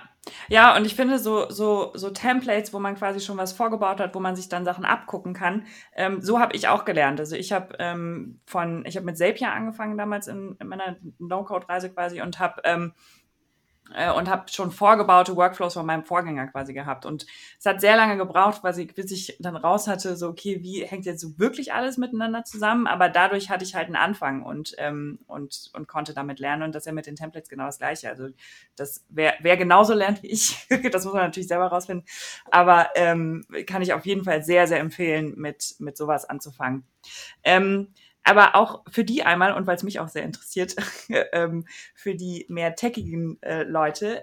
ja, 0.48 0.76
und 0.76 0.84
ich 0.86 0.96
finde 0.96 1.18
so, 1.18 1.48
so, 1.50 1.92
so 1.94 2.10
Templates, 2.10 2.72
wo 2.72 2.80
man 2.80 2.96
quasi 2.96 3.20
schon 3.20 3.36
was 3.36 3.52
vorgebaut 3.52 4.00
hat, 4.00 4.14
wo 4.14 4.20
man 4.20 4.34
sich 4.34 4.48
dann 4.48 4.64
Sachen 4.64 4.84
abgucken 4.84 5.34
kann, 5.34 5.66
ähm, 5.94 6.20
so 6.20 6.40
habe 6.40 6.56
ich 6.56 6.66
auch 6.68 6.84
gelernt. 6.84 7.20
Also 7.20 7.36
ich 7.36 7.52
habe 7.52 7.76
ähm, 7.78 8.40
von, 8.46 8.84
ich 8.86 8.96
habe 8.96 9.06
mit 9.06 9.18
Zapier 9.18 9.52
angefangen 9.52 9.96
damals 9.96 10.26
in, 10.28 10.56
in 10.58 10.66
meiner 10.68 10.96
No-Code-Reise 11.18 11.90
quasi 11.92 12.22
und 12.22 12.40
habe 12.40 12.60
ähm, 12.64 12.92
äh, 12.94 13.25
und 13.88 14.28
habe 14.28 14.50
schon 14.50 14.70
vorgebaute 14.70 15.36
Workflows 15.36 15.74
von 15.74 15.86
meinem 15.86 16.04
Vorgänger 16.04 16.48
quasi 16.48 16.74
gehabt. 16.74 17.06
Und 17.06 17.26
es 17.58 17.66
hat 17.66 17.80
sehr 17.80 17.96
lange 17.96 18.16
gebraucht, 18.16 18.60
quasi, 18.60 18.86
bis 18.86 19.10
ich 19.10 19.36
dann 19.38 19.56
raus 19.56 19.86
hatte, 19.86 20.16
so, 20.16 20.28
okay, 20.28 20.62
wie 20.62 20.84
hängt 20.84 21.06
jetzt 21.06 21.20
so 21.20 21.38
wirklich 21.38 21.72
alles 21.72 21.96
miteinander 21.96 22.44
zusammen? 22.44 22.86
Aber 22.86 23.08
dadurch 23.08 23.48
hatte 23.50 23.64
ich 23.64 23.74
halt 23.74 23.86
einen 23.86 23.96
Anfang 23.96 24.42
und, 24.42 24.74
ähm, 24.78 25.20
und, 25.26 25.70
und 25.74 25.88
konnte 25.88 26.14
damit 26.14 26.40
lernen. 26.40 26.62
Und 26.62 26.74
das 26.74 26.82
ist 26.82 26.86
ja 26.86 26.92
mit 26.92 27.06
den 27.06 27.16
Templates 27.16 27.48
genau 27.48 27.66
das 27.66 27.78
Gleiche. 27.78 28.08
Also, 28.08 28.28
das, 28.74 29.04
wer, 29.08 29.34
wer 29.40 29.56
genauso 29.56 29.94
lernt 29.94 30.22
wie 30.22 30.28
ich, 30.28 30.66
das 30.92 31.04
muss 31.04 31.14
man 31.14 31.22
natürlich 31.22 31.48
selber 31.48 31.66
rausfinden. 31.66 32.06
Aber 32.50 32.88
ähm, 32.96 33.44
kann 33.66 33.82
ich 33.82 33.92
auf 33.92 34.04
jeden 34.06 34.24
Fall 34.24 34.42
sehr, 34.42 34.66
sehr 34.66 34.80
empfehlen, 34.80 35.34
mit, 35.36 35.76
mit 35.78 35.96
sowas 35.96 36.24
anzufangen. 36.24 36.84
Ähm, 37.44 37.88
aber 38.26 38.56
auch 38.56 38.82
für 38.90 39.04
die 39.04 39.22
einmal, 39.22 39.52
und 39.52 39.66
weil 39.66 39.76
es 39.76 39.84
mich 39.84 40.00
auch 40.00 40.08
sehr 40.08 40.24
interessiert, 40.24 40.74
ähm, 41.32 41.64
für 41.94 42.14
die 42.14 42.44
mehr 42.48 42.74
techigen 42.74 43.40
äh, 43.40 43.62
Leute, 43.62 44.22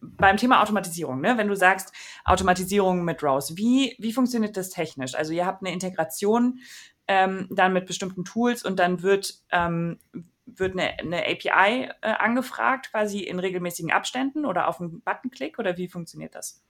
beim 0.00 0.36
Thema 0.36 0.62
Automatisierung, 0.62 1.20
ne? 1.20 1.36
wenn 1.38 1.48
du 1.48 1.56
sagst 1.56 1.92
Automatisierung 2.24 3.04
mit 3.04 3.22
Rose, 3.22 3.56
wie, 3.56 3.96
wie 3.98 4.12
funktioniert 4.12 4.56
das 4.56 4.70
technisch? 4.70 5.14
Also 5.14 5.32
ihr 5.32 5.46
habt 5.46 5.62
eine 5.62 5.72
Integration 5.72 6.60
ähm, 7.08 7.46
dann 7.50 7.72
mit 7.72 7.86
bestimmten 7.86 8.24
Tools 8.24 8.64
und 8.64 8.78
dann 8.78 9.02
wird, 9.02 9.42
ähm, 9.50 9.98
wird 10.46 10.72
eine, 10.72 10.98
eine 10.98 11.22
API 11.26 11.90
äh, 12.00 12.10
angefragt, 12.10 12.90
quasi 12.90 13.20
in 13.20 13.38
regelmäßigen 13.38 13.92
Abständen 13.92 14.44
oder 14.46 14.68
auf 14.68 14.80
einen 14.80 15.00
Buttonklick 15.02 15.58
oder 15.58 15.76
wie 15.76 15.88
funktioniert 15.88 16.34
das? 16.34 16.62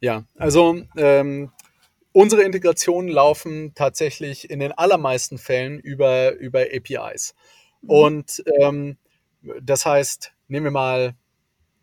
Ja, 0.00 0.24
also 0.36 0.82
ähm, 0.96 1.50
Unsere 2.12 2.42
Integrationen 2.42 3.10
laufen 3.10 3.72
tatsächlich 3.74 4.50
in 4.50 4.60
den 4.60 4.72
allermeisten 4.72 5.38
Fällen 5.38 5.78
über, 5.78 6.34
über 6.34 6.60
APIs. 6.60 7.34
Mhm. 7.82 7.90
Und 7.90 8.44
ähm, 8.60 8.96
das 9.62 9.86
heißt, 9.86 10.32
nehmen 10.48 10.64
wir 10.64 10.70
mal 10.70 11.14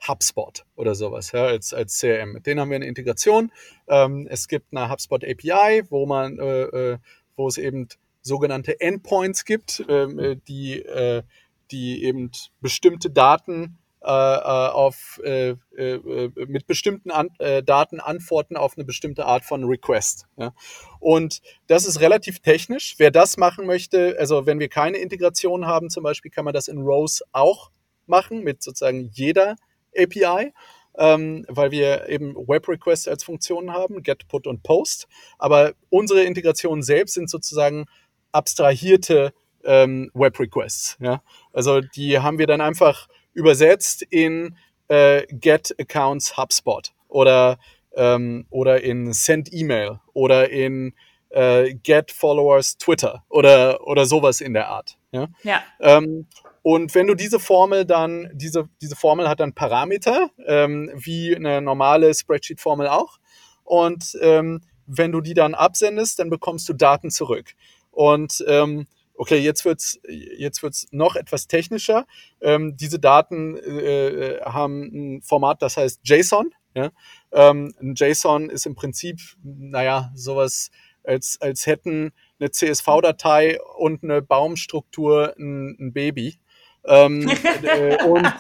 HubSpot 0.08 0.66
oder 0.76 0.96
sowas 0.96 1.32
ja, 1.32 1.46
als, 1.46 1.74
als 1.74 2.00
CRM. 2.00 2.34
Mit 2.34 2.46
denen 2.46 2.60
haben 2.60 2.70
wir 2.70 2.76
eine 2.76 2.88
Integration. 2.88 3.52
Ähm, 3.88 4.28
es 4.30 4.48
gibt 4.48 4.76
eine 4.76 4.90
HubSpot 4.90 5.24
API, 5.24 5.84
wo 5.90 6.06
man, 6.06 6.38
äh, 6.40 6.64
äh, 6.64 6.98
wo 7.36 7.48
es 7.48 7.58
eben 7.58 7.88
sogenannte 8.22 8.80
Endpoints 8.80 9.46
gibt, 9.46 9.86
ähm, 9.88 10.20
äh, 10.20 10.36
die, 10.48 10.82
äh, 10.82 11.24
die 11.72 12.04
eben 12.04 12.32
bestimmte 12.62 13.10
Daten 13.10 13.78
auf, 14.08 15.20
äh, 15.24 15.56
äh, 15.76 16.30
mit 16.48 16.68
bestimmten 16.68 17.12
An 17.12 17.30
äh, 17.40 17.64
Daten 17.64 18.00
antworten 18.00 18.56
auf 18.56 18.78
eine 18.78 18.86
bestimmte 18.86 19.26
Art 19.26 19.44
von 19.44 19.64
Request. 19.64 20.26
Ja. 20.38 20.54
Und 21.00 21.42
das 21.68 21.86
ist 21.86 22.00
relativ 22.00 22.40
technisch. 22.40 22.96
Wer 22.98 23.12
das 23.12 23.38
machen 23.38 23.66
möchte, 23.66 24.16
also 24.20 24.46
wenn 24.46 24.60
wir 24.60 24.70
keine 24.70 24.98
Integration 24.98 25.66
haben 25.66 25.90
zum 25.90 26.04
Beispiel, 26.04 26.30
kann 26.30 26.46
man 26.46 26.54
das 26.54 26.68
in 26.68 26.80
Rose 26.80 27.24
auch 27.32 27.72
machen 28.06 28.44
mit 28.44 28.62
sozusagen 28.62 29.10
jeder 29.14 29.56
API. 29.98 30.54
Ähm, 30.98 31.46
weil 31.50 31.72
wir 31.72 32.08
eben 32.08 32.36
Web 32.36 32.70
Requests 32.70 33.10
als 33.10 33.26
Funktion 33.26 33.74
haben, 33.74 34.02
Get, 34.02 34.30
Put 34.30 34.48
und 34.48 34.64
Post. 34.64 35.10
Aber 35.38 35.74
unsere 35.90 36.24
Integrationen 36.24 36.84
selbst 36.84 37.16
sind 37.16 37.30
sozusagen 37.30 37.86
abstrahierte 38.32 39.34
ähm, 39.66 40.10
Web 40.14 40.40
Requests. 40.40 40.96
Ja? 41.02 41.22
Also 41.52 41.82
die 41.82 42.20
haben 42.20 42.38
wir 42.38 42.48
dann 42.48 42.62
einfach 42.62 43.10
übersetzt 43.36 44.02
in 44.10 44.56
äh, 44.88 45.26
Get 45.28 45.76
Accounts 45.80 46.38
HubSpot 46.38 46.94
oder, 47.08 47.58
ähm, 47.96 48.46
oder 48.50 48.84
in 48.84 49.14
Send 49.14 49.54
Email 49.54 50.00
oder 50.14 50.50
in 50.50 50.94
äh, 51.30 51.76
Get 51.76 52.12
Followers 52.12 52.78
Twitter 52.78 53.24
oder, 53.30 53.86
oder 53.86 54.06
sowas 54.06 54.42
in 54.42 54.54
der 54.54 54.70
Art. 54.70 54.98
Ja. 55.12 55.28
ja. 55.44 55.64
Ähm, 55.80 56.28
und 56.62 56.96
wenn 56.96 57.06
du 57.06 57.14
diese 57.14 57.40
Formel 57.40 57.86
dann, 57.86 58.32
diese, 58.34 58.68
diese 58.82 58.96
Formel 58.96 59.30
hat 59.30 59.40
dann 59.40 59.54
Parameter, 59.54 60.32
ähm, 60.48 60.92
wie 60.96 61.36
eine 61.36 61.62
normale 61.62 62.12
Spreadsheet-Formel 62.14 62.88
auch. 62.88 63.20
Und 63.64 64.18
ähm, 64.22 64.62
wenn 64.88 65.12
du 65.12 65.22
die 65.22 65.34
dann 65.36 65.54
absendest, 65.54 66.18
dann 66.20 66.32
bekommst 66.32 66.68
du 66.68 66.74
Daten 66.74 67.12
zurück. 67.12 67.54
Und 67.92 68.44
ähm, 68.48 68.88
okay, 69.18 69.38
jetzt 69.38 69.66
wird's 69.66 70.00
jetzt 70.08 70.64
wird's 70.64 70.88
noch 70.92 71.16
etwas 71.16 71.48
technischer. 71.48 72.06
Ähm, 72.42 72.78
diese 72.78 73.00
Daten 73.00 73.58
äh, 73.58 74.40
haben 74.44 74.84
ein 75.18 75.22
Format, 75.22 75.62
das 75.62 75.78
heißt 75.78 76.02
JSON. 76.04 76.54
Ja? 76.76 76.92
Ähm, 77.32 77.74
ein 77.82 77.96
JSON 77.96 78.50
ist 78.50 78.66
im 78.66 78.76
Prinzip, 78.76 79.20
naja, 79.44 80.12
sowas, 80.16 80.72
als, 81.04 81.40
als 81.40 81.66
hätten 81.66 82.12
eine 82.40 82.52
CSV-Datei 82.52 83.60
und 83.78 84.04
eine 84.04 84.22
Baumstruktur 84.22 85.36
ein, 85.38 85.78
ein 85.80 85.94
Baby. 85.94 86.38
Ähm, 86.86 87.30
äh, 87.64 88.04
und 88.04 88.34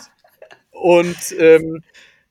und 0.76 1.36
ähm, 1.40 1.84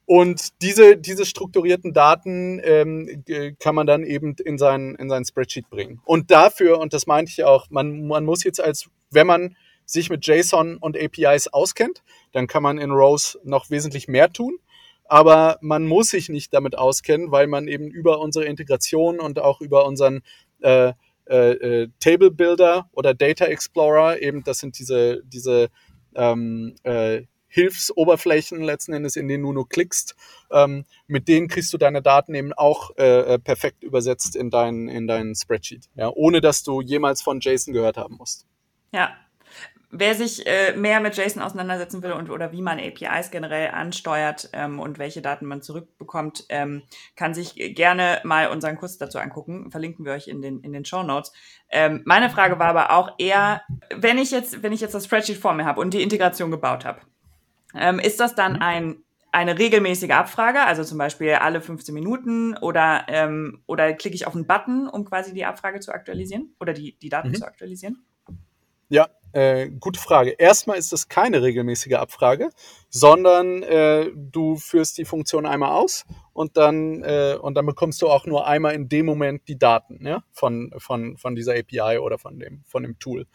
und 0.06 0.60
diese, 0.62 0.96
diese 0.96 1.24
strukturierten 1.24 1.94
Daten 1.94 2.60
ähm, 2.62 3.24
kann 3.58 3.74
man 3.74 3.86
dann 3.86 4.04
eben 4.04 4.36
in 4.44 4.58
sein, 4.58 4.94
in 4.96 5.08
sein 5.08 5.24
Spreadsheet 5.24 5.70
bringen. 5.70 6.00
Und 6.04 6.30
dafür, 6.30 6.78
und 6.78 6.92
das 6.92 7.06
meinte 7.06 7.30
ich 7.30 7.44
auch, 7.44 7.70
man, 7.70 8.06
man 8.06 8.24
muss 8.24 8.44
jetzt 8.44 8.60
als, 8.62 8.90
wenn 9.10 9.26
man 9.26 9.56
sich 9.86 10.10
mit 10.10 10.26
JSON 10.26 10.76
und 10.76 10.98
APIs 10.98 11.48
auskennt, 11.48 12.02
dann 12.32 12.46
kann 12.46 12.62
man 12.62 12.78
in 12.78 12.90
Rose 12.90 13.38
noch 13.44 13.70
wesentlich 13.70 14.08
mehr 14.08 14.30
tun. 14.30 14.58
Aber 15.06 15.58
man 15.60 15.86
muss 15.86 16.08
sich 16.08 16.28
nicht 16.28 16.52
damit 16.52 16.76
auskennen, 16.76 17.30
weil 17.30 17.46
man 17.46 17.68
eben 17.68 17.88
über 17.88 18.20
unsere 18.20 18.46
Integration 18.46 19.20
und 19.20 19.38
auch 19.38 19.60
über 19.60 19.86
unseren 19.86 20.22
äh, 20.60 20.92
äh, 21.26 21.50
äh 21.52 21.88
Table 22.00 22.30
Builder 22.30 22.88
oder 22.92 23.14
Data 23.14 23.44
Explorer, 23.46 24.20
eben 24.20 24.44
das 24.44 24.58
sind 24.58 24.78
diese, 24.78 25.22
diese 25.24 25.68
ähm, 26.14 26.74
äh, 26.84 27.22
Hilfsoberflächen 27.54 28.60
letzten 28.60 28.94
Endes, 28.94 29.14
in 29.14 29.28
denen 29.28 29.44
du 29.44 29.52
nur 29.52 29.68
klickst. 29.68 30.16
Ähm, 30.50 30.84
mit 31.06 31.28
denen 31.28 31.46
kriegst 31.46 31.72
du 31.72 31.78
deine 31.78 32.02
Daten 32.02 32.34
eben 32.34 32.52
auch 32.52 32.90
äh, 32.98 33.34
äh, 33.34 33.38
perfekt 33.38 33.84
übersetzt 33.84 34.34
in 34.34 34.50
dein, 34.50 34.88
in 34.88 35.06
dein 35.06 35.36
Spreadsheet, 35.36 35.88
ja, 35.94 36.10
ohne 36.10 36.40
dass 36.40 36.64
du 36.64 36.80
jemals 36.80 37.22
von 37.22 37.38
JSON 37.40 37.72
gehört 37.72 37.96
haben 37.96 38.16
musst. 38.16 38.46
Ja. 38.92 39.12
Wer 39.96 40.16
sich 40.16 40.44
äh, 40.48 40.76
mehr 40.76 40.98
mit 40.98 41.16
JSON 41.16 41.40
auseinandersetzen 41.40 42.02
will 42.02 42.10
und 42.10 42.28
oder 42.28 42.50
wie 42.50 42.62
man 42.62 42.80
APIs 42.80 43.30
generell 43.30 43.68
ansteuert 43.68 44.50
ähm, 44.52 44.80
und 44.80 44.98
welche 44.98 45.22
Daten 45.22 45.46
man 45.46 45.62
zurückbekommt, 45.62 46.46
ähm, 46.48 46.82
kann 47.14 47.32
sich 47.32 47.54
gerne 47.76 48.20
mal 48.24 48.48
unseren 48.48 48.76
Kurs 48.76 48.98
dazu 48.98 49.20
angucken. 49.20 49.70
Verlinken 49.70 50.04
wir 50.04 50.14
euch 50.14 50.26
in 50.26 50.42
den, 50.42 50.58
in 50.62 50.72
den 50.72 50.84
Show 50.84 51.04
Notes. 51.04 51.32
Ähm, 51.70 52.02
meine 52.04 52.28
Frage 52.28 52.58
war 52.58 52.66
aber 52.66 52.90
auch 52.90 53.12
eher, 53.18 53.62
wenn 53.94 54.18
ich 54.18 54.32
jetzt, 54.32 54.64
wenn 54.64 54.72
ich 54.72 54.80
jetzt 54.80 54.96
das 54.96 55.04
Spreadsheet 55.04 55.36
vor 55.36 55.54
mir 55.54 55.64
habe 55.64 55.80
und 55.80 55.94
die 55.94 56.02
Integration 56.02 56.50
gebaut 56.50 56.84
habe, 56.84 57.02
ähm, 57.74 57.98
ist 57.98 58.20
das 58.20 58.34
dann 58.34 58.54
mhm. 58.54 58.62
ein, 58.62 58.96
eine 59.32 59.58
regelmäßige 59.58 60.10
Abfrage, 60.10 60.60
also 60.64 60.84
zum 60.84 60.98
Beispiel 60.98 61.32
alle 61.34 61.60
15 61.60 61.94
Minuten 61.94 62.56
oder, 62.56 63.04
ähm, 63.08 63.62
oder 63.66 63.92
klicke 63.92 64.14
ich 64.14 64.26
auf 64.26 64.34
einen 64.34 64.46
Button, 64.46 64.88
um 64.88 65.04
quasi 65.04 65.34
die 65.34 65.44
Abfrage 65.44 65.80
zu 65.80 65.92
aktualisieren 65.92 66.54
oder 66.60 66.72
die, 66.72 66.96
die 66.98 67.08
Daten 67.08 67.28
mhm. 67.28 67.34
zu 67.34 67.44
aktualisieren? 67.44 68.04
Ja, 68.88 69.08
äh, 69.32 69.70
gute 69.70 69.98
Frage. 69.98 70.30
Erstmal 70.30 70.78
ist 70.78 70.92
das 70.92 71.08
keine 71.08 71.42
regelmäßige 71.42 71.94
Abfrage, 71.94 72.50
sondern 72.88 73.64
äh, 73.64 74.12
du 74.14 74.54
führst 74.54 74.98
die 74.98 75.04
Funktion 75.04 75.46
einmal 75.46 75.72
aus 75.72 76.04
und 76.32 76.56
dann, 76.56 77.02
äh, 77.02 77.36
und 77.40 77.54
dann 77.54 77.66
bekommst 77.66 78.00
du 78.02 78.08
auch 78.08 78.26
nur 78.26 78.46
einmal 78.46 78.74
in 78.74 78.88
dem 78.88 79.06
Moment 79.06 79.48
die 79.48 79.58
Daten 79.58 80.06
ja, 80.06 80.22
von, 80.30 80.72
von, 80.78 81.16
von 81.16 81.34
dieser 81.34 81.54
API 81.54 81.98
oder 81.98 82.18
von 82.18 82.38
dem, 82.38 82.62
von 82.66 82.84
dem 82.84 83.00
Tool. 83.00 83.26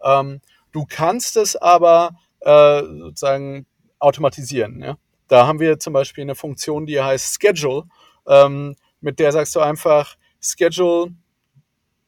Ähm, 0.00 0.40
du 0.70 0.86
kannst 0.88 1.36
es 1.36 1.56
aber 1.56 2.16
äh, 2.40 2.82
sozusagen 2.82 3.66
automatisieren. 4.00 4.82
Ja? 4.82 4.98
Da 5.28 5.46
haben 5.46 5.60
wir 5.60 5.78
zum 5.78 5.92
Beispiel 5.92 6.22
eine 6.22 6.34
Funktion, 6.34 6.86
die 6.86 7.00
heißt 7.00 7.40
Schedule, 7.40 7.84
ähm, 8.26 8.76
mit 9.00 9.18
der 9.18 9.32
sagst 9.32 9.54
du 9.54 9.60
einfach 9.60 10.16
Schedule 10.40 11.12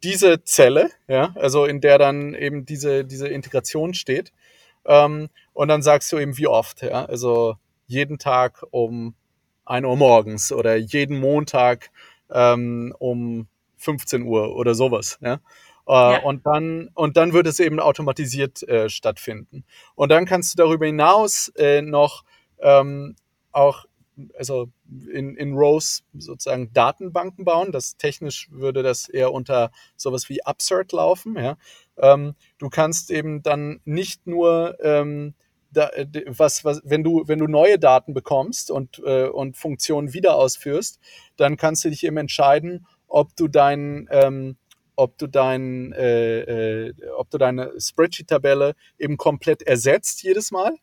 diese 0.02 0.42
Zelle, 0.42 0.90
ja, 1.06 1.32
also 1.36 1.64
in 1.64 1.80
der 1.80 1.98
dann 1.98 2.34
eben 2.34 2.66
diese, 2.66 3.04
diese 3.04 3.28
Integration 3.28 3.94
steht. 3.94 4.32
Ähm, 4.84 5.28
und 5.52 5.68
dann 5.68 5.82
sagst 5.82 6.10
du 6.10 6.18
eben 6.18 6.36
wie 6.38 6.48
oft, 6.48 6.82
ja, 6.82 7.04
also 7.04 7.56
jeden 7.86 8.18
Tag 8.18 8.64
um 8.70 9.14
1 9.64 9.86
Uhr 9.86 9.96
morgens 9.96 10.52
oder 10.52 10.76
jeden 10.76 11.20
Montag 11.20 11.90
ähm, 12.30 12.94
um 12.98 13.46
15 13.76 14.22
Uhr 14.22 14.56
oder 14.56 14.74
sowas, 14.74 15.18
ja. 15.20 15.38
Äh, 15.86 15.92
ja. 15.92 16.22
Und, 16.22 16.46
dann, 16.46 16.90
und 16.94 17.16
dann 17.16 17.32
wird 17.32 17.46
es 17.46 17.60
eben 17.60 17.80
automatisiert 17.80 18.62
äh, 18.68 18.88
stattfinden. 18.88 19.64
Und 19.94 20.10
dann 20.10 20.26
kannst 20.26 20.52
du 20.52 20.62
darüber 20.62 20.86
hinaus 20.86 21.48
äh, 21.56 21.82
noch 21.82 22.24
ähm, 22.60 23.16
auch 23.50 23.86
also 24.36 24.68
in, 25.12 25.36
in 25.36 25.54
Rows 25.54 26.04
sozusagen 26.12 26.72
Datenbanken 26.72 27.44
bauen. 27.44 27.72
Das 27.72 27.96
technisch 27.96 28.48
würde 28.50 28.82
das 28.82 29.08
eher 29.08 29.32
unter 29.32 29.70
sowas 29.96 30.28
wie 30.28 30.40
Upsert 30.44 30.92
laufen. 30.92 31.36
Ja. 31.36 31.56
Ähm, 31.96 32.34
du 32.58 32.68
kannst 32.68 33.10
eben 33.10 33.42
dann 33.42 33.80
nicht 33.84 34.26
nur 34.26 34.76
ähm, 34.82 35.34
da, 35.70 35.90
was, 36.26 36.64
was, 36.64 36.82
wenn 36.84 37.02
du, 37.02 37.22
wenn 37.26 37.38
du 37.38 37.46
neue 37.46 37.78
Daten 37.78 38.12
bekommst 38.12 38.70
und, 38.70 39.00
äh, 39.04 39.28
und 39.28 39.56
Funktionen 39.56 40.12
wieder 40.12 40.34
ausführst, 40.34 41.00
dann 41.36 41.56
kannst 41.56 41.84
du 41.84 41.88
dich 41.88 42.04
eben 42.04 42.18
entscheiden, 42.18 42.86
ob 43.08 43.34
du 43.36 43.48
dein, 43.48 44.08
ähm, 44.10 44.56
ob 45.02 45.18
du, 45.18 45.26
dein, 45.26 45.92
äh, 45.92 46.86
äh, 46.86 46.94
ob 47.16 47.30
du 47.30 47.38
deine 47.38 47.72
Spreadsheet-Tabelle 47.78 48.74
eben 48.98 49.16
komplett 49.16 49.62
ersetzt 49.62 50.22
jedes 50.22 50.50
Mal 50.50 50.74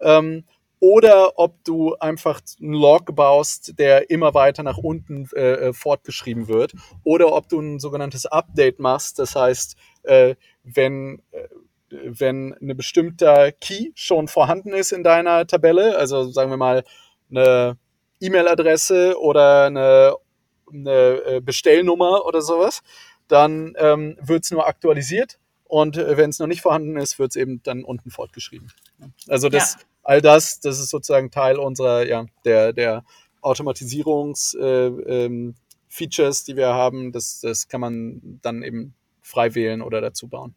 ähm, 0.00 0.44
oder 0.80 1.38
ob 1.38 1.62
du 1.64 1.94
einfach 1.96 2.40
einen 2.60 2.72
Log 2.72 3.14
baust, 3.14 3.78
der 3.78 4.10
immer 4.10 4.32
weiter 4.34 4.62
nach 4.62 4.78
unten 4.78 5.28
äh, 5.34 5.68
äh, 5.68 5.72
fortgeschrieben 5.72 6.48
wird, 6.48 6.72
oder 7.04 7.32
ob 7.32 7.48
du 7.48 7.60
ein 7.60 7.80
sogenanntes 7.80 8.26
Update 8.26 8.78
machst, 8.78 9.18
das 9.18 9.34
heißt, 9.34 9.76
äh, 10.04 10.36
wenn 10.62 11.20
äh, 11.32 11.48
wenn 11.90 12.54
eine 12.54 12.74
bestimmte 12.74 13.54
Key 13.60 13.92
schon 13.94 14.28
vorhanden 14.28 14.74
ist 14.74 14.92
in 14.92 15.02
deiner 15.02 15.46
Tabelle, 15.46 15.96
also 15.96 16.30
sagen 16.30 16.50
wir 16.50 16.56
mal 16.56 16.84
eine 17.30 17.78
E-Mail-Adresse 18.20 19.18
oder 19.18 19.66
eine, 19.66 20.14
eine, 20.72 21.40
Bestellnummer 21.40 22.26
oder 22.26 22.42
sowas, 22.42 22.82
dann 23.28 23.74
ähm, 23.78 24.16
wird 24.20 24.44
es 24.44 24.50
nur 24.50 24.66
aktualisiert 24.66 25.38
und 25.64 25.96
äh, 25.96 26.16
wenn 26.16 26.30
es 26.30 26.38
noch 26.38 26.46
nicht 26.46 26.62
vorhanden 26.62 26.96
ist, 26.96 27.18
wird 27.18 27.30
es 27.30 27.36
eben 27.36 27.62
dann 27.62 27.84
unten 27.84 28.10
fortgeschrieben. 28.10 28.72
Also 29.28 29.48
das 29.48 29.74
ja 29.74 29.80
all 30.08 30.20
das, 30.22 30.58
das 30.60 30.80
ist 30.80 30.88
sozusagen 30.88 31.30
Teil 31.30 31.58
unserer, 31.58 32.06
ja, 32.06 32.24
der, 32.46 32.72
der 32.72 33.04
Automatisierungs-Features, 33.42 34.54
äh, 34.58 35.26
ähm, 35.26 35.54
die 36.46 36.56
wir 36.56 36.68
haben. 36.68 37.12
Das, 37.12 37.40
das 37.40 37.68
kann 37.68 37.82
man 37.82 38.40
dann 38.40 38.62
eben 38.62 38.94
frei 39.20 39.54
wählen 39.54 39.82
oder 39.82 40.00
dazu 40.00 40.26
bauen. 40.26 40.54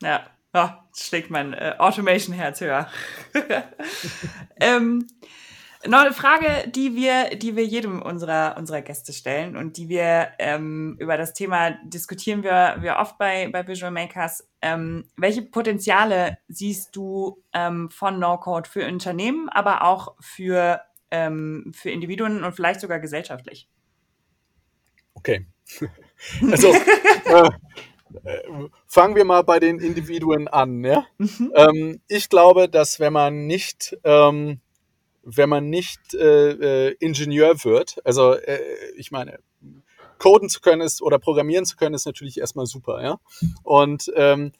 Ja, 0.00 0.26
oh, 0.54 0.68
schlägt 0.96 1.28
mein 1.28 1.52
äh, 1.52 1.74
Automation-Herz 1.76 2.62
höher. 2.62 2.88
ähm, 4.60 5.06
noch 5.88 6.00
eine 6.00 6.12
Frage, 6.12 6.68
die 6.70 6.94
wir, 6.94 7.36
die 7.36 7.56
wir 7.56 7.64
jedem 7.64 8.02
unserer, 8.02 8.56
unserer 8.58 8.82
Gäste 8.82 9.12
stellen 9.12 9.56
und 9.56 9.76
die 9.76 9.88
wir 9.88 10.28
ähm, 10.38 10.96
über 10.98 11.16
das 11.16 11.32
Thema 11.32 11.72
diskutieren 11.84 12.42
wir, 12.42 12.76
wir 12.80 12.96
oft 12.96 13.18
bei, 13.18 13.48
bei 13.50 13.66
Visual 13.66 13.90
Makers. 13.90 14.48
Ähm, 14.62 15.08
welche 15.16 15.42
Potenziale 15.42 16.38
siehst 16.48 16.94
du 16.96 17.42
ähm, 17.52 17.90
von 17.90 18.18
No-Code 18.18 18.68
für 18.68 18.86
Unternehmen, 18.86 19.48
aber 19.48 19.82
auch 19.82 20.14
für, 20.20 20.80
ähm, 21.10 21.72
für 21.74 21.90
Individuen 21.90 22.44
und 22.44 22.52
vielleicht 22.54 22.80
sogar 22.80 23.00
gesellschaftlich? 23.00 23.68
Okay. 25.14 25.46
Also 26.50 26.72
äh, 26.72 27.50
fangen 28.86 29.16
wir 29.16 29.24
mal 29.24 29.42
bei 29.42 29.60
den 29.60 29.78
Individuen 29.80 30.48
an. 30.48 30.82
Ja? 30.82 31.06
Mhm. 31.18 31.52
Ähm, 31.54 32.00
ich 32.08 32.30
glaube, 32.30 32.68
dass 32.68 33.00
wenn 33.00 33.12
man 33.12 33.46
nicht 33.46 33.96
ähm, 34.04 34.60
wenn 35.26 35.48
man 35.48 35.68
nicht 35.68 36.14
äh, 36.14 36.88
äh, 36.88 36.96
Ingenieur 37.00 37.64
wird. 37.64 37.96
Also 38.04 38.34
äh, 38.34 38.60
ich 38.96 39.10
meine, 39.10 39.40
coden 40.18 40.48
zu 40.48 40.60
können 40.60 40.82
ist 40.82 41.02
oder 41.02 41.18
programmieren 41.18 41.66
zu 41.66 41.76
können 41.76 41.94
ist 41.94 42.06
natürlich 42.06 42.38
erstmal 42.38 42.66
super, 42.66 43.02
ja. 43.02 43.18
Und 43.64 44.10
ähm, 44.14 44.52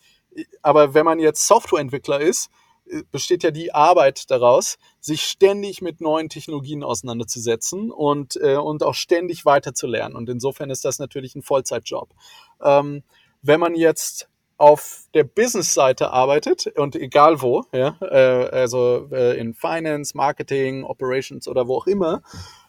aber 0.60 0.92
wenn 0.92 1.04
man 1.04 1.20
jetzt 1.20 1.46
Softwareentwickler 1.46 2.20
ist, 2.20 2.50
äh, 2.90 3.04
besteht 3.12 3.44
ja 3.44 3.52
die 3.52 3.72
Arbeit 3.72 4.28
daraus, 4.30 4.76
sich 5.00 5.22
ständig 5.22 5.82
mit 5.82 6.00
neuen 6.00 6.28
Technologien 6.28 6.82
auseinanderzusetzen 6.82 7.92
und, 7.92 8.36
äh, 8.42 8.56
und 8.56 8.82
auch 8.82 8.94
ständig 8.94 9.44
weiterzulernen. 9.44 10.16
Und 10.16 10.28
insofern 10.28 10.70
ist 10.70 10.84
das 10.84 10.98
natürlich 10.98 11.36
ein 11.36 11.42
Vollzeitjob. 11.42 12.12
Ähm, 12.60 13.04
wenn 13.40 13.60
man 13.60 13.76
jetzt 13.76 14.28
auf 14.58 15.04
der 15.14 15.24
Business-Seite 15.24 16.10
arbeitet 16.10 16.66
und 16.78 16.96
egal 16.96 17.42
wo, 17.42 17.64
ja, 17.72 17.96
äh, 18.00 18.48
also 18.50 19.08
äh, 19.12 19.38
in 19.38 19.54
Finance, 19.54 20.16
Marketing, 20.16 20.84
Operations 20.84 21.46
oder 21.46 21.68
wo 21.68 21.76
auch 21.76 21.86
immer, 21.86 22.22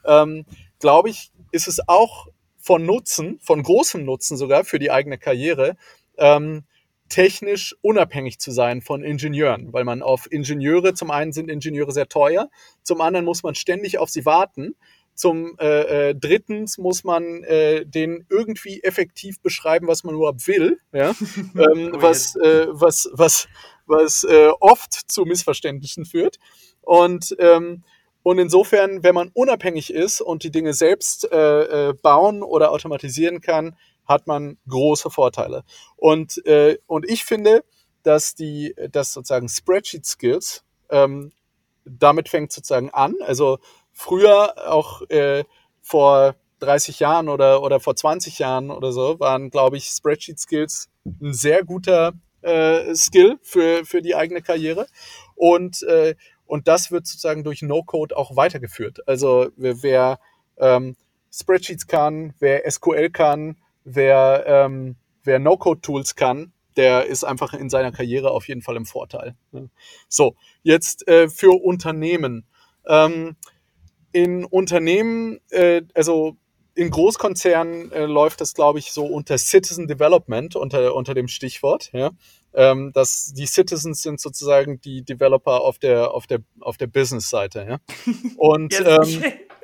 ähm, 0.06 0.46
glaube 0.80 1.10
ich, 1.10 1.32
ist 1.52 1.68
es 1.68 1.80
auch 1.88 2.28
von 2.58 2.86
Nutzen, 2.86 3.40
von 3.42 3.64
großem 3.64 4.04
Nutzen 4.04 4.36
sogar 4.36 4.66
für 4.66 4.80
die 4.80 4.92
eigene 4.92 5.18
Karriere, 5.18 5.78
ähm, 6.18 6.66
technisch 7.08 7.74
unabhängig 7.82 8.40
zu 8.40 8.52
sein 8.52 8.82
von 8.82 9.02
Ingenieuren, 9.02 9.72
weil 9.72 9.86
man 9.86 10.02
auf 10.02 10.30
Ingenieure, 10.30 10.94
zum 10.94 11.10
einen 11.10 11.32
sind 11.32 11.50
Ingenieure 11.50 11.94
sehr 11.94 12.10
teuer, 12.10 12.50
zum 12.84 13.00
anderen 13.00 13.26
muss 13.26 13.44
man 13.44 13.56
ständig 13.56 13.98
auf 13.98 14.10
sie 14.10 14.26
warten 14.26 14.76
zum 15.18 15.58
äh, 15.60 16.10
äh, 16.10 16.16
drittens 16.16 16.78
muss 16.78 17.04
man 17.04 17.44
äh, 17.44 17.86
den 17.86 18.26
irgendwie 18.30 18.84
effektiv 18.84 19.42
beschreiben, 19.42 19.88
was 19.88 20.04
man 20.04 20.14
überhaupt 20.14 20.48
will, 20.48 20.80
ja? 20.94 21.10
ähm, 21.38 21.92
oh, 21.96 22.02
was, 22.02 22.36
äh, 22.36 22.68
was, 22.70 23.10
was, 23.14 23.48
was 23.88 24.24
äh, 24.24 24.50
oft 24.60 24.94
zu 24.94 25.26
Missverständnissen 25.26 26.06
führt. 26.06 26.38
Und, 26.82 27.36
ähm, 27.40 27.84
und 28.22 28.38
insofern, 28.38 29.02
wenn 29.02 29.16
man 29.16 29.32
unabhängig 29.34 29.92
ist 29.92 30.22
und 30.22 30.44
die 30.44 30.52
Dinge 30.52 30.74
selbst 30.74 31.30
äh, 31.32 31.90
äh, 31.90 31.94
bauen 31.94 32.44
oder 32.44 32.72
automatisieren 32.72 33.42
kann, 33.42 33.76
hat 34.06 34.28
man 34.28 34.60
große 34.70 35.10
Vorteile. 35.10 35.64
Und, 35.96 36.46
äh, 36.46 36.78
und 36.86 37.10
ich 37.10 37.26
finde, 37.26 37.64
dass 38.04 38.36
die, 38.36 38.76
dass 38.92 39.14
sozusagen 39.14 39.50
Spreadsheet 39.50 40.06
Skills 40.06 40.64
ähm, 40.92 41.32
damit 41.90 42.30
fängt 42.30 42.52
sozusagen 42.52 42.92
an. 42.92 43.16
Also 43.22 43.60
früher 43.98 44.72
auch 44.72 45.02
äh, 45.10 45.44
vor 45.82 46.36
30 46.60 47.00
Jahren 47.00 47.30
oder, 47.30 47.64
oder 47.64 47.80
vor 47.80 47.96
20 47.96 48.38
Jahren 48.40 48.70
oder 48.70 48.92
so 48.92 49.20
waren, 49.20 49.50
glaube 49.50 49.78
ich, 49.78 49.86
Spreadsheet-Skills 49.86 50.90
ein 51.06 51.34
sehr 51.34 51.64
guter 51.64 52.14
äh, 52.42 52.94
Skill 52.94 53.40
für, 53.42 53.86
für 53.86 54.04
die 54.04 54.16
eigene 54.16 54.42
Karriere. 54.42 54.88
Und, 55.36 55.82
äh, 55.84 56.16
und 56.46 56.68
das 56.68 56.92
wird 56.92 57.08
sozusagen 57.08 57.44
durch 57.44 57.64
No-Code 57.64 58.16
auch 58.16 58.36
weitergeführt. 58.36 59.00
Also 59.08 59.50
wer, 59.56 59.82
wer 59.82 60.20
ähm, 60.58 60.96
Spreadsheets 61.34 61.88
kann, 61.88 62.34
wer 62.40 62.70
SQL 62.70 63.10
kann, 63.10 63.58
wer, 63.84 64.44
ähm, 64.48 64.96
wer 65.24 65.40
No-Code-Tools 65.40 66.16
kann, 66.16 66.54
der 66.76 67.08
ist 67.08 67.24
einfach 67.24 67.54
in 67.54 67.72
seiner 67.72 67.92
Karriere 67.92 68.30
auf 68.30 68.48
jeden 68.48 68.62
Fall 68.62 68.76
im 68.76 68.86
Vorteil. 68.86 69.36
So, 70.08 70.36
jetzt 70.62 71.08
äh, 71.08 71.30
für 71.30 71.60
Unternehmen. 71.64 72.46
Ähm, 72.86 73.36
in 74.18 74.46
Unternehmen, 74.46 75.40
äh, 75.52 75.84
also 75.94 76.38
in 76.74 76.90
Großkonzernen 76.90 77.92
äh, 77.92 78.06
läuft 78.06 78.42
das, 78.42 78.54
glaube 78.54 78.80
ich, 78.80 78.92
so 78.92 79.06
unter 79.06 79.38
Citizen 79.38 79.88
Development, 79.88 80.56
unter, 80.56 80.96
unter 80.96 81.14
dem 81.14 81.28
Stichwort. 81.28 81.90
Ja? 81.94 82.12
Ähm, 82.54 82.92
dass 82.94 83.34
die 83.36 83.46
Citizens 83.46 84.02
sind 84.02 84.20
sozusagen 84.20 84.82
die 84.82 85.04
Developer 85.04 85.62
auf 85.62 85.78
der, 85.78 86.12
auf 86.12 86.26
der, 86.26 86.40
auf 86.62 86.78
der 86.78 86.88
Business-Seite. 86.88 87.66
Ja? 87.70 87.78
Und, 88.38 88.80
ähm, 88.80 89.24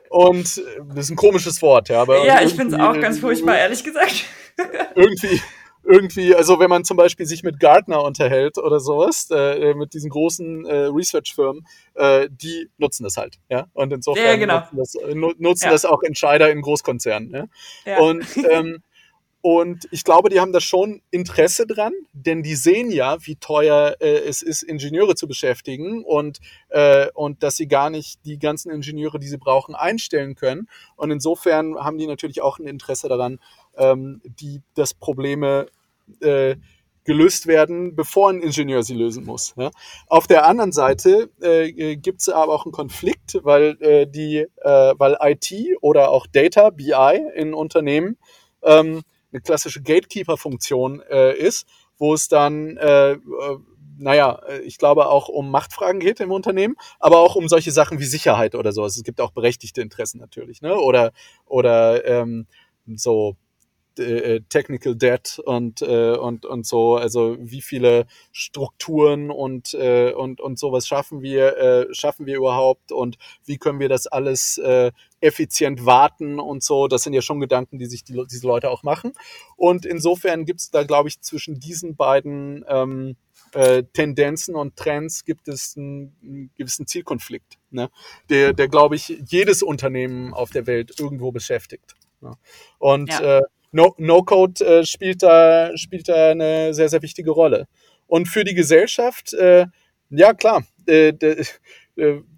und 0.10 0.62
das 0.94 1.06
ist 1.06 1.10
ein 1.10 1.16
komisches 1.16 1.60
Wort, 1.64 1.90
ja. 1.90 2.00
Aber 2.00 2.24
ja, 2.24 2.44
ich 2.44 2.54
finde 2.54 2.76
es 2.76 2.82
auch 2.82 2.94
ganz 3.02 3.18
furchtbar, 3.18 3.58
ehrlich 3.58 3.84
gesagt. 3.84 4.26
irgendwie, 4.94 5.42
irgendwie, 5.84 6.34
also 6.36 6.60
wenn 6.60 6.70
man 6.70 6.84
zum 6.84 6.98
Beispiel 6.98 7.26
sich 7.26 7.44
mit 7.44 7.60
Gartner 7.60 8.04
unterhält 8.04 8.58
oder 8.58 8.80
sowas, 8.80 9.28
äh, 9.32 9.74
mit 9.74 9.94
diesen 9.94 10.10
großen 10.10 10.66
äh, 10.66 10.76
Research-Firmen, 10.86 11.66
äh, 11.96 12.30
die 12.32 12.70
nutzen 12.78 13.04
das 13.04 13.18
halt, 13.18 13.40
ja. 13.50 13.68
Und 13.74 13.92
insofern 13.92 14.26
ja, 14.26 14.36
genau. 14.36 14.60
nutzen, 14.72 14.78
das, 14.78 14.96
äh, 14.96 15.16
nutzen 15.16 15.66
ja. 15.66 15.72
das, 15.72 15.86
auch 15.86 16.04
Entscheider 16.04 16.50
in 16.52 16.62
Großkonzernen. 16.62 17.32
Ja? 17.32 17.46
ja. 17.86 18.00
Und 18.00 18.26
ähm, 18.50 18.84
und 19.46 19.90
ich 19.92 20.06
glaube, 20.06 20.30
die 20.30 20.40
haben 20.40 20.54
da 20.54 20.62
schon 20.62 21.02
Interesse 21.12 21.68
dran, 21.68 21.92
denn 22.14 22.44
die 22.44 22.56
sehen 22.56 22.90
ja, 22.90 23.18
wie 23.26 23.36
teuer 23.36 23.98
äh, 24.00 24.20
es 24.20 24.42
ist, 24.42 24.64
Ingenieure 24.64 25.16
zu 25.16 25.28
beschäftigen 25.28 26.06
und, 26.06 26.40
äh, 26.70 27.10
und 27.14 27.44
dass 27.44 27.58
sie 27.58 27.68
gar 27.68 27.90
nicht 27.90 28.26
die 28.26 28.40
ganzen 28.40 28.72
Ingenieure, 28.72 29.20
die 29.20 29.28
sie 29.28 29.38
brauchen, 29.38 29.76
einstellen 29.76 30.36
können. 30.36 30.70
Und 30.96 31.12
insofern 31.12 31.76
haben 31.76 31.98
die 31.98 32.08
natürlich 32.08 32.42
auch 32.42 32.58
ein 32.58 32.68
Interesse 32.68 33.10
daran, 33.10 33.42
ähm, 33.78 34.22
die, 34.24 34.62
dass 34.76 34.94
Probleme 34.94 35.68
äh, 36.22 36.56
gelöst 37.04 37.48
werden, 37.48 37.96
bevor 37.96 38.30
ein 38.30 38.42
Ingenieur 38.42 38.84
sie 38.84 38.96
lösen 38.96 39.26
muss. 39.26 39.54
Ja. 39.58 39.72
Auf 40.08 40.28
der 40.28 40.48
anderen 40.48 40.72
Seite 40.72 41.30
äh, 41.42 41.98
gibt 41.98 42.22
es 42.22 42.30
aber 42.30 42.54
auch 42.54 42.66
einen 42.66 42.72
Konflikt, 42.72 43.40
weil 43.44 43.78
äh, 43.82 44.08
die, 44.08 44.38
äh, 44.38 44.94
weil 44.98 45.18
IT 45.22 45.54
oder 45.82 46.10
auch 46.10 46.28
Data, 46.28 46.70
BI 46.70 47.22
in 47.36 47.54
Unternehmen 47.54 48.18
ähm, 48.62 49.02
eine 49.32 49.42
klassische 49.42 49.82
Gatekeeper-Funktion 49.82 51.02
äh, 51.10 51.36
ist, 51.36 51.68
wo 51.98 52.14
es 52.14 52.28
dann 52.28 52.78
äh, 52.78 53.14
äh, 53.14 53.20
naja, 53.96 54.42
ich 54.66 54.80
glaube 54.80 55.08
auch 55.08 55.30
um 55.30 55.52
Machtfragen 55.52 56.00
geht 56.00 56.20
im 56.20 56.32
Unternehmen, 56.32 56.76
aber 57.00 57.20
auch 57.20 57.36
um 57.36 57.48
solche 57.48 57.72
Sachen 57.72 58.00
wie 58.00 58.06
Sicherheit 58.06 58.56
oder 58.56 58.72
sowas. 58.72 58.98
Es 58.98 59.04
gibt 59.04 59.22
auch 59.22 59.32
berechtigte 59.32 59.82
Interessen 59.82 60.20
natürlich, 60.20 60.62
ne? 60.62 60.76
Oder 60.76 61.12
oder 61.46 62.04
ähm, 62.06 62.48
so 62.96 63.38
äh, 64.00 64.42
Technical 64.50 64.96
Debt 64.96 65.40
und, 65.40 65.82
äh, 65.82 66.16
und, 66.16 66.46
und 66.46 66.66
so, 66.66 66.96
also 66.96 67.38
wie 67.40 67.62
viele 67.62 68.06
Strukturen 68.32 69.32
und, 69.32 69.74
äh, 69.74 70.12
und, 70.14 70.42
und 70.42 70.60
sowas 70.60 70.88
schaffen 70.88 71.22
wir, 71.22 71.58
äh, 71.58 71.94
schaffen 71.94 72.26
wir 72.26 72.38
überhaupt 72.38 72.92
und 72.92 73.18
wie 73.46 73.58
können 73.58 73.80
wir 73.80 73.90
das 73.90 74.08
alles 74.08 74.58
äh, 74.58 74.92
effizient 75.22 75.86
warten 75.86 76.40
und 76.40 76.64
so. 76.64 76.88
Das 76.88 77.04
sind 77.04 77.14
ja 77.14 77.22
schon 77.22 77.40
Gedanken, 77.40 77.80
die 77.80 77.86
sich 77.86 78.04
die, 78.04 78.22
diese 78.30 78.48
Leute 78.48 78.70
auch 78.70 78.84
machen. 78.84 79.14
Und 79.56 79.86
insofern 79.86 80.46
gibt 80.46 80.60
es 80.60 80.72
da, 80.72 80.84
glaube 80.84 81.10
ich, 81.10 81.22
zwischen 81.22 81.60
diesen 81.60 81.96
beiden 81.96 82.66
ähm, 82.68 83.16
äh, 83.54 83.84
Tendenzen 83.94 84.56
und 84.56 84.76
Trends 84.76 85.26
gibt 85.26 85.48
es 85.48 85.78
einen 85.78 86.50
gewissen 86.56 86.88
Zielkonflikt, 86.88 87.58
ne? 87.72 87.90
der, 88.30 88.54
der 88.54 88.68
glaube 88.68 88.96
ich, 88.96 89.22
jedes 89.28 89.64
Unternehmen 89.64 90.34
auf 90.34 90.50
der 90.52 90.68
Welt 90.68 91.00
irgendwo 91.00 91.32
beschäftigt. 91.32 91.96
Ne? 92.22 92.36
Und 92.80 93.10
ja. 93.10 93.40
äh, 93.40 93.42
No-Code 93.74 94.64
no 94.64 94.70
äh, 94.70 94.86
spielt, 94.86 95.24
da, 95.24 95.76
spielt 95.76 96.08
da 96.08 96.32
eine 96.32 96.74
sehr, 96.74 96.90
sehr 96.90 97.02
wichtige 97.02 97.32
Rolle. 97.32 97.68
Und 98.08 98.28
für 98.28 98.44
die 98.44 98.54
Gesellschaft, 98.54 99.34
äh, 99.34 99.66
ja 100.10 100.34
klar, 100.34 100.64
äh, 100.88 101.10
äh, 101.10 101.46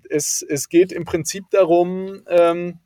es, 0.09 0.45
es 0.47 0.69
geht 0.69 0.91
im 0.91 1.05
Prinzip 1.05 1.45
darum, 1.51 2.23
ähm, 2.29 2.79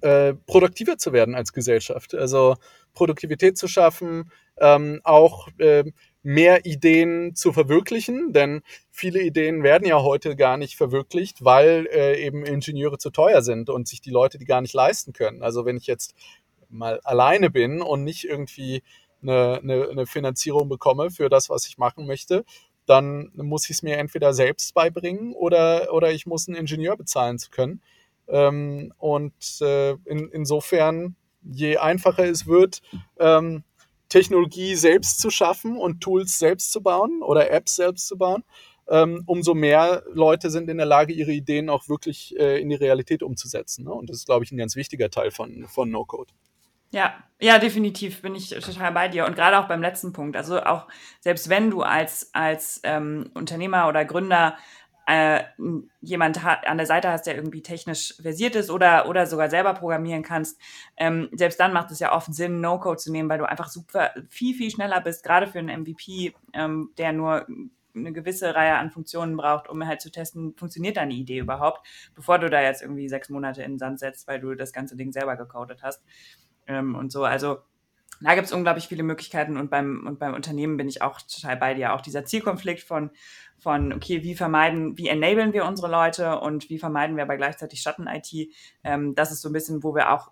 äh, 0.00 0.34
produktiver 0.46 0.96
zu 0.98 1.12
werden 1.12 1.34
als 1.34 1.52
Gesellschaft. 1.52 2.14
Also 2.14 2.56
Produktivität 2.94 3.58
zu 3.58 3.68
schaffen, 3.68 4.30
ähm, 4.58 5.00
auch 5.04 5.48
äh, 5.58 5.84
mehr 6.22 6.64
Ideen 6.66 7.34
zu 7.34 7.52
verwirklichen, 7.52 8.32
denn 8.32 8.62
viele 8.90 9.22
Ideen 9.22 9.62
werden 9.62 9.86
ja 9.86 10.00
heute 10.02 10.36
gar 10.36 10.56
nicht 10.56 10.76
verwirklicht, 10.76 11.44
weil 11.44 11.88
äh, 11.92 12.24
eben 12.24 12.44
Ingenieure 12.44 12.98
zu 12.98 13.10
teuer 13.10 13.42
sind 13.42 13.70
und 13.70 13.88
sich 13.88 14.00
die 14.00 14.10
Leute 14.10 14.38
die 14.38 14.44
gar 14.44 14.60
nicht 14.60 14.74
leisten 14.74 15.12
können. 15.12 15.42
Also 15.42 15.64
wenn 15.64 15.76
ich 15.76 15.86
jetzt 15.86 16.14
mal 16.72 17.00
alleine 17.04 17.50
bin 17.50 17.80
und 17.82 18.04
nicht 18.04 18.24
irgendwie 18.24 18.82
eine, 19.22 19.60
eine, 19.62 19.88
eine 19.88 20.06
Finanzierung 20.06 20.68
bekomme 20.68 21.10
für 21.10 21.28
das, 21.28 21.48
was 21.50 21.66
ich 21.66 21.78
machen 21.78 22.06
möchte, 22.06 22.44
dann 22.86 23.30
muss 23.34 23.64
ich 23.64 23.76
es 23.76 23.82
mir 23.82 23.98
entweder 23.98 24.34
selbst 24.34 24.74
beibringen 24.74 25.34
oder, 25.34 25.92
oder 25.92 26.12
ich 26.12 26.26
muss 26.26 26.48
einen 26.48 26.56
Ingenieur 26.56 26.96
bezahlen 26.96 27.38
zu 27.38 27.50
können. 27.50 27.80
Ähm, 28.28 28.92
und 28.98 29.60
äh, 29.60 29.92
in, 30.04 30.28
insofern, 30.32 31.16
je 31.42 31.76
einfacher 31.76 32.24
es 32.24 32.46
wird, 32.46 32.82
ähm, 33.18 33.62
Technologie 34.08 34.74
selbst 34.74 35.20
zu 35.20 35.30
schaffen 35.30 35.76
und 35.78 36.02
Tools 36.02 36.38
selbst 36.38 36.72
zu 36.72 36.82
bauen 36.82 37.22
oder 37.22 37.50
Apps 37.50 37.76
selbst 37.76 38.08
zu 38.08 38.18
bauen, 38.18 38.44
ähm, 38.88 39.22
umso 39.26 39.54
mehr 39.54 40.02
Leute 40.12 40.50
sind 40.50 40.68
in 40.68 40.76
der 40.76 40.86
Lage, 40.86 41.12
ihre 41.12 41.32
Ideen 41.32 41.70
auch 41.70 41.88
wirklich 41.88 42.38
äh, 42.38 42.60
in 42.60 42.68
die 42.68 42.74
Realität 42.74 43.22
umzusetzen. 43.22 43.84
Ne? 43.84 43.92
Und 43.92 44.10
das 44.10 44.18
ist, 44.18 44.26
glaube 44.26 44.44
ich, 44.44 44.52
ein 44.52 44.58
ganz 44.58 44.76
wichtiger 44.76 45.08
Teil 45.08 45.30
von, 45.30 45.66
von 45.66 45.90
No-Code. 45.90 46.32
Ja, 46.92 47.14
ja, 47.40 47.58
definitiv 47.58 48.20
bin 48.22 48.34
ich 48.34 48.50
total 48.50 48.92
bei 48.92 49.08
dir. 49.08 49.26
Und 49.26 49.34
gerade 49.34 49.58
auch 49.58 49.66
beim 49.66 49.80
letzten 49.80 50.12
Punkt. 50.12 50.36
Also 50.36 50.62
auch 50.62 50.86
selbst 51.20 51.48
wenn 51.48 51.70
du 51.70 51.82
als, 51.82 52.30
als 52.34 52.80
ähm, 52.84 53.30
Unternehmer 53.34 53.88
oder 53.88 54.04
Gründer 54.04 54.56
äh, 55.06 55.42
jemand 56.00 56.44
an 56.44 56.76
der 56.76 56.86
Seite 56.86 57.10
hast, 57.10 57.26
der 57.26 57.34
irgendwie 57.34 57.62
technisch 57.62 58.14
versiert 58.20 58.54
ist 58.54 58.70
oder, 58.70 59.08
oder 59.08 59.26
sogar 59.26 59.50
selber 59.50 59.74
programmieren 59.74 60.22
kannst, 60.22 60.60
ähm, 60.96 61.28
selbst 61.32 61.58
dann 61.58 61.72
macht 61.72 61.90
es 61.90 61.98
ja 61.98 62.14
oft 62.14 62.32
Sinn, 62.32 62.60
No-Code 62.60 62.98
zu 62.98 63.10
nehmen, 63.10 63.28
weil 63.28 63.38
du 63.38 63.48
einfach 63.48 63.68
super 63.68 64.10
viel, 64.28 64.54
viel 64.54 64.70
schneller 64.70 65.00
bist, 65.00 65.24
gerade 65.24 65.48
für 65.48 65.58
einen 65.58 65.82
MVP, 65.82 66.34
ähm, 66.52 66.90
der 66.98 67.12
nur 67.12 67.46
eine 67.94 68.12
gewisse 68.12 68.54
Reihe 68.54 68.76
an 68.76 68.90
Funktionen 68.90 69.36
braucht, 69.36 69.68
um 69.68 69.84
halt 69.86 70.00
zu 70.00 70.10
testen, 70.10 70.54
funktioniert 70.56 70.96
deine 70.96 71.14
Idee 71.14 71.38
überhaupt, 71.38 71.86
bevor 72.14 72.38
du 72.38 72.48
da 72.48 72.62
jetzt 72.62 72.82
irgendwie 72.82 73.08
sechs 73.08 73.28
Monate 73.28 73.62
in 73.62 73.72
den 73.72 73.78
Sand 73.78 73.98
setzt, 73.98 74.28
weil 74.28 74.40
du 74.40 74.54
das 74.54 74.72
ganze 74.72 74.96
Ding 74.96 75.12
selber 75.12 75.36
gecodet 75.36 75.82
hast 75.82 76.02
ähm, 76.66 76.94
und 76.94 77.12
so. 77.12 77.24
Also 77.24 77.58
da 78.20 78.34
gibt 78.34 78.46
es 78.46 78.52
unglaublich 78.52 78.86
viele 78.86 79.02
Möglichkeiten 79.02 79.56
und 79.56 79.70
beim, 79.70 80.06
und 80.06 80.18
beim 80.18 80.34
Unternehmen 80.34 80.76
bin 80.76 80.88
ich 80.88 81.02
auch 81.02 81.20
total 81.22 81.56
bei 81.56 81.74
dir. 81.74 81.92
Auch 81.92 82.00
dieser 82.00 82.24
Zielkonflikt 82.24 82.82
von, 82.82 83.10
von, 83.58 83.92
okay, 83.92 84.22
wie 84.22 84.34
vermeiden, 84.34 84.96
wie 84.96 85.08
enablen 85.08 85.52
wir 85.52 85.64
unsere 85.64 85.90
Leute 85.90 86.38
und 86.38 86.70
wie 86.70 86.78
vermeiden 86.78 87.16
wir 87.16 87.24
aber 87.24 87.36
gleichzeitig 87.36 87.80
Schatten-IT, 87.80 88.52
ähm, 88.84 89.14
das 89.14 89.32
ist 89.32 89.42
so 89.42 89.48
ein 89.48 89.52
bisschen, 89.52 89.82
wo 89.82 89.94
wir 89.94 90.12
auch 90.12 90.30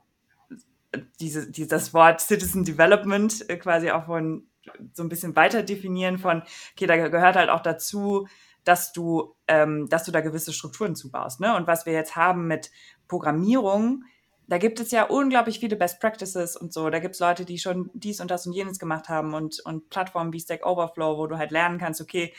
diese, 1.21 1.51
die, 1.51 1.67
das 1.67 1.95
Wort 1.95 2.21
Citizen 2.21 2.65
Development 2.65 3.49
äh, 3.49 3.57
quasi 3.57 3.91
auch 3.91 4.07
von 4.07 4.47
so 4.93 5.03
ein 5.03 5.09
bisschen 5.09 5.35
weiter 5.37 5.63
definieren 5.63 6.19
von, 6.19 6.43
okay, 6.73 6.87
da 6.87 7.09
gehört 7.09 7.37
halt 7.37 7.51
auch 7.51 7.61
dazu, 7.61 8.29
dass 8.65 8.93
du, 8.93 9.35
ähm, 9.49 9.89
dass 9.89 10.05
du 10.05 10.13
da 10.13 10.21
gewisse 10.21 10.53
Strukturen 10.53 10.95
zubaust. 10.95 11.41
Ne? 11.41 11.57
Und 11.57 11.67
was 11.67 11.87
wir 11.87 11.93
jetzt 11.93 12.17
haben 12.17 12.47
mit 12.47 12.71
Programmierung, 13.09 14.05
da 14.51 14.59
gibt 14.59 14.81
es 14.81 14.91
ja 14.91 15.05
unglaublich 15.05 15.61
viele 15.61 15.77
Best 15.77 16.01
Practices 16.01 16.57
und 16.57 16.73
so. 16.73 16.91
Da 16.91 16.99
gibt 16.99 17.15
es 17.15 17.21
Leute, 17.21 17.45
die 17.45 17.59
schon 17.59 17.89
dies 17.95 18.21
und 18.21 18.33
das 18.33 18.49
und 18.49 18.53
jenes 18.53 18.81
gemacht 18.81 19.09
haben 19.09 19.33
und, 19.33 19.61
und 19.61 19.89
Plattformen 19.91 20.33
wie 20.33 20.41
Stack 20.41 20.67
Overflow, 20.67 21.17
wo 21.19 21.29
du 21.29 21.39
halt 21.39 21.53
lernen 21.53 21.79
kannst, 21.79 22.01
okay, 22.01 22.35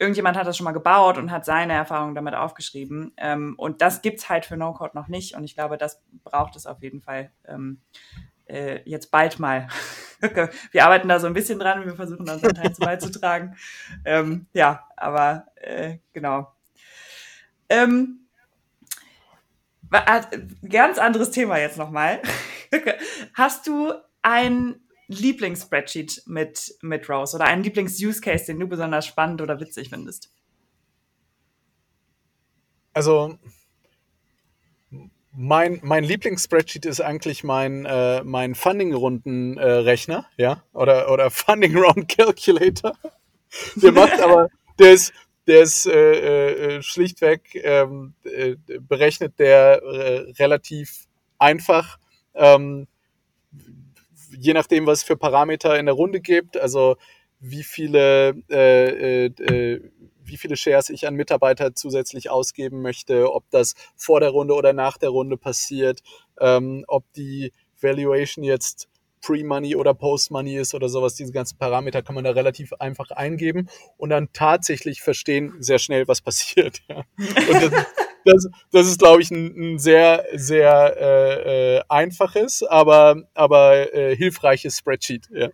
irgendjemand 0.00 0.36
hat 0.36 0.48
das 0.48 0.56
schon 0.56 0.64
mal 0.64 0.72
gebaut 0.72 1.16
und 1.16 1.30
hat 1.30 1.44
seine 1.44 1.74
Erfahrungen 1.74 2.16
damit 2.16 2.34
aufgeschrieben. 2.34 3.12
Ähm, 3.18 3.54
und 3.56 3.82
das 3.82 4.02
gibt 4.02 4.18
es 4.18 4.28
halt 4.28 4.46
für 4.46 4.56
No-Code 4.56 4.96
noch 4.96 5.06
nicht. 5.06 5.36
Und 5.36 5.44
ich 5.44 5.54
glaube, 5.54 5.78
das 5.78 6.02
braucht 6.24 6.56
es 6.56 6.66
auf 6.66 6.82
jeden 6.82 7.00
Fall 7.00 7.30
ähm, 7.46 7.80
äh, 8.46 8.80
jetzt 8.84 9.12
bald 9.12 9.38
mal. 9.38 9.68
wir 10.72 10.84
arbeiten 10.84 11.06
da 11.06 11.20
so 11.20 11.28
ein 11.28 11.34
bisschen 11.34 11.60
dran, 11.60 11.86
wir 11.86 11.94
versuchen 11.94 12.28
unseren 12.28 12.54
Teil 12.54 12.74
zu 12.74 12.80
beizutragen. 12.80 13.56
Ähm, 14.04 14.46
ja, 14.54 14.88
aber 14.96 15.46
äh, 15.54 15.98
genau. 16.12 16.52
Ähm, 17.68 18.23
Ganz 20.68 20.98
anderes 20.98 21.30
Thema 21.30 21.58
jetzt 21.58 21.78
nochmal. 21.78 22.20
Hast 23.34 23.66
du 23.66 23.92
ein 24.22 24.80
Lieblings-Spreadsheet 25.08 26.22
mit, 26.26 26.74
mit 26.80 27.08
Rose 27.08 27.36
oder 27.36 27.44
einen 27.44 27.62
Lieblings-Use-Case, 27.62 28.46
den 28.46 28.58
du 28.58 28.66
besonders 28.66 29.06
spannend 29.06 29.42
oder 29.42 29.60
witzig 29.60 29.90
findest? 29.90 30.32
Also, 32.92 33.38
mein, 35.32 35.80
mein 35.82 36.04
Lieblings-Spreadsheet 36.04 36.86
ist 36.86 37.00
eigentlich 37.00 37.44
mein, 37.44 37.84
äh, 37.84 38.22
mein 38.24 38.54
Funding-Runden-Rechner, 38.54 40.26
äh, 40.36 40.42
ja, 40.42 40.62
oder, 40.72 41.10
oder 41.10 41.30
Funding-Round-Calculator. 41.30 42.96
Der 43.76 43.92
macht 43.92 44.20
aber, 44.20 44.48
der 44.80 44.92
ist, 44.92 45.12
der 45.46 45.62
ist 45.62 45.86
äh, 45.86 46.76
äh, 46.76 46.82
schlichtweg 46.82 47.54
ähm, 47.54 48.14
äh, 48.24 48.56
berechnet 48.80 49.38
der 49.38 49.82
äh, 49.82 50.32
relativ 50.38 51.06
einfach, 51.38 51.98
ähm, 52.34 52.86
je 54.38 54.52
nachdem, 54.54 54.86
was 54.86 54.98
es 54.98 55.04
für 55.04 55.16
Parameter 55.16 55.78
in 55.78 55.86
der 55.86 55.94
Runde 55.94 56.20
gibt, 56.20 56.56
also 56.56 56.96
wie 57.40 57.62
viele, 57.62 58.34
äh, 58.50 59.26
äh, 59.26 59.26
äh, 59.26 59.90
wie 60.22 60.36
viele 60.38 60.56
Shares 60.56 60.88
ich 60.88 61.06
an 61.06 61.14
Mitarbeiter 61.14 61.74
zusätzlich 61.74 62.30
ausgeben 62.30 62.80
möchte, 62.80 63.32
ob 63.32 63.48
das 63.50 63.74
vor 63.96 64.20
der 64.20 64.30
Runde 64.30 64.54
oder 64.54 64.72
nach 64.72 64.96
der 64.96 65.10
Runde 65.10 65.36
passiert, 65.36 66.00
ähm, 66.40 66.84
ob 66.88 67.04
die 67.12 67.52
Valuation 67.80 68.44
jetzt 68.44 68.88
Pre-Money 69.24 69.76
oder 69.76 69.94
Post-Money 69.94 70.56
ist 70.56 70.74
oder 70.74 70.88
sowas. 70.88 71.14
Diese 71.14 71.32
ganzen 71.32 71.56
Parameter 71.56 72.02
kann 72.02 72.14
man 72.14 72.24
da 72.24 72.30
relativ 72.30 72.72
einfach 72.74 73.10
eingeben 73.10 73.68
und 73.96 74.10
dann 74.10 74.28
tatsächlich 74.32 75.02
verstehen 75.02 75.54
sehr 75.60 75.78
schnell, 75.78 76.06
was 76.08 76.20
passiert. 76.20 76.80
Ja. 76.88 77.04
Und 77.18 77.62
das, 77.62 77.70
das, 78.24 78.48
das 78.70 78.86
ist, 78.86 78.98
glaube 78.98 79.22
ich, 79.22 79.30
ein, 79.30 79.74
ein, 79.74 79.78
sehr, 79.78 80.24
sehr 80.34 80.96
äh, 80.98 81.76
äh, 81.76 81.82
einfaches, 81.88 82.62
aber, 82.62 83.22
aber 83.34 83.94
äh, 83.94 84.14
hilfreiches 84.14 84.78
Spreadsheet. 84.78 85.28
Ja. 85.32 85.48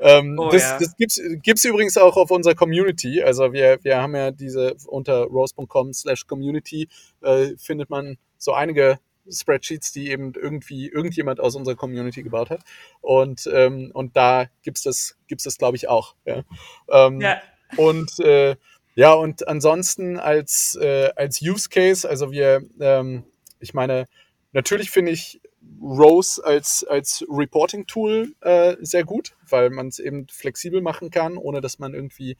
Ähm, 0.00 0.36
oh, 0.38 0.50
das 0.50 0.62
ja. 0.62 0.78
das 0.78 0.96
gibt's 0.96 1.20
gibt's 1.42 1.64
übrigens 1.64 1.96
auch 1.96 2.16
auf 2.16 2.30
unserer 2.30 2.54
Community. 2.54 3.22
Also 3.22 3.52
wir, 3.52 3.78
wir 3.82 4.02
haben 4.02 4.16
ja 4.16 4.32
diese 4.32 4.74
unter 4.86 5.24
rose.com 5.24 5.92
slash 5.92 6.26
community 6.26 6.88
äh, 7.22 7.56
findet 7.56 7.88
man 7.88 8.16
so 8.38 8.52
einige 8.52 8.98
Spreadsheets, 9.30 9.92
die 9.92 10.10
eben 10.10 10.32
irgendwie 10.34 10.88
irgendjemand 10.88 11.40
aus 11.40 11.54
unserer 11.54 11.76
Community 11.76 12.22
gebaut 12.22 12.50
hat. 12.50 12.62
Und, 13.00 13.48
ähm, 13.52 13.90
und 13.94 14.16
da 14.16 14.46
gibt's 14.62 14.82
das, 14.82 15.16
gibt's 15.28 15.44
das, 15.44 15.58
glaube 15.58 15.76
ich, 15.76 15.88
auch. 15.88 16.14
Ja. 16.24 16.42
Ähm, 16.90 17.20
ja. 17.20 17.40
Und 17.76 18.18
äh, 18.20 18.56
ja, 18.94 19.12
und 19.12 19.48
ansonsten 19.48 20.18
als, 20.18 20.76
äh, 20.80 21.10
als 21.16 21.40
Use 21.40 21.68
Case, 21.68 22.08
also 22.08 22.30
wir, 22.30 22.62
ähm, 22.80 23.24
ich 23.58 23.72
meine, 23.72 24.06
natürlich 24.52 24.90
finde 24.90 25.12
ich 25.12 25.40
Rose 25.80 26.44
als, 26.44 26.84
als 26.84 27.24
Reporting-Tool 27.28 28.34
äh, 28.40 28.76
sehr 28.80 29.04
gut, 29.04 29.34
weil 29.48 29.70
man 29.70 29.88
es 29.88 29.98
eben 29.98 30.26
flexibel 30.28 30.82
machen 30.82 31.10
kann, 31.10 31.36
ohne 31.38 31.60
dass 31.60 31.78
man 31.78 31.94
irgendwie 31.94 32.36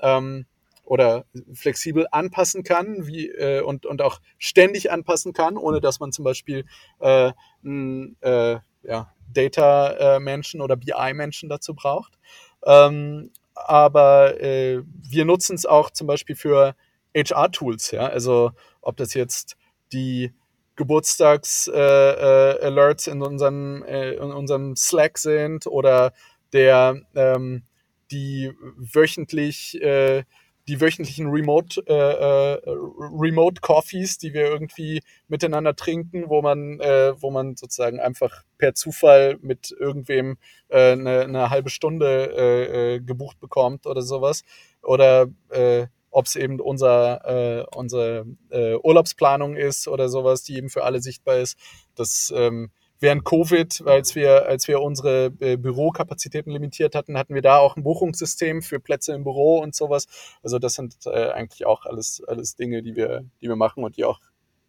ähm, 0.00 0.46
oder 0.84 1.24
flexibel 1.52 2.06
anpassen 2.10 2.62
kann 2.62 3.06
wie, 3.06 3.28
äh, 3.28 3.62
und, 3.62 3.86
und 3.86 4.02
auch 4.02 4.20
ständig 4.38 4.90
anpassen 4.90 5.32
kann, 5.32 5.56
ohne 5.56 5.80
dass 5.80 6.00
man 6.00 6.12
zum 6.12 6.24
Beispiel 6.24 6.64
äh, 7.00 7.32
ein, 7.64 8.16
äh, 8.20 8.58
ja, 8.82 9.10
Data-Menschen 9.32 10.60
oder 10.60 10.76
BI-Menschen 10.76 11.48
dazu 11.48 11.74
braucht. 11.74 12.18
Ähm, 12.64 13.30
aber 13.54 14.40
äh, 14.40 14.82
wir 14.84 15.24
nutzen 15.24 15.54
es 15.54 15.66
auch 15.66 15.90
zum 15.90 16.06
Beispiel 16.06 16.36
für 16.36 16.76
HR-Tools, 17.16 17.90
ja, 17.92 18.06
also 18.06 18.52
ob 18.80 18.96
das 18.96 19.14
jetzt 19.14 19.56
die 19.92 20.32
Geburtstags-Alerts 20.76 23.06
äh, 23.06 23.10
äh, 23.10 23.12
in, 23.12 23.22
unserem, 23.22 23.82
äh, 23.84 24.14
in 24.14 24.32
unserem 24.32 24.76
Slack 24.76 25.18
sind 25.18 25.66
oder 25.66 26.12
der 26.52 27.00
ähm, 27.14 27.62
die 28.10 28.52
wöchentlich 28.76 29.80
äh, 29.80 30.24
die 30.68 30.80
wöchentlichen 30.80 31.28
Remote, 31.28 31.82
äh, 31.86 31.92
äh, 31.92 32.60
Remote 32.66 33.60
Coffees, 33.60 34.18
die 34.18 34.32
wir 34.32 34.46
irgendwie 34.46 35.02
miteinander 35.28 35.76
trinken, 35.76 36.24
wo 36.28 36.40
man, 36.42 36.80
äh, 36.80 37.12
wo 37.20 37.30
man 37.30 37.56
sozusagen 37.56 38.00
einfach 38.00 38.44
per 38.58 38.74
Zufall 38.74 39.38
mit 39.42 39.74
irgendwem 39.78 40.36
äh, 40.68 40.92
eine, 40.92 41.20
eine 41.20 41.50
halbe 41.50 41.70
Stunde 41.70 42.32
äh, 42.36 42.94
äh, 42.94 43.00
gebucht 43.00 43.40
bekommt 43.40 43.86
oder 43.86 44.02
sowas. 44.02 44.42
Oder 44.82 45.26
äh, 45.50 45.86
ob 46.10 46.26
es 46.26 46.36
eben 46.36 46.60
unser, 46.60 47.24
äh, 47.24 47.66
unsere 47.76 48.24
äh, 48.50 48.76
Urlaubsplanung 48.76 49.56
ist 49.56 49.88
oder 49.88 50.08
sowas, 50.08 50.44
die 50.44 50.56
eben 50.56 50.70
für 50.70 50.84
alle 50.84 51.00
sichtbar 51.00 51.38
ist. 51.38 51.58
Das, 51.94 52.32
ähm, 52.34 52.70
während 53.00 53.24
Covid, 53.24 53.82
als 53.86 54.14
wir, 54.14 54.46
als 54.46 54.68
wir 54.68 54.80
unsere 54.80 55.32
äh, 55.40 55.56
Bürokapazitäten 55.56 56.52
limitiert 56.52 56.94
hatten, 56.94 57.18
hatten 57.18 57.34
wir 57.34 57.42
da 57.42 57.58
auch 57.58 57.76
ein 57.76 57.82
Buchungssystem 57.82 58.62
für 58.62 58.80
Plätze 58.80 59.14
im 59.14 59.24
Büro 59.24 59.58
und 59.58 59.74
sowas. 59.74 60.06
Also 60.42 60.58
das 60.58 60.74
sind 60.74 60.96
äh, 61.06 61.30
eigentlich 61.30 61.66
auch 61.66 61.86
alles, 61.86 62.22
alles 62.26 62.56
Dinge, 62.56 62.82
die 62.82 62.96
wir, 62.96 63.24
die 63.40 63.48
wir 63.48 63.56
machen 63.56 63.84
und 63.84 63.96
die 63.96 64.04
auch, 64.04 64.20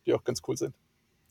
die 0.05 0.13
auch 0.13 0.23
ganz 0.23 0.41
cool 0.47 0.57
sind. 0.57 0.75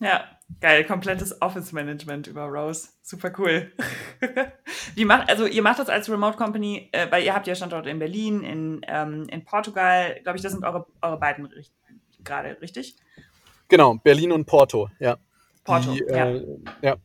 Ja, 0.01 0.25
geil. 0.61 0.85
Komplettes 0.85 1.41
Office-Management 1.41 2.27
über 2.27 2.45
Rose. 2.45 2.89
Super 3.03 3.33
cool. 3.39 3.73
Wie 4.95 5.05
macht, 5.05 5.31
also 5.31 5.47
ihr 5.47 5.63
macht 5.63 5.79
das 5.79 5.89
als 5.89 6.11
Remote 6.11 6.37
Company, 6.37 6.89
äh, 6.93 7.11
weil 7.11 7.23
ihr 7.23 7.35
habt 7.35 7.47
ja 7.47 7.55
Standorte 7.55 7.91
in 7.91 7.99
Berlin, 7.99 8.43
in, 8.43 8.81
ähm, 8.87 9.27
in 9.31 9.45
Portugal. 9.45 10.21
Glaube 10.23 10.37
ich, 10.37 10.43
das 10.43 10.53
sind 10.53 10.65
eure, 10.65 10.87
eure 11.01 11.19
beiden 11.19 11.49
gerade, 12.23 12.61
richtig? 12.61 12.97
Genau, 13.69 13.95
Berlin 13.95 14.33
und 14.33 14.47
Porto, 14.47 14.91
ja. 14.99 15.17
Porto, 15.65 15.93
Die, 15.93 16.05
ja. 16.09 16.31
Äh, 16.31 16.59
ja. 16.83 16.97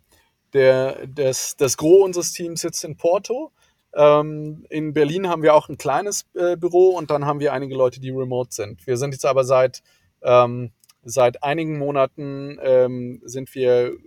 Der, 0.53 1.07
das, 1.07 1.55
das 1.57 1.77
Gros 1.77 2.03
unseres 2.03 2.31
Teams 2.31 2.61
sitzt 2.61 2.83
in 2.83 2.97
Porto. 2.97 3.51
Ähm, 3.93 4.65
in 4.69 4.93
Berlin 4.93 5.27
haben 5.27 5.41
wir 5.41 5.55
auch 5.55 5.69
ein 5.69 5.77
kleines 5.77 6.27
äh, 6.33 6.55
Büro 6.57 6.89
und 6.89 7.11
dann 7.11 7.25
haben 7.25 7.39
wir 7.39 7.53
einige 7.53 7.75
Leute, 7.75 7.99
die 7.99 8.09
remote 8.09 8.51
sind. 8.51 8.85
Wir 8.85 8.97
sind 8.97 9.13
jetzt 9.13 9.25
aber 9.25 9.43
seit 9.43 9.81
ähm, 10.21 10.71
Seit 11.03 11.43
einigen 11.43 11.77
Monaten 11.77 12.59
ähm, 12.61 13.21
sind 13.23 13.53
wir 13.55 13.97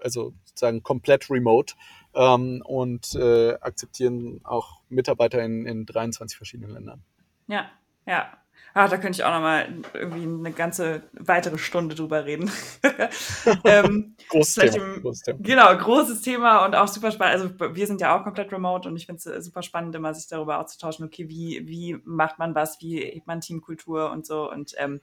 also 0.00 0.32
sozusagen 0.44 0.82
komplett 0.82 1.30
remote 1.30 1.74
ähm, 2.14 2.62
und 2.64 3.14
äh, 3.14 3.54
akzeptieren 3.60 4.40
auch 4.42 4.80
Mitarbeiter 4.88 5.42
in, 5.42 5.66
in 5.66 5.84
23 5.86 6.36
verschiedenen 6.36 6.72
Ländern. 6.72 7.04
Ja, 7.48 7.70
ja. 8.06 8.32
Ah, 8.74 8.88
da 8.88 8.96
könnte 8.96 9.18
ich 9.18 9.24
auch 9.24 9.32
noch 9.32 9.40
mal 9.40 9.68
irgendwie 9.92 10.22
eine 10.22 10.52
ganze 10.52 11.02
weitere 11.12 11.58
Stunde 11.58 11.94
drüber 11.94 12.24
reden. 12.24 12.50
ähm, 13.64 14.16
großes, 14.30 14.72
Thema, 14.72 14.94
im, 14.94 15.02
großes 15.02 15.22
Thema. 15.22 15.38
Genau, 15.42 15.76
großes 15.76 16.22
Thema 16.22 16.64
und 16.64 16.74
auch 16.74 16.88
super 16.88 17.10
spannend. 17.10 17.42
Also 17.42 17.74
wir 17.76 17.86
sind 17.86 18.00
ja 18.00 18.16
auch 18.18 18.24
komplett 18.24 18.50
remote 18.50 18.88
und 18.88 18.96
ich 18.96 19.06
finde 19.06 19.18
es 19.18 19.26
äh, 19.26 19.42
super 19.42 19.62
spannend, 19.62 19.94
immer 19.94 20.14
sich 20.14 20.26
darüber 20.26 20.58
auszutauschen, 20.58 21.04
okay, 21.04 21.28
wie, 21.28 21.66
wie 21.66 21.98
macht 22.04 22.38
man 22.38 22.54
was, 22.54 22.80
wie 22.80 22.98
hebt 22.98 23.26
man 23.26 23.42
Teamkultur 23.42 24.10
und 24.10 24.24
so. 24.24 24.50
Und 24.50 24.74
ähm, 24.78 25.00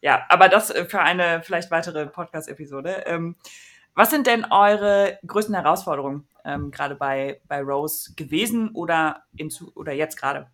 ja, 0.00 0.24
aber 0.28 0.48
das 0.48 0.70
äh, 0.70 0.86
für 0.86 1.00
eine 1.00 1.42
vielleicht 1.42 1.70
weitere 1.70 2.06
Podcast-Episode. 2.06 3.04
Ähm, 3.06 3.36
was 3.94 4.08
sind 4.08 4.26
denn 4.26 4.46
eure 4.50 5.18
größten 5.26 5.54
Herausforderungen 5.54 6.26
ähm, 6.46 6.70
gerade 6.70 6.94
bei, 6.94 7.40
bei 7.46 7.60
Rose 7.60 8.14
gewesen 8.14 8.70
oder, 8.72 9.24
in, 9.36 9.52
oder 9.74 9.92
jetzt 9.92 10.16
gerade? 10.16 10.46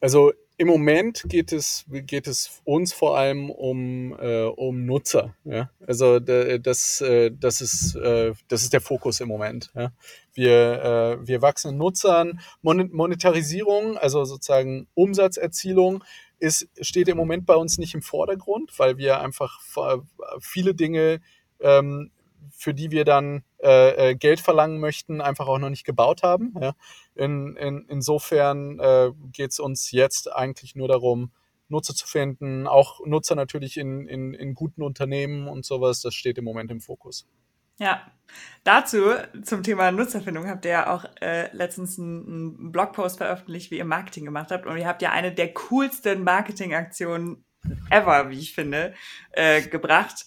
Also 0.00 0.32
im 0.58 0.68
Moment 0.68 1.24
geht 1.28 1.52
es, 1.52 1.84
geht 1.88 2.26
es 2.26 2.62
uns 2.64 2.92
vor 2.92 3.18
allem 3.18 3.50
um, 3.50 4.16
äh, 4.18 4.44
um 4.44 4.86
Nutzer. 4.86 5.34
Ja? 5.44 5.70
Also 5.86 6.18
das, 6.18 7.00
äh, 7.02 7.30
das, 7.30 7.60
ist, 7.60 7.94
äh, 7.96 8.32
das 8.48 8.62
ist 8.62 8.72
der 8.72 8.80
Fokus 8.80 9.20
im 9.20 9.28
Moment. 9.28 9.70
Ja? 9.74 9.92
Wir, 10.32 11.18
äh, 11.20 11.26
wir 11.26 11.42
wachsen 11.42 11.76
Nutzern. 11.76 12.40
Monetarisierung, 12.62 13.98
also 13.98 14.24
sozusagen 14.24 14.86
Umsatzerzielung, 14.94 16.02
ist, 16.38 16.68
steht 16.80 17.08
im 17.08 17.16
Moment 17.16 17.46
bei 17.46 17.54
uns 17.54 17.78
nicht 17.78 17.94
im 17.94 18.02
Vordergrund, 18.02 18.78
weil 18.78 18.98
wir 18.98 19.20
einfach 19.20 19.58
viele 20.40 20.74
Dinge 20.74 21.20
ähm, 21.60 22.10
für 22.50 22.74
die 22.74 22.90
wir 22.90 23.04
dann 23.04 23.42
äh, 23.62 24.10
äh, 24.10 24.14
Geld 24.14 24.40
verlangen 24.40 24.80
möchten, 24.80 25.20
einfach 25.20 25.46
auch 25.46 25.58
noch 25.58 25.70
nicht 25.70 25.84
gebaut 25.84 26.22
haben. 26.22 26.54
Ja. 26.60 26.74
In, 27.14 27.56
in, 27.56 27.86
insofern 27.88 28.78
äh, 28.78 29.12
geht 29.32 29.52
es 29.52 29.60
uns 29.60 29.90
jetzt 29.90 30.32
eigentlich 30.32 30.74
nur 30.74 30.88
darum, 30.88 31.30
Nutzer 31.68 31.94
zu 31.94 32.06
finden, 32.06 32.66
auch 32.66 33.04
Nutzer 33.04 33.34
natürlich 33.34 33.76
in, 33.76 34.06
in, 34.06 34.34
in 34.34 34.54
guten 34.54 34.82
Unternehmen 34.82 35.48
und 35.48 35.64
sowas, 35.64 36.00
das 36.00 36.14
steht 36.14 36.38
im 36.38 36.44
Moment 36.44 36.70
im 36.70 36.80
Fokus. 36.80 37.26
Ja, 37.78 38.10
dazu 38.64 39.12
zum 39.42 39.62
Thema 39.62 39.92
Nutzerfindung 39.92 40.48
habt 40.48 40.64
ihr 40.64 40.70
ja 40.70 40.94
auch 40.94 41.04
äh, 41.20 41.54
letztens 41.54 41.98
einen, 41.98 42.72
Blogpost 42.72 43.18
veröffentlicht, 43.18 43.70
wie 43.70 43.78
ihr 43.78 43.84
Marketing 43.84 44.24
gemacht 44.24 44.50
habt. 44.50 44.66
Und 44.66 44.78
ihr 44.78 44.86
habt 44.86 45.02
ja 45.02 45.10
eine 45.10 45.32
der 45.32 45.52
coolsten 45.52 46.24
Marketingaktionen 46.24 47.44
ever, 47.90 48.30
wie 48.30 48.38
ich 48.38 48.54
finde, 48.54 48.94
äh, 49.32 49.60
gebracht. 49.60 50.26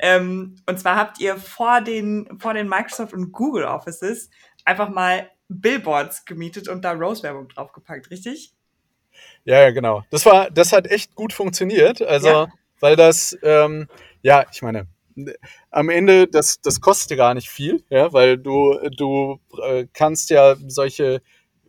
Ähm, 0.00 0.56
und 0.66 0.80
zwar 0.80 0.96
habt 0.96 1.20
ihr 1.20 1.36
vor 1.36 1.80
den, 1.80 2.38
vor 2.38 2.54
den 2.54 2.68
Microsoft 2.68 3.12
und 3.12 3.32
Google 3.32 3.64
Offices 3.64 4.30
einfach 4.64 4.88
mal 4.88 5.30
Billboards 5.48 6.24
gemietet 6.24 6.68
und 6.68 6.84
da 6.84 6.92
Rose-Werbung 6.92 7.48
draufgepackt, 7.48 8.10
richtig? 8.10 8.54
Ja, 9.44 9.60
ja, 9.60 9.70
genau. 9.70 10.04
Das 10.10 10.24
war, 10.26 10.50
das 10.50 10.72
hat 10.72 10.86
echt 10.86 11.14
gut 11.14 11.32
funktioniert. 11.32 12.00
Also, 12.02 12.28
ja. 12.28 12.48
weil 12.80 12.96
das, 12.96 13.36
ähm, 13.42 13.88
ja, 14.22 14.46
ich 14.52 14.62
meine, 14.62 14.86
am 15.70 15.88
Ende, 15.88 16.28
das, 16.28 16.60
das 16.60 16.80
kostet 16.80 17.16
gar 17.18 17.34
nicht 17.34 17.50
viel, 17.50 17.82
ja, 17.90 18.12
weil 18.12 18.38
du, 18.38 18.78
du 18.96 19.40
äh, 19.62 19.86
kannst 19.92 20.30
ja 20.30 20.56
solche 20.66 21.20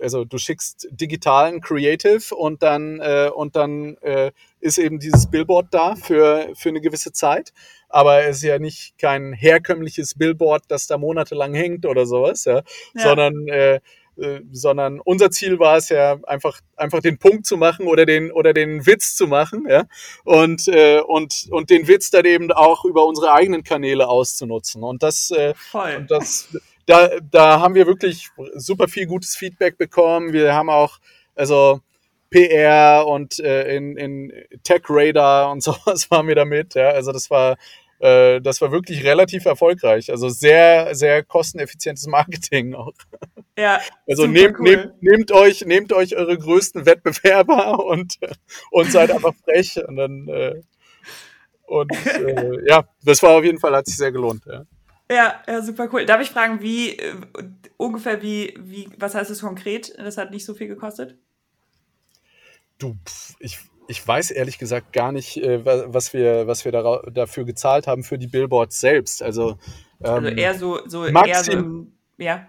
also 0.02 0.26
du 0.26 0.38
schickst 0.38 0.88
digitalen 0.92 1.62
Creative 1.62 2.36
und 2.36 2.64
dann, 2.64 3.00
äh, 3.00 3.30
und 3.34 3.56
dann 3.56 3.98
äh, 3.98 4.32
ist 4.60 4.78
eben 4.78 5.00
dieses 5.00 5.30
Billboard 5.30 5.68
da 5.72 5.96
für, 5.96 6.50
für 6.56 6.70
eine 6.70 6.82
gewisse 6.82 7.12
Zeit. 7.12 7.54
Aber 7.90 8.24
es 8.24 8.38
ist 8.38 8.44
ja 8.44 8.60
nicht 8.60 8.98
kein 8.98 9.34
herkömmliches 9.34 10.16
Billboard, 10.16 10.64
das 10.70 10.88
da 10.88 10.98
monatelang 10.98 11.54
hängt 11.54 11.86
oder 11.86 12.06
sowas, 12.06 12.46
ja. 12.46 12.62
ja. 12.94 13.02
sondern 13.02 13.48
äh, 13.48 13.80
äh, 14.18 14.42
sondern 14.52 15.00
unser 15.00 15.32
Ziel 15.32 15.58
war 15.58 15.78
es 15.78 15.88
ja 15.88 16.20
einfach 16.28 16.60
einfach 16.76 17.00
den 17.00 17.18
Punkt 17.18 17.46
zu 17.46 17.56
machen 17.56 17.88
oder 17.88 18.06
den 18.06 18.30
oder 18.32 18.54
den 18.54 18.86
Witz 18.86 19.16
zu 19.16 19.26
machen 19.26 19.66
ja 19.70 19.86
und 20.26 20.68
äh, 20.68 21.00
und 21.00 21.48
und 21.50 21.70
den 21.70 21.88
Witz 21.88 22.12
dann 22.12 22.26
eben 22.26 22.52
auch 22.52 22.84
über 22.84 23.06
unsere 23.06 23.32
eigenen 23.32 23.64
Kanäle 23.64 24.10
auszunutzen 24.10 24.84
und 24.84 25.02
das 25.02 25.32
äh. 25.32 25.54
Und 25.96 26.12
das 26.12 26.50
da, 26.92 27.10
da 27.32 27.60
haben 27.62 27.76
wir 27.76 27.88
wirklich 27.88 28.30
super 28.56 28.88
viel 28.90 29.06
gutes 29.06 29.36
Feedback 29.36 29.78
bekommen. 29.78 30.34
Wir 30.34 30.54
haben 30.54 30.70
auch, 30.70 31.00
also 31.36 31.80
PR 32.30 33.06
und 33.08 33.40
äh, 33.40 33.76
in, 33.76 33.96
in 33.96 34.34
Tech 34.64 34.82
Radar 34.90 35.52
und 35.52 35.64
sowas 35.64 36.12
waren 36.12 36.28
wir 36.28 36.36
damit. 36.36 36.76
Ja. 36.76 36.90
Also 36.90 37.14
das 37.14 37.30
war, 37.30 37.58
äh, 38.00 38.42
das 38.42 38.60
war 38.60 38.74
wirklich 38.74 39.06
relativ 39.06 39.46
erfolgreich. 39.46 40.12
Also 40.12 40.28
sehr, 40.28 40.94
sehr 40.94 41.24
kosteneffizientes 41.24 42.08
Marketing 42.08 42.74
auch. 42.74 42.94
Ja. 43.58 43.80
Also 44.08 44.28
nehmt, 44.28 44.60
cool. 44.60 44.64
nehmt, 44.64 45.02
nehmt 45.02 45.32
euch, 45.32 45.66
nehmt 45.66 45.94
euch 45.94 46.18
eure 46.18 46.38
größten 46.38 46.86
Wettbewerber 46.86 47.86
und, 47.86 48.20
und 48.72 48.92
seid 48.92 49.12
einfach 49.12 49.34
frech. 49.46 49.80
Und 49.88 49.96
dann 49.96 50.28
äh, 50.28 50.62
und 51.72 51.90
äh, 52.06 52.68
ja, 52.68 52.84
das 53.02 53.24
war 53.24 53.38
auf 53.38 53.46
jeden 53.46 53.60
Fall, 53.60 53.74
hat 53.74 53.86
sich 53.86 53.96
sehr 53.96 54.12
gelohnt. 54.12 54.44
Ja. 54.46 54.66
Ja, 55.12 55.44
ja, 55.46 55.62
super 55.62 55.90
cool. 55.92 56.06
Darf 56.06 56.22
ich 56.22 56.30
fragen, 56.30 56.62
wie 56.62 56.92
äh, 56.92 57.14
ungefähr 57.76 58.22
wie, 58.22 58.54
wie, 58.58 58.90
was 58.98 59.14
heißt 59.14 59.30
es 59.30 59.42
konkret? 59.42 59.94
Das 59.98 60.18
hat 60.18 60.32
nicht 60.32 60.46
so 60.46 60.54
viel 60.54 60.68
gekostet? 60.68 61.18
Du, 62.78 62.96
ich, 63.40 63.60
ich 63.90 64.08
weiß 64.08 64.32
ehrlich 64.32 64.58
gesagt 64.58 64.94
gar 64.94 65.12
nicht, 65.12 65.36
äh, 65.38 65.66
was 65.66 66.14
wir, 66.14 66.48
was 66.48 66.64
wir 66.64 66.72
da, 66.72 67.02
dafür 67.12 67.44
gezahlt 67.44 67.88
haben 67.88 68.04
für 68.04 68.18
die 68.18 68.28
Billboards 68.28 68.80
selbst. 68.80 69.22
Also, 69.22 69.58
also 70.00 70.28
ähm, 70.28 70.38
eher 70.38 70.54
so, 70.54 70.80
so, 70.88 71.06
eher 71.06 71.44
so 71.44 71.88
ja. 72.18 72.48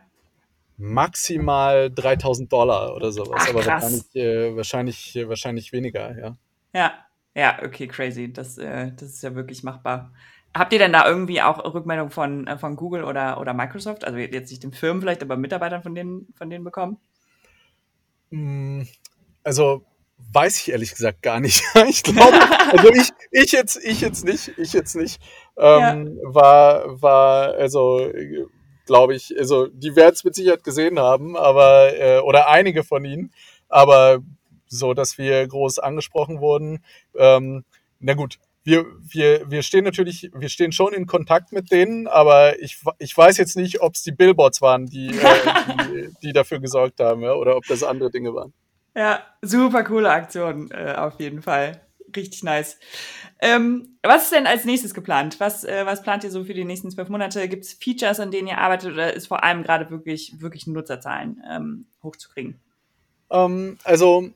Maximal 0.78 1.90
3000 1.90 2.52
Dollar 2.52 2.94
oder 2.94 3.10
sowas, 3.10 3.42
Ach, 3.44 3.50
aber 3.50 3.66
wahrscheinlich, 3.66 4.16
äh, 4.16 4.56
wahrscheinlich, 4.56 5.18
wahrscheinlich 5.26 5.72
weniger, 5.72 6.16
ja. 6.16 6.36
Ja, 6.72 6.92
ja, 7.34 7.58
okay, 7.64 7.88
crazy. 7.88 8.32
Das, 8.32 8.56
äh, 8.58 8.92
das 8.92 9.10
ist 9.10 9.22
ja 9.22 9.34
wirklich 9.34 9.62
machbar. 9.64 10.12
Habt 10.54 10.72
ihr 10.72 10.78
denn 10.78 10.92
da 10.92 11.08
irgendwie 11.08 11.40
auch 11.40 11.64
Rückmeldung 11.72 12.10
von, 12.10 12.46
äh, 12.46 12.58
von 12.58 12.76
Google 12.76 13.04
oder, 13.04 13.40
oder 13.40 13.54
Microsoft? 13.54 14.04
Also 14.04 14.18
jetzt 14.18 14.50
nicht 14.50 14.62
den 14.62 14.72
Firmen 14.72 15.00
vielleicht, 15.00 15.22
aber 15.22 15.36
Mitarbeitern 15.36 15.82
von 15.82 15.94
denen, 15.94 16.32
von 16.36 16.50
denen 16.50 16.64
bekommen? 16.64 16.98
Mm, 18.30 18.82
also 19.42 19.84
weiß 20.32 20.56
ich 20.58 20.70
ehrlich 20.70 20.94
gesagt 20.94 21.22
gar 21.22 21.40
nicht. 21.40 21.62
ich 21.88 22.02
glaube, 22.02 22.38
also 22.70 22.88
ich, 22.90 23.08
ich 23.30 23.52
jetzt, 23.52 23.82
ich 23.82 24.00
jetzt 24.00 24.24
nicht, 24.24 24.52
ich 24.58 24.72
jetzt 24.72 24.94
nicht. 24.94 25.22
Ähm, 25.56 26.18
ja. 26.22 26.34
War, 26.34 27.02
war, 27.02 27.54
also 27.54 28.10
glaube 28.86 29.14
ich, 29.14 29.34
also 29.38 29.66
die 29.68 29.96
werden 29.96 30.14
es 30.14 30.24
mit 30.24 30.34
Sicherheit 30.34 30.64
gesehen 30.64 30.98
haben, 30.98 31.36
aber 31.36 31.98
äh, 31.98 32.18
oder 32.18 32.48
einige 32.48 32.84
von 32.84 33.04
ihnen, 33.04 33.32
aber 33.68 34.20
so, 34.66 34.94
dass 34.94 35.18
wir 35.18 35.46
groß 35.46 35.78
angesprochen 35.78 36.40
wurden. 36.40 36.84
Ähm, 37.16 37.64
na 38.00 38.14
gut, 38.14 38.38
wir, 38.64 38.86
wir, 39.00 39.50
wir 39.50 39.62
stehen 39.62 39.84
natürlich, 39.84 40.30
wir 40.34 40.48
stehen 40.48 40.72
schon 40.72 40.92
in 40.92 41.06
Kontakt 41.06 41.52
mit 41.52 41.72
denen, 41.72 42.06
aber 42.06 42.60
ich, 42.60 42.80
ich 42.98 43.16
weiß 43.16 43.36
jetzt 43.38 43.56
nicht, 43.56 43.80
ob 43.80 43.94
es 43.94 44.02
die 44.02 44.12
Billboards 44.12 44.62
waren, 44.62 44.86
die, 44.86 45.08
äh, 45.08 45.84
die, 45.88 46.14
die, 46.22 46.32
dafür 46.32 46.60
gesorgt 46.60 47.00
haben, 47.00 47.22
ja, 47.22 47.34
oder 47.34 47.56
ob 47.56 47.66
das 47.66 47.82
andere 47.82 48.10
Dinge 48.10 48.34
waren. 48.34 48.52
Ja, 48.94 49.24
super 49.40 49.84
coole 49.84 50.10
Aktion, 50.10 50.70
äh, 50.70 50.94
auf 50.96 51.18
jeden 51.18 51.42
Fall. 51.42 51.80
Richtig 52.14 52.42
nice. 52.42 52.78
Ähm, 53.40 53.98
was 54.02 54.24
ist 54.24 54.32
denn 54.32 54.46
als 54.46 54.64
nächstes 54.64 54.92
geplant? 54.92 55.40
Was, 55.40 55.64
äh, 55.64 55.86
was 55.86 56.02
plant 56.02 56.24
ihr 56.24 56.30
so 56.30 56.44
für 56.44 56.54
die 56.54 56.64
nächsten 56.64 56.90
zwölf 56.90 57.08
Monate? 57.08 57.48
Gibt 57.48 57.64
es 57.64 57.72
Features, 57.72 58.20
an 58.20 58.30
denen 58.30 58.48
ihr 58.48 58.58
arbeitet 58.58 58.92
oder 58.92 59.14
ist 59.14 59.28
vor 59.28 59.42
allem 59.42 59.62
gerade 59.62 59.90
wirklich, 59.90 60.34
wirklich 60.38 60.66
Nutzerzahlen 60.66 61.42
ähm, 61.50 61.86
hochzukriegen? 62.02 62.60
Ähm, 63.30 63.78
also 63.82 64.30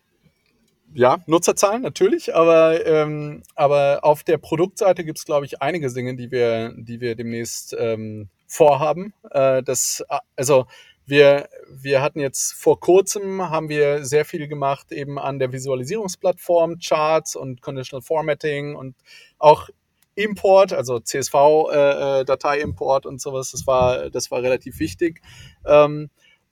ja, 0.97 1.19
Nutzerzahlen 1.27 1.83
natürlich, 1.83 2.35
aber, 2.35 2.87
ähm, 2.87 3.43
aber 3.55 3.99
auf 4.03 4.25
der 4.25 4.39
Produktseite 4.39 5.05
gibt 5.05 5.19
es, 5.19 5.27
glaube 5.27 5.45
ich, 5.45 5.61
einige 5.61 5.93
Dinge, 5.93 6.17
die 6.17 6.31
wir, 6.31 6.73
die 6.75 7.03
wir 7.03 7.15
demnächst 7.15 7.77
ähm, 7.79 8.31
vorhaben. 8.47 9.13
Äh, 9.31 9.63
das, 9.63 10.03
also 10.37 10.65
wir, 11.05 11.51
wir 11.69 12.01
hatten 12.01 12.19
jetzt 12.19 12.55
vor 12.55 12.81
kurzem, 12.81 13.51
haben 13.51 13.69
wir 13.69 14.07
sehr 14.07 14.25
viel 14.25 14.49
gemacht 14.49 14.91
eben 14.91 15.19
an 15.19 15.39
der 15.39 15.53
Visualisierungsplattform, 15.53 16.79
Charts 16.79 17.37
und 17.37 17.61
Conditional 17.61 18.01
Formatting 18.01 18.75
und 18.75 18.97
auch 19.39 19.69
Import, 20.15 20.73
also 20.73 20.99
CSV-Datei-Import 20.99 23.05
äh, 23.05 23.09
äh 23.09 23.11
und 23.11 23.21
sowas. 23.21 23.51
Das 23.51 23.67
war, 23.67 24.09
das 24.09 24.31
war 24.31 24.43
relativ 24.43 24.79
wichtig. 24.79 25.21
Ähm, 25.67 26.09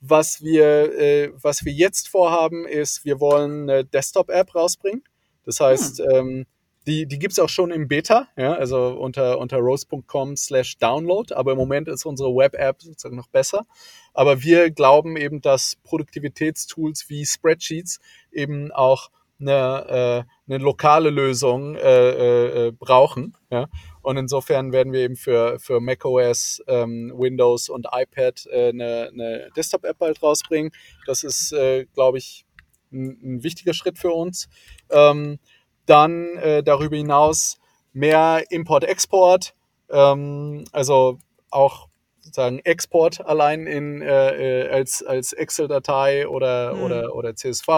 was 0.09 0.43
wir, 0.43 0.99
äh, 0.99 1.33
was 1.41 1.65
wir 1.65 1.73
jetzt 1.73 2.09
vorhaben, 2.09 2.67
ist, 2.67 3.05
wir 3.05 3.21
wollen 3.21 3.69
eine 3.71 3.85
Desktop-App 3.85 4.55
rausbringen. 4.55 5.03
Das 5.45 5.61
heißt, 5.61 5.99
hm. 5.99 6.11
ähm, 6.11 6.47
die, 6.87 7.07
die 7.07 7.19
gibt 7.19 7.33
es 7.33 7.39
auch 7.39 7.49
schon 7.49 7.71
im 7.71 7.89
Beta, 7.89 8.29
ja, 8.37 8.53
also 8.55 8.89
unter, 8.89 9.39
unter 9.39 9.57
rose.com 9.57 10.37
slash 10.37 10.77
download, 10.77 11.35
aber 11.35 11.53
im 11.53 11.59
Moment 11.59 11.89
ist 11.89 12.05
unsere 12.05 12.35
Web-App 12.35 12.83
sozusagen 12.83 13.17
noch 13.17 13.29
besser. 13.29 13.65
Aber 14.13 14.43
wir 14.43 14.71
glauben 14.71 15.17
eben, 15.17 15.41
dass 15.41 15.77
Produktivitätstools 15.83 17.09
wie 17.09 17.25
Spreadsheets 17.25 18.01
eben 18.31 18.71
auch 18.71 19.11
eine, 19.41 20.27
äh, 20.49 20.53
eine 20.53 20.63
lokale 20.63 21.11
Lösung 21.11 21.75
äh, 21.77 22.11
äh, 22.11 22.67
äh, 22.67 22.73
brauchen. 22.73 23.35
Ja? 23.51 23.69
Und 24.05 24.19
insofern 24.19 24.73
werden 24.73 24.93
wir 24.93 25.01
eben 25.01 25.17
für, 25.17 25.59
für 25.59 25.81
macOS, 25.81 26.63
ähm, 26.67 27.11
Windows 27.17 27.71
und 27.71 27.87
iPad 27.91 28.47
äh, 28.51 28.69
eine, 28.69 29.11
eine 29.11 29.51
Desktop-App 29.57 29.99
bald 29.99 30.23
rausbringen. 30.23 30.73
Das 31.07 31.23
ist, 31.25 31.53
äh, 31.53 31.87
glaube 31.87 32.19
ich, 32.19 32.45
ein, 32.93 33.19
ein, 33.23 33.43
wichtiger 33.43 33.73
Schritt 33.73 33.99
für 33.99 34.13
uns. 34.13 34.49
Ähm, 34.91 35.39
dann 35.87 36.37
äh, 36.37 36.63
darüber 36.63 36.97
hinaus 36.97 37.59
mehr 37.95 38.45
Import-Export, 38.51 39.55
ähm, 39.89 40.65
also 40.73 41.19
auch 41.51 41.89
sozusagen 42.21 42.59
Export 42.59 43.25
allein 43.25 43.67
in, 43.67 44.03
äh, 44.03 44.69
als, 44.71 45.03
als 45.03 45.33
Excel-Datei 45.33 46.29
oder, 46.29 46.75
mhm. 46.75 46.83
oder, 46.83 47.15
oder 47.15 47.35
CSV. 47.35 47.69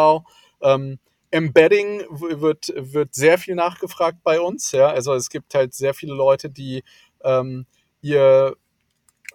Ähm, 0.61 0.99
Embedding 1.37 2.05
wird, 2.11 2.72
wird 2.74 3.14
sehr 3.14 3.37
viel 3.37 3.55
nachgefragt 3.55 4.18
bei 4.24 4.41
uns. 4.41 4.72
Ja? 4.72 4.89
Also 4.89 5.14
es 5.14 5.28
gibt 5.28 5.55
halt 5.55 5.74
sehr 5.74 5.93
viele 5.93 6.14
Leute, 6.14 6.49
die 6.49 6.82
ähm, 7.22 7.66
ihr 8.01 8.57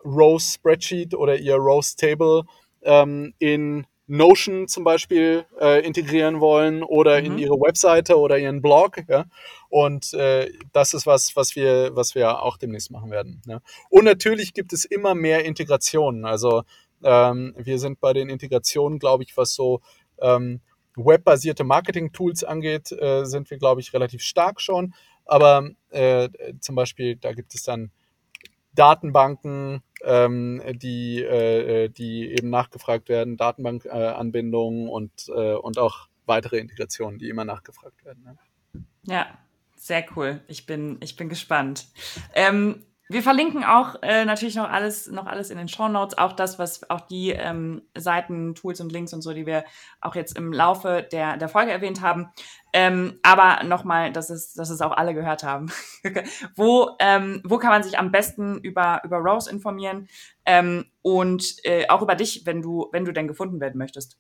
Rose 0.03 0.53
Spreadsheet 0.53 1.13
oder 1.13 1.37
ihr 1.37 1.55
Rose 1.55 1.95
Table 1.95 2.43
ähm, 2.81 3.33
in 3.37 3.85
Notion 4.07 4.67
zum 4.67 4.83
Beispiel 4.83 5.45
äh, 5.59 5.85
integrieren 5.85 6.41
wollen 6.41 6.83
oder 6.83 7.19
mhm. 7.19 7.25
in 7.27 7.37
ihre 7.37 7.53
Webseite 7.53 8.17
oder 8.17 8.39
ihren 8.39 8.61
Blog. 8.61 8.97
Ja? 9.07 9.25
Und 9.69 10.13
äh, 10.15 10.51
das 10.73 10.93
ist 10.93 11.05
was, 11.05 11.35
was 11.35 11.55
wir, 11.55 11.95
was 11.95 12.15
wir 12.15 12.41
auch 12.41 12.57
demnächst 12.57 12.89
machen 12.89 13.11
werden. 13.11 13.41
Ja? 13.45 13.61
Und 13.89 14.05
natürlich 14.05 14.53
gibt 14.53 14.73
es 14.73 14.85
immer 14.85 15.13
mehr 15.13 15.45
Integrationen. 15.45 16.25
Also 16.25 16.63
ähm, 17.03 17.53
wir 17.57 17.77
sind 17.79 17.99
bei 17.99 18.13
den 18.13 18.29
Integrationen, 18.29 18.99
glaube 18.99 19.23
ich, 19.23 19.37
was 19.37 19.53
so 19.53 19.81
ähm, 20.19 20.61
webbasierte 20.95 21.63
Marketing-Tools 21.63 22.43
angeht, 22.43 22.91
äh, 22.91 23.25
sind 23.25 23.49
wir, 23.49 23.57
glaube 23.57 23.81
ich, 23.81 23.93
relativ 23.93 24.21
stark 24.21 24.61
schon. 24.61 24.93
Aber 25.25 25.69
äh, 25.89 26.29
zum 26.59 26.75
Beispiel, 26.75 27.15
da 27.15 27.33
gibt 27.33 27.55
es 27.55 27.63
dann 27.63 27.91
Datenbanken, 28.73 29.83
ähm, 30.03 30.61
die, 30.75 31.21
äh, 31.21 31.89
die 31.89 32.31
eben 32.31 32.49
nachgefragt 32.49 33.09
werden, 33.09 33.37
Datenbankanbindungen 33.37 34.89
und, 34.89 35.11
äh, 35.29 35.53
und 35.53 35.77
auch 35.77 36.07
weitere 36.25 36.57
Integrationen, 36.57 37.19
die 37.19 37.29
immer 37.29 37.45
nachgefragt 37.45 38.03
werden. 38.05 38.23
Ne? 38.23 38.37
Ja, 39.03 39.37
sehr 39.75 40.05
cool. 40.15 40.41
Ich 40.47 40.65
bin, 40.65 40.97
ich 41.01 41.15
bin 41.15 41.27
gespannt. 41.27 41.87
Ähm, 42.33 42.85
wir 43.11 43.23
verlinken 43.23 43.63
auch 43.63 43.95
äh, 44.01 44.25
natürlich 44.25 44.55
noch 44.55 44.69
alles, 44.69 45.07
noch 45.07 45.25
alles 45.25 45.49
in 45.49 45.57
den 45.57 45.67
Show 45.67 45.87
Notes, 45.87 46.17
auch 46.17 46.33
das, 46.33 46.59
was 46.59 46.89
auch 46.89 47.01
die 47.01 47.31
ähm, 47.31 47.81
Seiten, 47.97 48.55
Tools 48.55 48.79
und 48.79 48.91
Links 48.91 49.13
und 49.13 49.21
so, 49.21 49.33
die 49.33 49.45
wir 49.45 49.65
auch 50.01 50.15
jetzt 50.15 50.37
im 50.37 50.53
Laufe 50.53 51.07
der, 51.11 51.37
der 51.37 51.49
Folge 51.49 51.71
erwähnt 51.71 52.01
haben. 52.01 52.29
Ähm, 52.73 53.19
aber 53.23 53.63
nochmal, 53.63 54.11
dass 54.11 54.29
es, 54.29 54.53
dass 54.53 54.69
es 54.69 54.81
auch 54.81 54.91
alle 54.91 55.13
gehört 55.13 55.43
haben. 55.43 55.71
wo, 56.55 56.91
ähm, 56.99 57.41
wo 57.43 57.57
kann 57.57 57.71
man 57.71 57.83
sich 57.83 57.97
am 57.97 58.11
besten 58.11 58.59
über, 58.59 59.01
über 59.03 59.17
Rose 59.17 59.49
informieren? 59.49 60.07
Ähm, 60.45 60.85
und 61.01 61.57
äh, 61.63 61.87
auch 61.89 62.01
über 62.01 62.15
dich, 62.15 62.45
wenn 62.45 62.61
du, 62.61 62.87
wenn 62.91 63.05
du 63.05 63.13
denn 63.13 63.27
gefunden 63.27 63.59
werden 63.59 63.77
möchtest. 63.77 64.17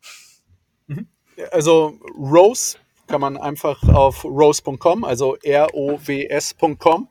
Mhm. 0.87 1.07
Also 1.51 1.99
Rose 2.17 2.77
kann 3.07 3.21
man 3.21 3.37
einfach 3.37 3.81
auf 3.89 4.23
rose.com, 4.23 5.03
also 5.03 5.35
R-O-W-S.com 5.37 7.09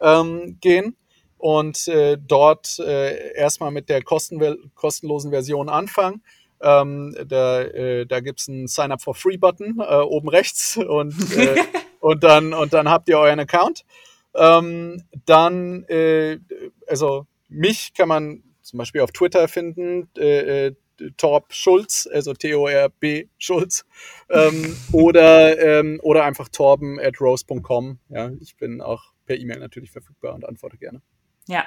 ähm, 0.00 0.58
gehen 0.60 0.96
und 1.42 1.88
äh, 1.88 2.18
dort 2.24 2.78
äh, 2.78 3.34
erstmal 3.34 3.72
mit 3.72 3.88
der 3.88 4.04
kostenlosen 4.04 5.32
Version 5.32 5.68
anfangen. 5.68 6.22
Ähm, 6.60 7.16
da 7.26 7.62
äh, 7.62 8.06
da 8.06 8.20
gibt 8.20 8.38
es 8.38 8.48
einen 8.48 8.68
Sign-up 8.68 9.02
for 9.02 9.16
Free-Button 9.16 9.80
äh, 9.80 9.96
oben 9.96 10.28
rechts 10.28 10.76
und, 10.76 11.36
äh, 11.36 11.56
und, 12.00 12.22
dann, 12.22 12.54
und 12.54 12.72
dann 12.72 12.88
habt 12.88 13.08
ihr 13.08 13.18
euren 13.18 13.40
Account. 13.40 13.84
Ähm, 14.36 15.02
dann, 15.26 15.82
äh, 15.88 16.38
also 16.86 17.26
mich 17.48 17.92
kann 17.92 18.06
man 18.06 18.44
zum 18.62 18.78
Beispiel 18.78 19.00
auf 19.00 19.10
Twitter 19.10 19.48
finden, 19.48 20.08
äh 20.16 20.72
Torb 21.16 21.52
Schulz, 21.52 22.08
also 22.12 22.32
T-O-R-B 22.32 23.26
Schulz, 23.36 23.84
ähm, 24.30 24.76
oder, 24.92 25.58
ähm, 25.58 25.98
oder 26.04 26.22
einfach 26.22 26.48
torben 26.48 27.00
at 27.00 27.20
rose.com. 27.20 27.98
Ja, 28.10 28.30
ich 28.40 28.56
bin 28.56 28.80
auch 28.80 29.12
per 29.26 29.36
E-Mail 29.36 29.58
natürlich 29.58 29.90
verfügbar 29.90 30.34
und 30.34 30.44
antworte 30.44 30.76
gerne. 30.76 31.02
Ja, 31.48 31.64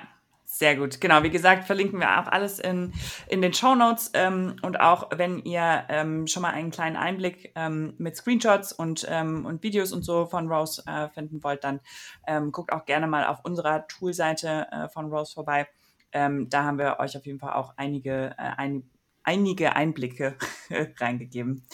sehr 0.47 0.78
gut. 0.78 1.01
Genau, 1.01 1.21
wie 1.23 1.30
gesagt, 1.30 1.65
verlinken 1.65 1.99
wir 1.99 2.19
auch 2.19 2.28
alles 2.28 2.59
in, 2.59 2.93
in 3.28 3.41
den 3.41 3.53
Show 3.53 3.76
Notes. 3.76 4.11
Ähm, 4.13 4.55
und 4.61 4.80
auch 4.80 5.09
wenn 5.13 5.39
ihr 5.39 5.84
ähm, 5.89 6.28
schon 6.28 6.43
mal 6.43 6.51
einen 6.51 6.71
kleinen 6.71 6.95
Einblick 6.95 7.51
ähm, 7.55 7.93
mit 7.97 8.15
Screenshots 8.15 8.71
und, 8.71 9.05
ähm, 9.09 9.45
und 9.45 9.63
Videos 9.63 9.91
und 9.91 10.03
so 10.03 10.28
von 10.28 10.47
Rose 10.49 10.82
äh, 10.86 11.09
finden 11.09 11.43
wollt, 11.43 11.63
dann 11.63 11.82
ähm, 12.26 12.51
guckt 12.53 12.71
auch 12.71 12.86
gerne 12.86 13.05
mal 13.07 13.26
auf 13.26 13.43
unserer 13.43 13.88
Toolseite 13.88 14.67
äh, 14.71 14.88
von 14.88 15.11
Rose 15.11 15.34
vorbei. 15.34 15.67
Ähm, 16.13 16.49
da 16.49 16.63
haben 16.63 16.78
wir 16.78 16.99
euch 16.99 17.17
auf 17.17 17.26
jeden 17.26 17.39
Fall 17.39 17.53
auch 17.53 17.73
einige, 17.76 18.36
äh, 18.38 18.51
ein, 18.55 18.89
einige 19.23 19.76
Einblicke 19.76 20.38
reingegeben. 20.99 21.67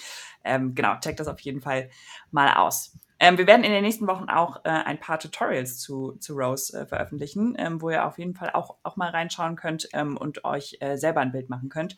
genau, 0.44 0.96
checkt 1.02 1.20
das 1.20 1.28
auf 1.28 1.40
jeden 1.42 1.62
Fall 1.62 1.92
mal 2.32 2.56
aus. 2.56 2.98
Ähm, 3.24 3.38
wir 3.38 3.46
werden 3.46 3.64
in 3.64 3.72
den 3.72 3.84
nächsten 3.84 4.08
Wochen 4.08 4.30
auch 4.30 4.66
äh, 4.66 4.70
ein 4.70 5.00
paar 5.00 5.20
Tutorials 5.20 5.78
zu, 5.78 6.14
zu 6.14 6.34
Rose 6.34 6.76
äh, 6.76 6.88
veröffentlichen, 6.88 7.56
ähm, 7.60 7.80
wo 7.80 7.92
ihr 7.92 8.04
auf 8.04 8.18
jeden 8.18 8.34
Fall 8.34 8.50
auch, 8.50 8.78
auch 8.82 8.96
mal 8.96 9.12
reinschauen 9.12 9.56
könnt 9.56 9.88
ähm, 9.94 10.18
und 10.18 10.44
euch 10.44 10.78
äh, 10.80 10.98
selber 10.98 11.22
ein 11.22 11.32
Bild 11.32 11.48
machen 11.48 11.70
könnt. 11.70 11.98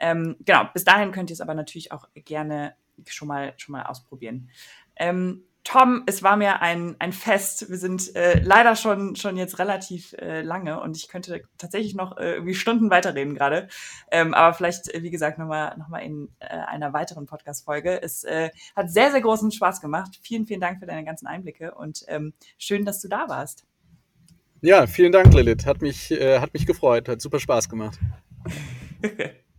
Ähm, 0.00 0.34
genau, 0.40 0.64
bis 0.72 0.84
dahin 0.84 1.12
könnt 1.12 1.28
ihr 1.28 1.34
es 1.34 1.42
aber 1.42 1.52
natürlich 1.52 1.92
auch 1.92 2.08
gerne 2.14 2.74
schon 3.06 3.28
mal, 3.28 3.52
schon 3.58 3.74
mal 3.74 3.82
ausprobieren. 3.82 4.48
Ähm, 4.96 5.44
Tom, 5.64 6.02
es 6.06 6.24
war 6.24 6.36
mir 6.36 6.60
ein, 6.60 6.96
ein 6.98 7.12
Fest. 7.12 7.70
Wir 7.70 7.78
sind 7.78 8.16
äh, 8.16 8.40
leider 8.42 8.74
schon, 8.74 9.14
schon 9.14 9.36
jetzt 9.36 9.60
relativ 9.60 10.12
äh, 10.14 10.42
lange 10.42 10.80
und 10.80 10.96
ich 10.96 11.06
könnte 11.06 11.42
tatsächlich 11.56 11.94
noch 11.94 12.16
äh, 12.16 12.34
irgendwie 12.34 12.54
Stunden 12.54 12.90
weiterreden 12.90 13.34
gerade. 13.34 13.68
Ähm, 14.10 14.34
aber 14.34 14.54
vielleicht, 14.54 14.92
äh, 14.92 15.02
wie 15.02 15.10
gesagt, 15.10 15.38
nochmal 15.38 15.76
noch 15.78 15.88
mal 15.88 16.00
in 16.00 16.30
äh, 16.40 16.46
einer 16.46 16.92
weiteren 16.92 17.26
Podcast-Folge. 17.26 18.02
Es 18.02 18.24
äh, 18.24 18.50
hat 18.74 18.90
sehr, 18.90 19.12
sehr 19.12 19.20
großen 19.20 19.52
Spaß 19.52 19.80
gemacht. 19.80 20.18
Vielen, 20.22 20.46
vielen 20.46 20.60
Dank 20.60 20.80
für 20.80 20.86
deine 20.86 21.04
ganzen 21.04 21.28
Einblicke 21.28 21.74
und 21.74 22.04
ähm, 22.08 22.32
schön, 22.58 22.84
dass 22.84 23.00
du 23.00 23.08
da 23.08 23.28
warst. 23.28 23.64
Ja, 24.62 24.86
vielen 24.86 25.12
Dank, 25.12 25.32
Lilith. 25.32 25.66
Hat 25.66 25.80
mich, 25.80 26.10
äh, 26.10 26.40
hat 26.40 26.54
mich 26.54 26.66
gefreut, 26.66 27.08
hat 27.08 27.20
super 27.20 27.38
Spaß 27.38 27.68
gemacht. 27.68 27.98